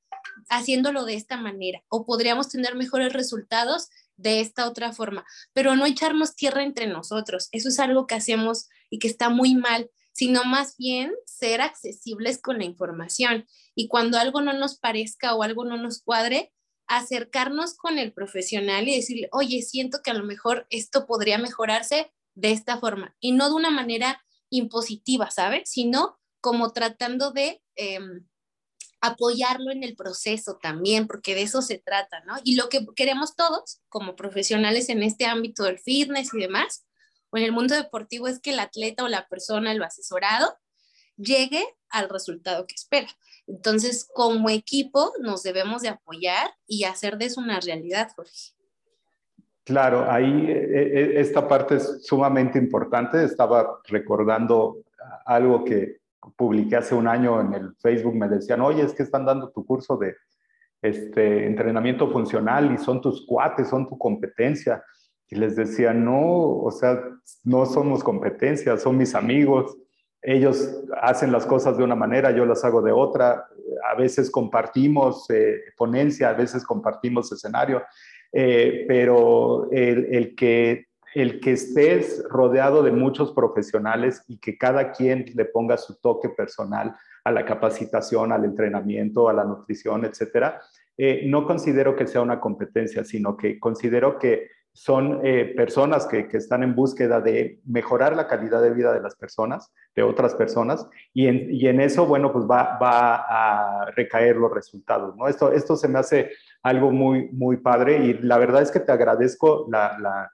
haciéndolo 0.48 1.04
de 1.04 1.14
esta 1.14 1.36
manera, 1.36 1.82
o 1.88 2.04
podríamos 2.04 2.48
tener 2.48 2.74
mejores 2.74 3.12
resultados 3.12 3.88
de 4.16 4.40
esta 4.40 4.68
otra 4.68 4.92
forma, 4.92 5.24
pero 5.52 5.74
no 5.76 5.86
echarnos 5.86 6.36
tierra 6.36 6.62
entre 6.62 6.86
nosotros. 6.86 7.48
Eso 7.52 7.68
es 7.68 7.80
algo 7.80 8.06
que 8.06 8.14
hacemos 8.14 8.68
y 8.90 8.98
que 8.98 9.08
está 9.08 9.28
muy 9.28 9.54
mal, 9.54 9.90
sino 10.12 10.44
más 10.44 10.76
bien 10.76 11.12
ser 11.24 11.60
accesibles 11.60 12.40
con 12.40 12.58
la 12.58 12.64
información. 12.64 13.46
Y 13.74 13.88
cuando 13.88 14.18
algo 14.18 14.40
no 14.40 14.52
nos 14.52 14.78
parezca 14.78 15.34
o 15.34 15.42
algo 15.42 15.64
no 15.64 15.76
nos 15.76 16.02
cuadre, 16.02 16.52
acercarnos 16.86 17.74
con 17.74 17.98
el 17.98 18.12
profesional 18.12 18.86
y 18.86 18.96
decirle, 18.96 19.28
oye, 19.32 19.62
siento 19.62 20.00
que 20.02 20.10
a 20.10 20.14
lo 20.14 20.24
mejor 20.24 20.66
esto 20.70 21.06
podría 21.06 21.38
mejorarse 21.38 22.12
de 22.34 22.52
esta 22.52 22.78
forma 22.78 23.16
y 23.20 23.32
no 23.32 23.48
de 23.48 23.54
una 23.54 23.70
manera 23.70 24.22
impositiva, 24.50 25.30
¿sabes? 25.30 25.70
Sino 25.70 26.18
como 26.40 26.72
tratando 26.72 27.30
de 27.30 27.62
em, 27.76 28.26
apoyarlo 29.02 29.72
en 29.72 29.82
el 29.82 29.96
proceso 29.96 30.58
también, 30.62 31.08
porque 31.08 31.34
de 31.34 31.42
eso 31.42 31.60
se 31.60 31.78
trata, 31.78 32.20
¿no? 32.24 32.36
Y 32.44 32.54
lo 32.54 32.68
que 32.68 32.86
queremos 32.94 33.34
todos, 33.34 33.80
como 33.88 34.14
profesionales 34.14 34.88
en 34.88 35.02
este 35.02 35.26
ámbito 35.26 35.64
del 35.64 35.80
fitness 35.80 36.32
y 36.32 36.38
demás, 36.38 36.86
o 37.30 37.36
en 37.36 37.42
el 37.42 37.52
mundo 37.52 37.74
deportivo, 37.74 38.28
es 38.28 38.40
que 38.40 38.50
el 38.50 38.60
atleta 38.60 39.02
o 39.02 39.08
la 39.08 39.26
persona, 39.26 39.72
el 39.72 39.82
asesorado, 39.82 40.56
llegue 41.16 41.64
al 41.90 42.08
resultado 42.08 42.64
que 42.66 42.76
espera. 42.76 43.08
Entonces, 43.48 44.08
como 44.14 44.48
equipo, 44.48 45.12
nos 45.20 45.42
debemos 45.42 45.82
de 45.82 45.88
apoyar 45.88 46.54
y 46.66 46.84
hacer 46.84 47.18
de 47.18 47.24
eso 47.24 47.40
una 47.40 47.58
realidad, 47.58 48.12
Jorge. 48.14 48.52
Claro, 49.64 50.08
ahí 50.08 50.46
e, 50.48 51.16
e, 51.16 51.20
esta 51.20 51.48
parte 51.48 51.76
es 51.76 52.06
sumamente 52.06 52.56
importante. 52.56 53.24
Estaba 53.24 53.80
recordando 53.84 54.84
algo 55.26 55.64
que 55.64 56.01
publiqué 56.36 56.76
hace 56.76 56.94
un 56.94 57.08
año 57.08 57.40
en 57.40 57.54
el 57.54 57.74
Facebook, 57.76 58.14
me 58.14 58.28
decían, 58.28 58.60
oye, 58.60 58.82
es 58.82 58.94
que 58.94 59.02
están 59.02 59.24
dando 59.24 59.50
tu 59.50 59.64
curso 59.66 59.96
de 59.96 60.14
este, 60.80 61.46
entrenamiento 61.46 62.10
funcional 62.10 62.72
y 62.72 62.78
son 62.78 63.00
tus 63.00 63.26
cuates, 63.26 63.68
son 63.68 63.88
tu 63.88 63.98
competencia. 63.98 64.82
Y 65.28 65.36
les 65.36 65.56
decía, 65.56 65.94
no, 65.94 66.58
o 66.58 66.70
sea, 66.70 67.00
no 67.44 67.64
somos 67.66 68.04
competencia, 68.04 68.76
son 68.76 68.98
mis 68.98 69.14
amigos. 69.14 69.76
Ellos 70.20 70.84
hacen 71.00 71.32
las 71.32 71.46
cosas 71.46 71.78
de 71.78 71.84
una 71.84 71.94
manera, 71.94 72.30
yo 72.30 72.44
las 72.44 72.64
hago 72.64 72.82
de 72.82 72.92
otra. 72.92 73.46
A 73.90 73.94
veces 73.96 74.30
compartimos 74.30 75.28
eh, 75.30 75.60
ponencia, 75.76 76.28
a 76.28 76.34
veces 76.34 76.64
compartimos 76.64 77.32
escenario, 77.32 77.82
eh, 78.30 78.84
pero 78.86 79.70
el, 79.72 80.14
el 80.14 80.34
que 80.34 80.86
el 81.14 81.40
que 81.40 81.52
estés 81.52 82.24
rodeado 82.28 82.82
de 82.82 82.92
muchos 82.92 83.32
profesionales 83.32 84.24
y 84.28 84.38
que 84.38 84.56
cada 84.56 84.92
quien 84.92 85.26
le 85.34 85.44
ponga 85.44 85.76
su 85.76 85.96
toque 85.96 86.28
personal 86.30 86.94
a 87.24 87.30
la 87.30 87.44
capacitación, 87.44 88.32
al 88.32 88.44
entrenamiento, 88.44 89.28
a 89.28 89.32
la 89.32 89.44
nutrición, 89.44 90.04
etcétera, 90.04 90.60
eh, 90.96 91.22
no 91.26 91.46
considero 91.46 91.96
que 91.96 92.06
sea 92.06 92.20
una 92.20 92.40
competencia, 92.40 93.04
sino 93.04 93.36
que 93.36 93.58
considero 93.58 94.18
que 94.18 94.48
son 94.74 95.20
eh, 95.22 95.52
personas 95.54 96.06
que, 96.06 96.26
están 96.32 96.62
en 96.62 96.74
búsqueda 96.74 97.20
de 97.20 97.60
mejorar 97.66 98.16
la 98.16 98.26
calidad 98.26 98.62
de 98.62 98.70
vida 98.70 98.92
de 98.92 99.02
las 99.02 99.14
personas, 99.16 99.70
de 99.94 100.02
otras 100.02 100.34
personas, 100.34 100.88
y 101.12 101.26
en, 101.26 101.80
eso, 101.80 102.06
bueno, 102.06 102.32
pues 102.32 102.46
va, 102.46 102.78
a 102.80 103.84
recaer 103.94 104.36
los 104.36 104.50
resultados, 104.50 105.14
¿no? 105.14 105.28
Esto, 105.28 105.52
esto 105.52 105.76
se 105.76 105.88
me 105.88 105.98
hace 105.98 106.30
algo 106.62 106.90
muy, 106.90 107.28
muy 107.32 107.58
padre 107.58 107.98
y 107.98 108.14
la 108.14 108.38
verdad 108.38 108.62
es 108.62 108.70
que 108.70 108.80
te 108.80 108.92
agradezco 108.92 109.66
la 109.70 110.30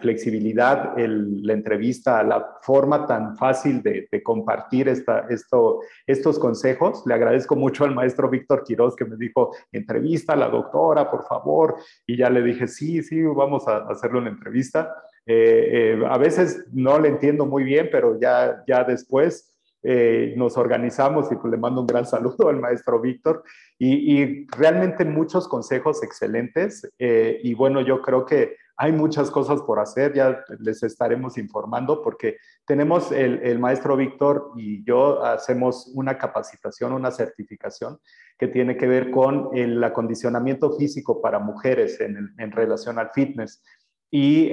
flexibilidad, 0.00 0.94
la 0.96 1.52
entrevista, 1.52 2.22
la 2.22 2.58
forma 2.62 3.06
tan 3.06 3.36
fácil 3.36 3.82
de, 3.82 4.08
compartir 4.22 4.88
esta, 4.88 5.26
esto, 5.28 5.80
estos 6.06 6.38
consejos. 6.38 7.02
Le 7.06 7.14
agradezco 7.14 7.56
mucho 7.56 7.84
al 7.84 7.94
maestro 7.94 8.30
Víctor 8.30 8.62
Quiroz 8.64 8.94
que 8.94 9.04
me 9.04 9.16
dijo, 9.16 9.54
entrevista 9.72 10.34
a 10.34 10.36
la 10.36 10.48
doctora, 10.48 11.10
por 11.10 11.24
favor. 11.24 11.76
Y 12.06 12.16
ya 12.16 12.30
le 12.30 12.42
dije, 12.42 12.68
sí, 12.68 13.02
sí, 13.02 13.22
vamos 13.22 13.66
a 13.66 13.88
hacerle 13.88 14.18
una 14.18 14.30
entrevista. 14.30 14.94
Eh, 15.26 15.94
eh, 15.96 16.04
a 16.08 16.18
veces 16.18 16.66
no 16.72 16.98
le 16.98 17.08
entiendo 17.08 17.46
muy 17.46 17.64
bien, 17.64 17.88
pero 17.90 18.18
ya, 18.18 18.62
ya 18.66 18.84
después 18.84 19.56
eh, 19.82 20.34
nos 20.36 20.56
organizamos 20.56 21.30
y 21.30 21.36
pues 21.36 21.50
le 21.50 21.56
mando 21.56 21.80
un 21.80 21.86
gran 21.86 22.06
saludo 22.06 22.48
al 22.48 22.60
maestro 22.60 23.00
Víctor 23.00 23.42
y, 23.78 24.46
realmente 24.48 25.04
muchos 25.04 25.48
consejos 25.48 26.02
excelentes 26.02 26.86
y 26.98 27.54
bueno, 27.54 27.80
yo 27.80 28.02
creo 28.02 28.26
que 28.26 28.56
hay 28.82 28.92
muchas 28.92 29.30
cosas 29.30 29.60
por 29.60 29.78
hacer, 29.78 30.14
ya 30.14 30.42
les 30.58 30.82
estaremos 30.82 31.36
informando 31.36 32.00
porque 32.00 32.38
tenemos 32.64 33.12
el, 33.12 33.58
maestro 33.58 33.94
Víctor 33.94 34.52
y 34.56 34.82
yo 34.84 35.22
hacemos 35.22 35.92
una 35.94 36.16
capacitación, 36.16 36.94
una 36.94 37.10
certificación 37.10 37.98
que 38.38 38.48
tiene 38.48 38.78
que 38.78 38.86
ver 38.86 39.10
con 39.10 39.50
el 39.52 39.84
acondicionamiento 39.84 40.78
físico 40.78 41.20
para 41.20 41.38
mujeres 41.38 42.00
en, 42.00 42.52
relación 42.52 42.98
al 42.98 43.10
fitness. 43.10 43.62
Y 44.10 44.48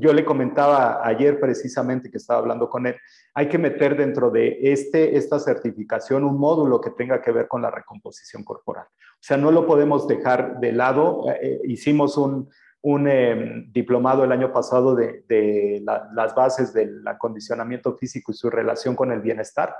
yo 0.00 0.12
le 0.14 0.24
comentaba 0.24 1.06
ayer 1.06 1.38
precisamente 1.38 2.10
que 2.10 2.16
estaba 2.16 2.40
hablando 2.40 2.68
con 2.68 2.88
él, 2.88 2.96
hay 3.34 3.48
que 3.48 3.56
meter 3.56 3.96
dentro 3.96 4.32
de 4.32 4.58
este, 4.62 5.16
esta 5.16 5.38
certificación 5.38 6.24
un 6.24 6.40
módulo 6.40 6.80
que 6.80 6.90
tenga 6.90 7.22
que 7.22 7.30
ver 7.30 7.46
con 7.46 7.62
la 7.62 7.70
recomposición 7.70 8.42
corporal. 8.42 8.86
O 8.88 9.22
sea, 9.22 9.36
no 9.36 9.52
lo 9.52 9.64
podemos 9.64 10.08
dejar 10.08 10.58
de 10.58 10.72
lado. 10.72 11.30
Eh, 11.30 11.38
eh, 11.40 11.60
hicimos 11.64 12.16
un, 12.16 12.48
un 12.82 13.08
em, 13.08 13.70
diplomado 13.72 14.24
el 14.24 14.32
año 14.32 14.52
pasado 14.52 14.94
de, 14.94 15.82
las 16.14 16.34
bases 16.34 16.72
del 16.72 17.06
acondicionamiento 17.06 17.96
físico 17.96 18.32
y 18.32 18.34
su 18.34 18.50
relación 18.50 18.96
con 18.96 19.12
el 19.12 19.20
bienestar. 19.20 19.74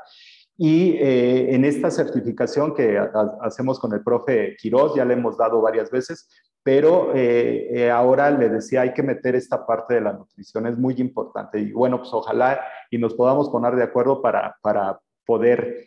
Y 0.56 0.96
eh, 0.98 1.54
en 1.54 1.64
esta 1.64 1.90
certificación 1.90 2.74
que 2.74 3.00
hacemos 3.40 3.78
con 3.78 3.94
el 3.94 4.02
profe 4.02 4.56
Quiroz, 4.60 4.94
ya 4.94 5.06
le 5.06 5.14
hemos 5.14 5.38
dado 5.38 5.62
varias 5.62 5.90
veces, 5.90 6.28
pero 6.62 7.14
eh, 7.14 7.68
eh, 7.72 7.90
ahora 7.90 8.30
le 8.30 8.50
decía, 8.50 8.82
hay 8.82 8.92
que 8.92 9.02
meter 9.02 9.34
esta 9.34 9.66
parte 9.66 9.94
de 9.94 10.02
la 10.02 10.12
nutrición, 10.12 10.66
es 10.66 10.76
muy 10.76 10.94
importante. 10.98 11.58
Y 11.58 11.72
bueno, 11.72 11.98
pues 11.98 12.10
ojalá 12.12 12.60
y 12.90 12.98
nos 12.98 13.14
podamos 13.14 13.48
poner 13.48 13.74
de 13.76 13.84
acuerdo 13.84 14.20
para, 14.20 14.56
para 14.60 15.00
poder 15.24 15.86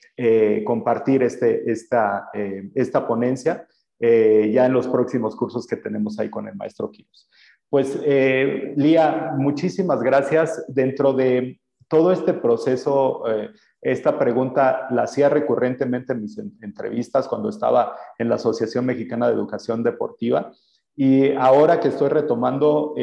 compartir 0.66 1.22
este, 1.22 1.70
esta, 1.70 2.30
esta 2.76 3.06
ponencia 3.06 3.68
eh, 4.06 4.52
ya 4.54 4.66
en 4.66 4.74
los 4.74 4.88
próximos 4.88 5.34
cursos 5.36 5.66
que 5.66 5.78
tenemos 5.78 6.20
ahí 6.20 6.30
con 6.30 6.46
el 6.48 6.56
maestro 6.56 6.92
Quiros. 6.92 7.30
Pues, 7.70 7.98
eh, 8.04 8.74
Lía, 8.76 9.32
muchísimas 9.38 10.02
gracias. 10.02 10.66
Dentro 10.68 11.14
de 11.14 11.62
todo 11.88 12.12
este 12.12 12.34
proceso, 12.34 13.24
eh, 13.32 13.50
esta 13.82 14.12
pregunta 14.20 14.88
la 14.92 15.04
hacía 15.04 15.30
recurrentemente 15.30 16.12
en 16.12 16.22
mis 16.22 16.38
entrevistas 16.62 17.30
cuando 17.30 17.48
estaba 17.48 17.96
en 18.20 18.28
la 18.28 18.36
Asociación 18.36 18.86
Mexicana 18.86 19.28
de 19.28 19.36
Educación 19.36 19.84
Deportiva. 19.84 20.52
Y 20.96 21.32
ahora 21.34 21.80
que 21.80 21.88
estoy 21.88 22.10
retomando 22.10 22.94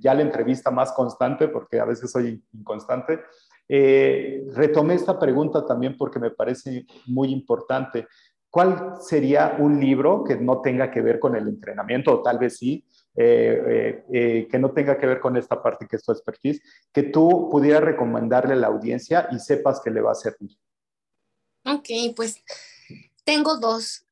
ya 0.00 0.14
la 0.14 0.22
entrevista 0.22 0.70
más 0.70 0.92
constante, 0.92 1.48
porque 1.48 1.80
a 1.80 1.86
veces 1.86 2.12
soy 2.12 2.42
inconstante, 2.52 3.18
Eh, 3.70 4.46
retomé 4.54 4.94
esta 4.94 5.18
pregunta 5.18 5.62
también 5.66 5.94
porque 5.98 6.18
me 6.18 6.30
parece 6.30 6.86
muy 7.06 7.28
importante. 7.28 8.06
¿Cuál 8.50 8.96
sería 9.00 9.56
un 9.58 9.80
libro 9.80 10.24
que 10.24 10.36
no 10.36 10.60
tenga 10.60 10.90
que 10.90 11.02
ver 11.02 11.18
con 11.18 11.36
el 11.36 11.46
entrenamiento, 11.48 12.12
o 12.12 12.22
tal 12.22 12.38
vez 12.38 12.56
sí, 12.56 12.84
eh, 13.14 14.04
eh, 14.12 14.48
que 14.50 14.58
no 14.58 14.72
tenga 14.72 14.96
que 14.98 15.06
ver 15.06 15.20
con 15.20 15.36
esta 15.36 15.62
parte 15.62 15.86
que 15.86 15.96
es 15.96 16.02
tu 16.02 16.12
expertise, 16.12 16.62
que 16.92 17.02
tú 17.02 17.48
pudieras 17.50 17.82
recomendarle 17.82 18.54
a 18.54 18.56
la 18.56 18.68
audiencia 18.68 19.28
y 19.32 19.38
sepas 19.38 19.80
que 19.80 19.90
le 19.90 20.00
va 20.00 20.12
a 20.12 20.14
servir? 20.14 20.50
Ok, 21.64 22.14
pues 22.16 22.42
tengo 23.24 23.58
dos, 23.58 24.06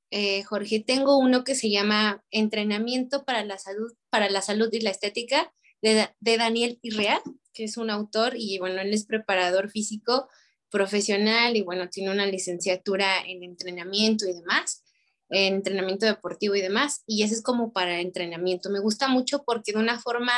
Jorge. 0.46 0.80
Tengo 0.80 1.18
uno 1.18 1.44
que 1.44 1.54
se 1.54 1.70
llama 1.70 2.22
Entrenamiento 2.30 3.24
para 3.24 3.44
la 3.44 3.58
Salud, 3.58 3.92
para 4.10 4.28
la 4.28 4.42
Salud 4.42 4.68
y 4.72 4.80
la 4.80 4.90
Estética 4.90 5.52
de, 5.80 6.08
de 6.20 6.36
Daniel 6.36 6.78
Irreal 6.82 7.22
que 7.56 7.64
es 7.64 7.78
un 7.78 7.90
autor 7.90 8.34
y 8.36 8.58
bueno, 8.58 8.82
él 8.82 8.92
es 8.92 9.06
preparador 9.06 9.70
físico 9.70 10.28
profesional 10.70 11.56
y 11.56 11.62
bueno, 11.62 11.88
tiene 11.88 12.10
una 12.10 12.26
licenciatura 12.26 13.20
en 13.26 13.42
entrenamiento 13.42 14.26
y 14.26 14.32
demás, 14.32 14.84
en 15.28 15.54
entrenamiento 15.54 16.06
deportivo 16.06 16.54
y 16.54 16.60
demás, 16.60 17.02
y 17.06 17.22
ese 17.22 17.34
es 17.34 17.42
como 17.42 17.72
para 17.72 18.00
entrenamiento. 18.00 18.70
Me 18.70 18.80
gusta 18.80 19.08
mucho 19.08 19.42
porque 19.44 19.72
de 19.72 19.78
una 19.78 19.98
forma 20.00 20.32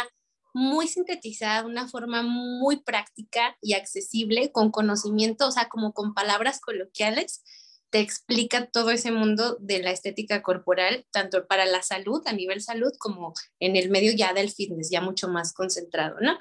muy 0.55 0.89
sintetizada, 0.89 1.66
una 1.66 1.89
forma 1.89 2.22
muy 2.22 2.83
práctica 2.83 3.57
y 3.61 3.74
accesible, 3.74 4.51
con 4.51 4.70
conocimiento, 4.70 5.47
o 5.47 5.51
sea, 5.53 5.68
como 5.68 5.93
con 5.93 6.14
palabras 6.14 6.61
coloquiales, 6.61 7.43
te 7.91 8.01
explica 8.01 8.66
todo 8.66 8.91
ese 8.91 9.11
mundo 9.11 9.57
de 9.61 9.83
la 9.83 9.91
estética 9.91 10.43
corporal, 10.43 11.07
tanto 11.11 11.47
para 11.47 11.64
la 11.64 11.83
salud, 11.83 12.22
a 12.26 12.33
nivel 12.33 12.61
salud, 12.61 12.93
como 12.99 13.33
en 13.61 13.76
el 13.76 13.89
medio 13.89 14.12
ya 14.12 14.35
del 14.35 14.51
fitness, 14.51 14.91
ya 14.91 15.01
mucho 15.01 15.29
más 15.29 15.53
concentrado, 15.53 16.16
¿no? 16.20 16.39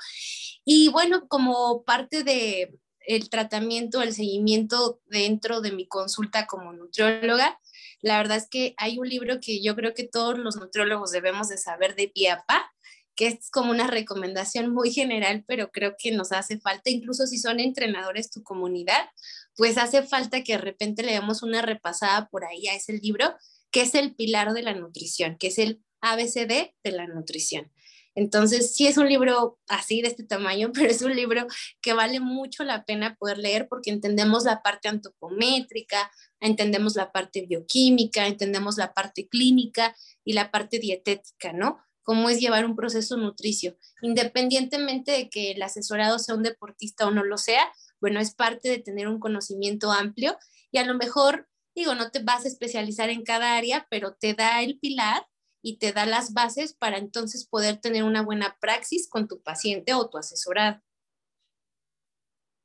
Y 0.65 0.89
bueno, 0.89 1.27
como 1.27 1.83
parte 1.83 2.23
de 2.23 2.77
el 3.07 3.29
tratamiento, 3.29 4.01
el 4.01 4.13
seguimiento 4.13 5.01
dentro 5.07 5.61
de 5.61 5.71
mi 5.71 5.87
consulta 5.87 6.45
como 6.45 6.73
nutrióloga, 6.73 7.59
la 8.01 8.17
verdad 8.17 8.37
es 8.37 8.47
que 8.47 8.75
hay 8.77 8.99
un 8.99 9.09
libro 9.09 9.39
que 9.41 9.61
yo 9.63 9.75
creo 9.75 9.93
que 9.93 10.03
todos 10.03 10.37
los 10.37 10.57
nutriólogos 10.57 11.11
debemos 11.11 11.49
de 11.49 11.57
saber 11.57 11.95
de 11.95 12.09
pie 12.09 12.31
a 12.31 12.43
pa, 12.45 12.71
que 13.15 13.27
es 13.27 13.49
como 13.49 13.71
una 13.71 13.87
recomendación 13.87 14.71
muy 14.71 14.91
general, 14.91 15.43
pero 15.47 15.71
creo 15.71 15.95
que 15.97 16.11
nos 16.11 16.31
hace 16.31 16.59
falta, 16.59 16.91
incluso 16.91 17.25
si 17.25 17.39
son 17.39 17.59
entrenadores 17.59 18.29
tu 18.29 18.43
comunidad, 18.43 19.09
pues 19.55 19.77
hace 19.79 20.03
falta 20.03 20.43
que 20.43 20.53
de 20.53 20.59
repente 20.59 21.01
le 21.01 21.13
demos 21.13 21.41
una 21.41 21.63
repasada 21.63 22.27
por 22.29 22.45
ahí 22.45 22.67
a 22.67 22.75
ese 22.75 22.93
libro, 22.93 23.33
que 23.71 23.81
es 23.81 23.95
el 23.95 24.15
pilar 24.15 24.53
de 24.53 24.61
la 24.61 24.75
nutrición, 24.75 25.37
que 25.39 25.47
es 25.47 25.57
el 25.57 25.81
ABCD 26.01 26.73
de 26.83 26.91
la 26.91 27.07
nutrición. 27.07 27.71
Entonces, 28.17 28.73
sí 28.73 28.87
es 28.87 28.97
un 28.97 29.07
libro 29.07 29.59
así 29.67 30.01
de 30.01 30.07
este 30.07 30.23
tamaño, 30.23 30.71
pero 30.73 30.89
es 30.89 31.03
un 31.03 31.15
libro 31.15 31.45
que 31.81 31.93
vale 31.93 32.19
mucho 32.19 32.63
la 32.63 32.83
pena 32.83 33.15
poder 33.15 33.37
leer 33.37 33.67
porque 33.69 33.91
entendemos 33.91 34.43
la 34.43 34.63
parte 34.63 34.87
antropométrica, 34.87 36.11
entendemos 36.39 36.95
la 36.95 37.11
parte 37.11 37.45
bioquímica, 37.45 38.25
entendemos 38.25 38.75
la 38.75 38.91
parte 38.93 39.27
clínica 39.27 39.95
y 40.25 40.33
la 40.33 40.49
parte 40.49 40.79
dietética, 40.79 41.53
¿no? 41.53 41.77
Cómo 42.01 42.31
es 42.31 42.39
llevar 42.39 42.65
un 42.65 42.75
proceso 42.75 43.17
nutricio, 43.17 43.77
independientemente 44.01 45.11
de 45.11 45.29
que 45.29 45.51
el 45.51 45.61
asesorado 45.61 46.17
sea 46.17 46.33
un 46.33 46.41
deportista 46.41 47.05
o 47.05 47.11
no 47.11 47.23
lo 47.23 47.37
sea, 47.37 47.71
bueno, 48.01 48.19
es 48.19 48.33
parte 48.33 48.67
de 48.67 48.79
tener 48.79 49.07
un 49.07 49.19
conocimiento 49.19 49.91
amplio 49.91 50.39
y 50.71 50.79
a 50.79 50.85
lo 50.85 50.95
mejor, 50.95 51.47
digo, 51.75 51.93
no 51.93 52.09
te 52.09 52.23
vas 52.23 52.45
a 52.45 52.47
especializar 52.47 53.11
en 53.11 53.23
cada 53.23 53.57
área, 53.57 53.85
pero 53.91 54.15
te 54.15 54.33
da 54.33 54.63
el 54.63 54.79
pilar 54.79 55.23
y 55.61 55.79
te 55.79 55.91
da 55.91 56.05
las 56.05 56.33
bases 56.33 56.73
para 56.73 56.97
entonces 56.97 57.47
poder 57.47 57.77
tener 57.77 58.03
una 58.03 58.21
buena 58.21 58.57
praxis 58.59 59.09
con 59.09 59.27
tu 59.27 59.41
paciente 59.41 59.93
o 59.93 60.09
tu 60.09 60.17
asesorado. 60.17 60.81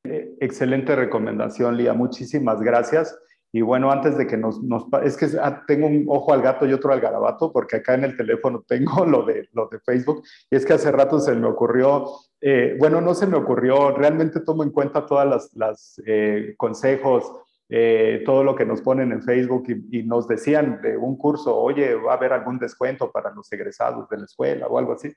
Excelente 0.04 0.96
recomendación, 0.96 1.76
Lía. 1.76 1.92
Muchísimas 1.94 2.60
gracias. 2.60 3.16
Y 3.54 3.60
bueno, 3.60 3.92
antes 3.92 4.16
de 4.16 4.26
que 4.26 4.38
nos, 4.38 4.62
nos 4.62 4.86
es 5.04 5.16
que 5.16 5.26
ah, 5.40 5.62
tengo 5.66 5.86
un 5.86 6.06
ojo 6.08 6.32
al 6.32 6.40
gato 6.40 6.66
y 6.66 6.72
otro 6.72 6.90
al 6.92 7.00
garabato, 7.00 7.52
porque 7.52 7.76
acá 7.76 7.94
en 7.94 8.04
el 8.04 8.16
teléfono 8.16 8.64
tengo 8.66 9.04
lo 9.04 9.24
de, 9.24 9.48
lo 9.52 9.68
de 9.68 9.78
Facebook, 9.80 10.22
y 10.50 10.56
es 10.56 10.64
que 10.64 10.72
hace 10.72 10.90
rato 10.90 11.20
se 11.20 11.34
me 11.34 11.46
ocurrió, 11.46 12.06
eh, 12.40 12.74
bueno, 12.78 13.02
no 13.02 13.14
se 13.14 13.26
me 13.26 13.36
ocurrió, 13.36 13.94
realmente 13.94 14.40
tomo 14.40 14.62
en 14.62 14.70
cuenta 14.70 15.04
todas 15.04 15.50
las 15.54 16.00
eh, 16.06 16.54
consejos, 16.56 17.30
eh, 17.68 18.22
todo 18.24 18.44
lo 18.44 18.54
que 18.54 18.66
nos 18.66 18.82
ponen 18.82 19.12
en 19.12 19.22
Facebook 19.22 19.64
y, 19.90 20.02
nos 20.02 20.28
decían 20.28 20.80
de 20.82 20.96
un 20.96 21.16
curso, 21.16 21.56
oye, 21.56 21.94
va 21.94 22.12
a 22.12 22.16
haber 22.16 22.32
algún 22.32 22.58
descuento 22.58 23.10
para 23.10 23.32
los 23.32 23.50
egresados 23.52 24.08
de 24.08 24.18
la 24.18 24.24
escuela 24.24 24.66
o 24.66 24.78
algo 24.78 24.92
así. 24.92 25.12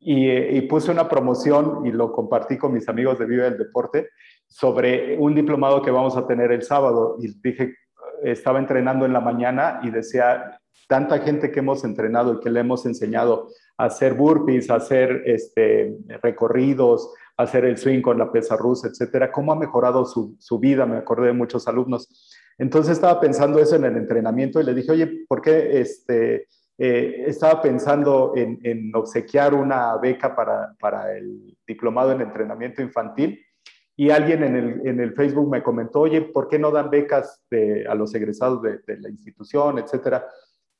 Y, 0.00 0.28
y 0.28 0.60
puse 0.62 0.90
una 0.90 1.08
promoción 1.08 1.86
y 1.86 1.92
lo 1.92 2.12
compartí 2.12 2.58
con 2.58 2.72
mis 2.72 2.88
amigos 2.88 3.18
de 3.18 3.26
Viva 3.26 3.44
del 3.44 3.58
Deporte 3.58 4.10
sobre 4.46 5.16
un 5.18 5.34
diplomado 5.34 5.82
que 5.82 5.90
vamos 5.90 6.16
a 6.16 6.26
tener 6.26 6.52
el 6.52 6.62
sábado 6.62 7.16
y 7.20 7.28
dije, 7.40 7.74
estaba 8.22 8.58
entrenando 8.58 9.06
en 9.06 9.12
la 9.12 9.20
mañana 9.20 9.80
y 9.82 9.90
decía, 9.90 10.60
tanta 10.88 11.18
gente 11.20 11.50
que 11.50 11.60
hemos 11.60 11.84
entrenado 11.84 12.34
y 12.34 12.40
que 12.40 12.50
le 12.50 12.60
hemos 12.60 12.86
enseñado 12.86 13.48
a 13.76 13.86
hacer 13.86 14.14
burpees, 14.14 14.70
a 14.70 14.76
hacer 14.76 15.22
este, 15.26 15.96
recorridos, 16.22 17.12
hacer 17.36 17.64
el 17.64 17.76
swing 17.76 18.00
con 18.00 18.18
la 18.18 18.30
pesa 18.30 18.56
rusa, 18.56 18.88
etcétera, 18.88 19.32
cómo 19.32 19.52
ha 19.52 19.56
mejorado 19.56 20.04
su, 20.04 20.36
su 20.38 20.58
vida, 20.58 20.86
me 20.86 20.98
acordé 20.98 21.28
de 21.28 21.32
muchos 21.32 21.66
alumnos. 21.66 22.08
Entonces 22.58 22.92
estaba 22.92 23.20
pensando 23.20 23.58
eso 23.58 23.76
en 23.76 23.84
el 23.84 23.96
entrenamiento 23.96 24.60
y 24.60 24.64
le 24.64 24.74
dije, 24.74 24.92
oye, 24.92 25.24
¿por 25.28 25.40
qué 25.40 25.80
este, 25.80 26.46
eh, 26.78 27.24
estaba 27.26 27.60
pensando 27.60 28.32
en, 28.36 28.60
en, 28.62 28.94
obsequiar 28.94 29.54
una 29.54 29.96
beca 29.96 30.36
para, 30.36 30.74
para 30.78 31.16
el 31.16 31.56
diplomado 31.66 32.12
en 32.12 32.20
entrenamiento 32.20 32.82
infantil? 32.82 33.40
Y 33.96 34.10
alguien 34.10 34.42
en 34.42 34.56
el, 34.56 34.86
en 34.86 35.00
el, 35.00 35.14
Facebook 35.14 35.48
me 35.48 35.62
comentó, 35.62 36.00
oye, 36.00 36.20
¿por 36.20 36.48
qué 36.48 36.58
no 36.58 36.70
dan 36.70 36.90
becas 36.90 37.40
a 37.88 37.94
los 37.94 38.12
egresados 38.14 38.60
de, 38.62 38.78
de, 38.78 39.00
la 39.00 39.08
institución, 39.08 39.78
etcétera? 39.78 40.26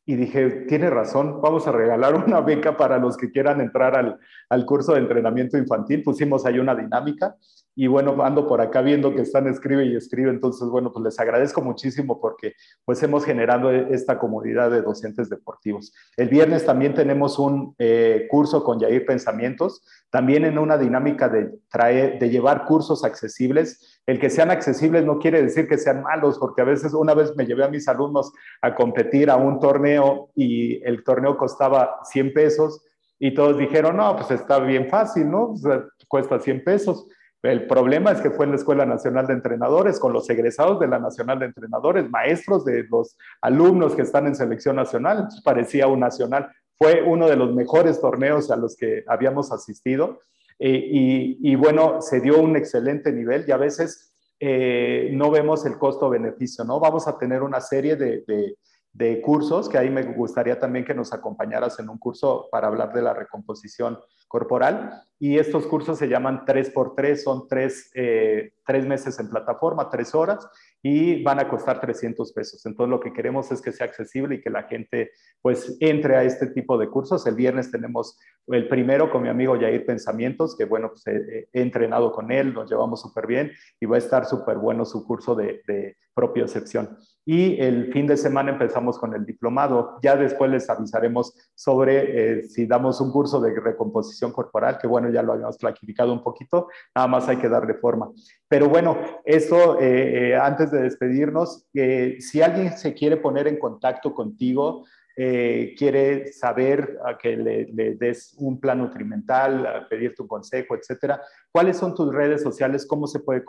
Y 0.07 0.17
dije, 0.17 0.67
tiene 0.69 0.91
razón, 0.91 1.41
vamos 1.41 1.67
a 1.67 1.73
regalar 1.73 2.15
una 2.27 2.41
beca 2.41 2.77
para 2.77 2.99
los 2.99 3.17
que 3.17 3.31
quieran 3.31 3.61
entrar 3.61 3.97
al, 3.97 4.19
al 4.49 4.67
curso 4.67 4.93
de 4.93 5.01
entrenamiento 5.01 5.57
infantil. 5.57 6.03
Pusimos 6.03 6.45
ahí 6.47 6.59
una 6.59 6.75
dinámica 6.75 7.37
y 7.77 7.89
bueno, 7.89 8.17
ando 8.23 8.47
por 8.47 8.61
acá 8.61 8.83
viendo 8.83 9.15
que 9.15 9.23
están 9.23 9.49
escribe 9.49 9.85
y 9.85 9.97
escribe, 9.97 10.31
entonces 10.31 10.69
bueno, 10.69 10.93
pues 10.93 11.05
les 11.05 11.19
agradezco 11.19 11.61
muchísimo 11.61 12.21
porque 12.21 12.55
pues 12.85 13.03
hemos 13.03 13.25
generado 13.25 13.71
esta 13.71 14.19
comunidad 14.19 14.71
de 14.71 14.83
docentes 14.83 15.29
deportivos. 15.29 15.93
El 16.17 16.29
viernes 16.29 16.65
también 16.65 16.95
tenemos 16.95 17.39
un 17.39 17.75
eh, 17.79 18.27
curso 18.31 18.63
con 18.63 18.79
Yair 18.79 19.05
Pensamientos, 19.05 19.83
también 20.11 20.45
en 20.45 20.59
una 20.59 20.79
dinámica 20.79 21.29
de, 21.29 21.53
traer, 21.69 22.21
de 22.21 22.31
llevar 22.31 22.65
cursos 22.65 23.05
accesibles. 23.05 24.01
El 24.07 24.21
que 24.21 24.31
sean 24.31 24.53
accesibles 24.53 25.05
no 25.05 25.19
quiere 25.19 25.43
decir 25.43 25.67
que 25.67 25.79
sean 25.79 26.03
malos, 26.03 26.39
porque 26.39 26.63
a 26.63 26.65
veces 26.65 26.95
una 26.95 27.15
vez 27.15 27.35
me 27.37 27.47
llevé 27.47 27.65
a 27.65 27.69
mis 27.69 27.89
alumnos 27.89 28.33
a 28.63 28.75
competir 28.75 29.31
a 29.31 29.37
un 29.37 29.59
torneo 29.59 30.31
y 30.37 30.81
el 30.85 31.03
torneo 31.03 31.37
costaba 31.37 31.99
100 32.05 32.33
pesos 32.33 32.85
y 33.19 33.35
todos 33.35 33.59
dijeron, 33.59 33.97
no, 33.97 34.15
pues 34.17 34.31
está 34.31 34.61
bien 34.61 34.89
fácil, 34.89 35.29
¿no? 35.31 35.51
O 35.51 35.57
sea, 35.57 35.85
cuesta 36.09 36.39
100 36.39 36.63
pesos 36.63 37.09
el 37.53 37.67
problema 37.67 38.13
es 38.13 38.21
que 38.21 38.31
fue 38.31 38.47
en 38.47 38.53
la 38.53 38.57
Escuela 38.57 38.87
Nacional 38.87 39.27
de 39.27 39.35
Entrenadores, 39.35 40.01
con 40.01 40.13
los 40.13 40.29
egresados 40.31 40.81
de 40.81 40.89
la 40.89 40.99
Nacional 40.99 41.39
de 41.39 41.47
Entrenadores, 41.47 42.09
maestros 42.09 42.65
de 42.65 42.85
los 42.91 43.19
alumnos 43.43 43.95
que 43.95 44.03
están 44.03 44.27
en 44.27 44.35
selección 44.35 44.77
nacional, 44.77 45.29
parecía 45.45 45.87
un 45.87 46.01
nacional. 46.01 46.51
Fue 46.79 47.03
uno 47.03 47.29
de 47.29 47.37
los 47.37 47.55
mejores 47.55 48.01
torneos 48.01 48.51
a 48.51 48.57
los 48.57 48.77
que 48.77 49.05
habíamos 49.07 49.53
asistido 49.53 50.21
eh, 50.59 51.39
y, 51.41 51.55
bueno, 51.57 52.01
se 52.01 52.21
dio 52.21 52.41
un 52.41 52.57
excelente 52.57 53.13
nivel 53.13 53.45
y 53.47 53.53
a 53.53 53.57
veces 53.59 54.15
eh, 54.41 55.11
no 55.13 55.31
vemos 55.31 55.67
el 55.67 55.79
costo-beneficio, 55.79 56.65
¿no? 56.65 56.81
Vamos 56.81 57.07
a 57.07 57.19
tener 57.19 57.43
una 57.43 57.61
serie 57.61 57.97
de 57.97 58.57
de 58.95 59.21
cursos, 59.21 59.69
que 59.69 59.77
ahí 59.77 59.91
me 59.91 60.03
gustaría 60.03 60.59
también 60.59 60.85
que 60.85 60.95
nos 60.95 61.13
acompañaras 61.13 61.81
en 61.81 61.89
un 61.89 61.99
curso 61.99 62.49
para 62.53 62.69
hablar 62.69 62.93
de 62.93 63.03
la 63.03 63.13
recomposición 63.13 63.99
corporal. 64.29 65.03
Y 65.19 65.37
estos 65.39 65.67
cursos 65.67 65.99
se 65.99 66.09
llaman 66.09 66.45
3x3, 66.45 67.17
son 67.17 67.49
tres, 67.49 67.91
eh, 67.95 68.53
tres 68.65 68.87
meses 68.87 69.19
en 69.19 69.31
plataforma, 69.31 69.91
tres 69.91 70.15
horas, 70.15 70.49
y 70.81 71.25
van 71.25 71.41
a 71.41 71.49
costar 71.49 71.81
300 71.81 72.33
pesos. 72.33 72.65
Entonces 72.67 72.91
lo 72.91 73.01
que 73.01 73.13
queremos 73.13 73.51
es 73.51 73.61
que 73.61 73.73
sea 73.73 73.87
accesible 73.87 74.37
y 74.37 74.41
que 74.41 74.51
la 74.51 74.63
gente 74.65 75.11
pues 75.43 75.77
entre 75.81 76.17
a 76.17 76.23
este 76.23 76.47
tipo 76.49 76.79
de 76.79 76.89
cursos. 76.89 77.27
El 77.27 77.35
viernes 77.35 77.73
tenemos 77.73 78.17
el 78.47 78.69
primero 78.69 79.11
con 79.11 79.23
mi 79.23 79.29
amigo 79.29 79.57
Yair 79.57 79.85
Pensamientos, 79.85 80.57
que 80.57 80.67
bueno, 80.67 80.91
pues 80.91 81.05
he, 81.09 81.49
he 81.53 81.63
entrenado 81.63 82.13
con 82.13 82.31
él, 82.31 82.55
nos 82.55 82.71
llevamos 82.71 83.01
súper 83.01 83.27
bien 83.27 83.51
y 83.81 83.87
va 83.87 83.97
a 83.97 83.99
estar 83.99 84.25
súper 84.25 84.59
bueno 84.59 84.85
su 84.85 85.05
curso 85.05 85.35
de, 85.35 85.63
de 85.67 85.97
propiocepción 86.15 86.97
y 87.27 87.61
el 87.61 87.93
fin 87.93 88.07
de 88.07 88.17
semana 88.17 88.53
empezamos 88.53 88.99
con 88.99 89.15
el 89.15 89.25
diplomado. 89.25 89.99
Ya 90.03 90.17
después 90.17 90.51
les 90.51 90.69
avisaremos 90.69 91.35
sobre 91.55 92.39
eh, 92.39 92.43
si 92.45 92.67
damos 92.67 93.01
un 93.01 93.11
curso 93.11 93.41
de 93.41 93.59
recomposición 93.59 94.33
corporal, 94.33 94.79
que 94.79 94.87
bueno, 94.87 95.11
ya 95.11 95.23
lo 95.23 95.33
habíamos 95.33 95.57
clasificado 95.57 96.13
un 96.13 96.23
poquito, 96.23 96.69
nada 96.95 97.09
más 97.09 97.29
hay 97.29 97.37
que 97.37 97.49
darle 97.49 97.75
forma. 97.75 98.11
Pero 98.49 98.69
bueno, 98.69 98.99
esto, 99.25 99.81
eh, 99.81 100.31
eh, 100.31 100.37
antes 100.37 100.71
de 100.71 100.83
despedirnos, 100.83 101.67
si 101.73 102.43
alguien 102.43 102.77
se 102.77 102.95
quiere 102.95 103.17
poner 103.17 103.49
en 103.49 103.59
contacto 103.59 104.15
contigo, 104.15 104.85
quiere 105.17 106.33
saber 106.33 106.99
que 107.23 107.37
le, 107.37 107.95
des 107.95 108.35
un 108.39 108.59
plan 108.59 108.79
nutrimental, 108.79 109.65
a 109.65 109.89
pedir 109.89 110.13
tu 110.13 110.27
consejo, 110.27 110.75
etcétera, 110.75 111.21
¿cuáles 111.53 111.77
son 111.77 111.95
tus 111.95 112.13
redes 112.13 112.43
sociales? 112.43 112.85
¿Cómo 112.85 113.07
se 113.07 113.21
puede 113.21 113.45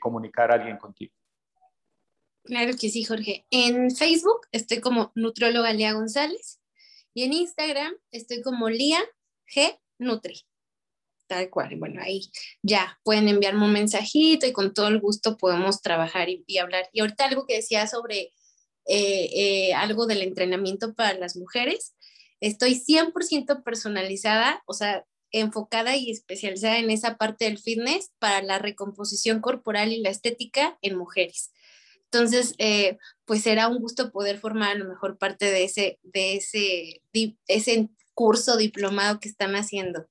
comunicar 0.00 0.50
alguien 0.50 0.78
contigo? 0.78 1.12
Claro 2.44 2.72
que 2.78 2.90
sí, 2.90 3.04
Jorge. 3.04 3.46
En 3.50 3.90
Facebook 3.90 4.46
estoy 4.52 4.80
como 4.80 5.12
nutrióloga 5.14 5.72
Lía 5.72 5.92
González 5.94 6.60
y 7.14 7.24
en 7.24 7.32
Instagram 7.32 7.94
estoy 8.10 8.42
como 8.42 8.68
Lía 8.68 9.00
G 9.54 9.78
Nutri. 9.98 10.42
Tal 11.26 11.48
cual. 11.48 11.76
Bueno, 11.76 12.02
ahí 12.02 12.30
ya 12.62 12.98
pueden 13.02 13.28
enviarme 13.28 13.64
un 13.64 13.72
mensajito 13.72 14.46
y 14.46 14.52
con 14.52 14.74
todo 14.74 14.88
el 14.88 15.00
gusto 15.00 15.38
podemos 15.38 15.80
trabajar 15.80 16.28
y, 16.28 16.44
y 16.46 16.58
hablar. 16.58 16.88
Y 16.92 17.00
ahorita 17.00 17.24
algo 17.24 17.46
que 17.46 17.56
decía 17.56 17.86
sobre 17.86 18.34
eh, 18.86 19.30
eh, 19.32 19.74
algo 19.74 20.06
del 20.06 20.20
entrenamiento 20.22 20.94
para 20.94 21.14
las 21.14 21.36
mujeres. 21.36 21.94
Estoy 22.40 22.74
100% 22.74 23.62
personalizada, 23.64 24.62
o 24.66 24.74
sea, 24.74 25.06
enfocada 25.32 25.96
y 25.96 26.10
especializada 26.10 26.78
en 26.78 26.90
esa 26.90 27.16
parte 27.16 27.46
del 27.46 27.58
fitness 27.58 28.12
para 28.18 28.42
la 28.42 28.58
recomposición 28.58 29.40
corporal 29.40 29.92
y 29.92 30.02
la 30.02 30.10
estética 30.10 30.78
en 30.82 30.96
mujeres. 30.96 31.52
Entonces, 32.14 32.54
eh, 32.58 32.98
pues 33.24 33.42
será 33.42 33.66
un 33.66 33.78
gusto 33.78 34.12
poder 34.12 34.38
formar 34.38 34.76
a 34.76 34.78
lo 34.78 34.84
mejor 34.84 35.18
parte 35.18 35.46
de 35.46 35.64
ese, 35.64 35.98
de 36.04 36.36
ese, 36.36 37.02
ese 37.48 37.88
curso 38.14 38.56
diplomado 38.56 39.18
que 39.18 39.28
están 39.28 39.56
haciendo, 39.56 40.06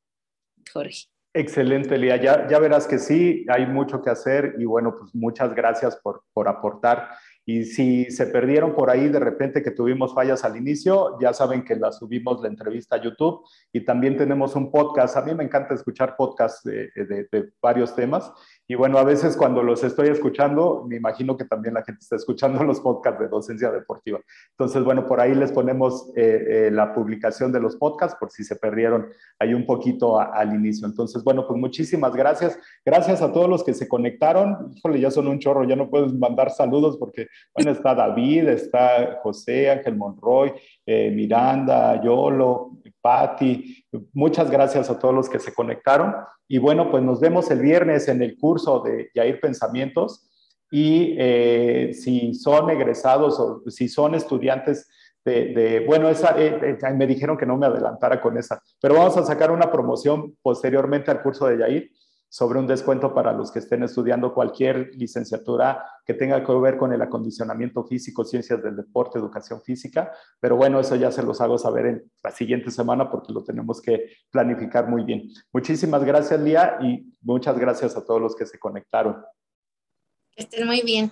Jorge. 0.73 1.05
Excelente, 1.33 1.97
Lía. 1.97 2.17
Ya, 2.17 2.45
ya 2.49 2.59
verás 2.59 2.87
que 2.87 2.99
sí, 2.99 3.45
hay 3.47 3.65
mucho 3.67 4.01
que 4.01 4.09
hacer 4.09 4.55
y 4.59 4.65
bueno, 4.65 4.97
pues 4.99 5.15
muchas 5.15 5.55
gracias 5.55 5.95
por, 5.95 6.23
por 6.33 6.49
aportar. 6.49 7.09
Y 7.45 7.63
si 7.63 8.11
se 8.11 8.27
perdieron 8.27 8.75
por 8.75 8.89
ahí 8.89 9.07
de 9.07 9.19
repente 9.19 9.63
que 9.63 9.71
tuvimos 9.71 10.13
fallas 10.13 10.43
al 10.43 10.57
inicio, 10.57 11.17
ya 11.21 11.33
saben 11.33 11.63
que 11.63 11.75
la 11.77 11.91
subimos 11.93 12.41
la 12.41 12.49
entrevista 12.49 12.97
a 12.97 13.01
YouTube 13.01 13.45
y 13.71 13.85
también 13.85 14.17
tenemos 14.17 14.55
un 14.55 14.71
podcast. 14.71 15.15
A 15.15 15.21
mí 15.21 15.33
me 15.33 15.43
encanta 15.45 15.73
escuchar 15.73 16.15
podcasts 16.17 16.63
de, 16.63 16.89
de 16.95 17.51
varios 17.61 17.95
temas 17.95 18.31
y 18.65 18.75
bueno, 18.75 18.97
a 18.97 19.03
veces 19.03 19.35
cuando 19.35 19.61
los 19.61 19.83
estoy 19.83 20.07
escuchando, 20.07 20.85
me 20.87 20.95
imagino 20.95 21.35
que 21.35 21.43
también 21.43 21.73
la 21.73 21.83
gente 21.83 21.99
está 22.01 22.15
escuchando 22.15 22.63
los 22.63 22.79
podcasts 22.79 23.19
de 23.19 23.27
docencia 23.27 23.71
deportiva. 23.71 24.19
Entonces, 24.51 24.83
bueno, 24.83 25.05
por 25.05 25.19
ahí 25.19 25.35
les 25.35 25.51
ponemos 25.51 26.11
eh, 26.15 26.67
eh, 26.67 26.71
la 26.71 26.93
publicación 26.93 27.51
de 27.51 27.59
los 27.59 27.75
podcasts 27.75 28.17
por 28.17 28.31
si 28.31 28.43
se 28.43 28.55
perdieron 28.55 29.07
ahí 29.39 29.53
un 29.53 29.65
poquito 29.65 30.19
al 30.19 30.55
inicio. 30.55 30.87
Entonces, 30.87 31.23
bueno, 31.23 31.45
pues 31.45 31.59
muchísimas 31.59 32.15
gracias. 32.15 32.57
Gracias 32.85 33.21
a 33.21 33.33
todos 33.33 33.49
los 33.49 33.63
que 33.63 33.73
se 33.73 33.87
conectaron. 33.87 34.71
Híjole, 34.75 34.99
ya 34.99 35.11
son 35.11 35.27
un 35.27 35.39
chorro, 35.39 35.65
ya 35.65 35.75
no 35.75 35.89
puedes 35.89 36.13
mandar 36.13 36.49
saludos 36.49 36.97
porque, 36.97 37.27
bueno, 37.53 37.71
está 37.71 37.93
David, 37.93 38.47
está 38.47 39.19
José, 39.21 39.71
Ángel 39.71 39.97
Monroy, 39.97 40.53
eh, 40.85 41.11
Miranda, 41.11 42.01
Yolo, 42.01 42.77
Patti. 43.03 43.85
Muchas 44.13 44.49
gracias 44.49 44.89
a 44.89 44.97
todos 44.97 45.13
los 45.13 45.29
que 45.29 45.39
se 45.39 45.53
conectaron. 45.53 46.15
Y 46.47 46.57
bueno, 46.57 46.89
pues 46.89 47.03
nos 47.03 47.19
vemos 47.19 47.51
el 47.51 47.59
viernes 47.59 48.07
en 48.07 48.23
el 48.23 48.37
curso 48.37 48.79
de 48.79 49.11
Yair 49.13 49.41
Pensamientos. 49.41 50.29
Y 50.71 51.15
eh, 51.19 51.91
si 51.93 52.33
son 52.33 52.69
egresados 52.69 53.39
o 53.39 53.61
si 53.69 53.89
son 53.89 54.15
estudiantes 54.15 54.89
de, 55.25 55.83
bueno, 55.85 56.09
esa, 56.09 56.35
eh, 56.37 56.77
eh, 56.81 56.93
me 56.93 57.07
dijeron 57.07 57.37
que 57.37 57.45
no 57.45 57.57
me 57.57 57.65
adelantara 57.65 58.19
con 58.19 58.37
esa, 58.37 58.61
pero 58.81 58.95
vamos 58.95 59.15
a 59.15 59.23
sacar 59.23 59.51
una 59.51 59.71
promoción 59.71 60.35
posteriormente 60.41 61.11
al 61.11 61.21
curso 61.21 61.47
de 61.47 61.59
Yair 61.59 61.91
sobre 62.33 62.57
un 62.57 62.65
descuento 62.65 63.13
para 63.13 63.31
los 63.31 63.51
que 63.51 63.59
estén 63.59 63.83
estudiando 63.83 64.33
cualquier 64.33 64.89
licenciatura 64.95 65.85
que 66.03 66.15
tenga 66.15 66.43
que 66.43 66.51
ver 66.53 66.77
con 66.77 66.91
el 66.91 66.99
acondicionamiento 66.99 67.83
físico, 67.83 68.25
ciencias 68.25 68.63
del 68.63 68.75
deporte, 68.75 69.19
educación 69.19 69.61
física. 69.61 70.11
Pero 70.39 70.55
bueno, 70.55 70.79
eso 70.79 70.95
ya 70.95 71.11
se 71.11 71.21
los 71.21 71.39
hago 71.41 71.59
saber 71.59 71.85
en 71.85 72.11
la 72.23 72.31
siguiente 72.31 72.71
semana 72.71 73.11
porque 73.11 73.31
lo 73.31 73.43
tenemos 73.43 73.79
que 73.79 74.09
planificar 74.31 74.89
muy 74.89 75.03
bien. 75.03 75.29
Muchísimas 75.51 76.03
gracias, 76.03 76.41
Lía, 76.41 76.79
y 76.81 77.13
muchas 77.21 77.55
gracias 77.59 77.95
a 77.95 78.03
todos 78.03 78.19
los 78.19 78.35
que 78.35 78.47
se 78.47 78.57
conectaron. 78.57 79.23
Estén 80.35 80.65
muy 80.65 80.81
bien. 80.81 81.11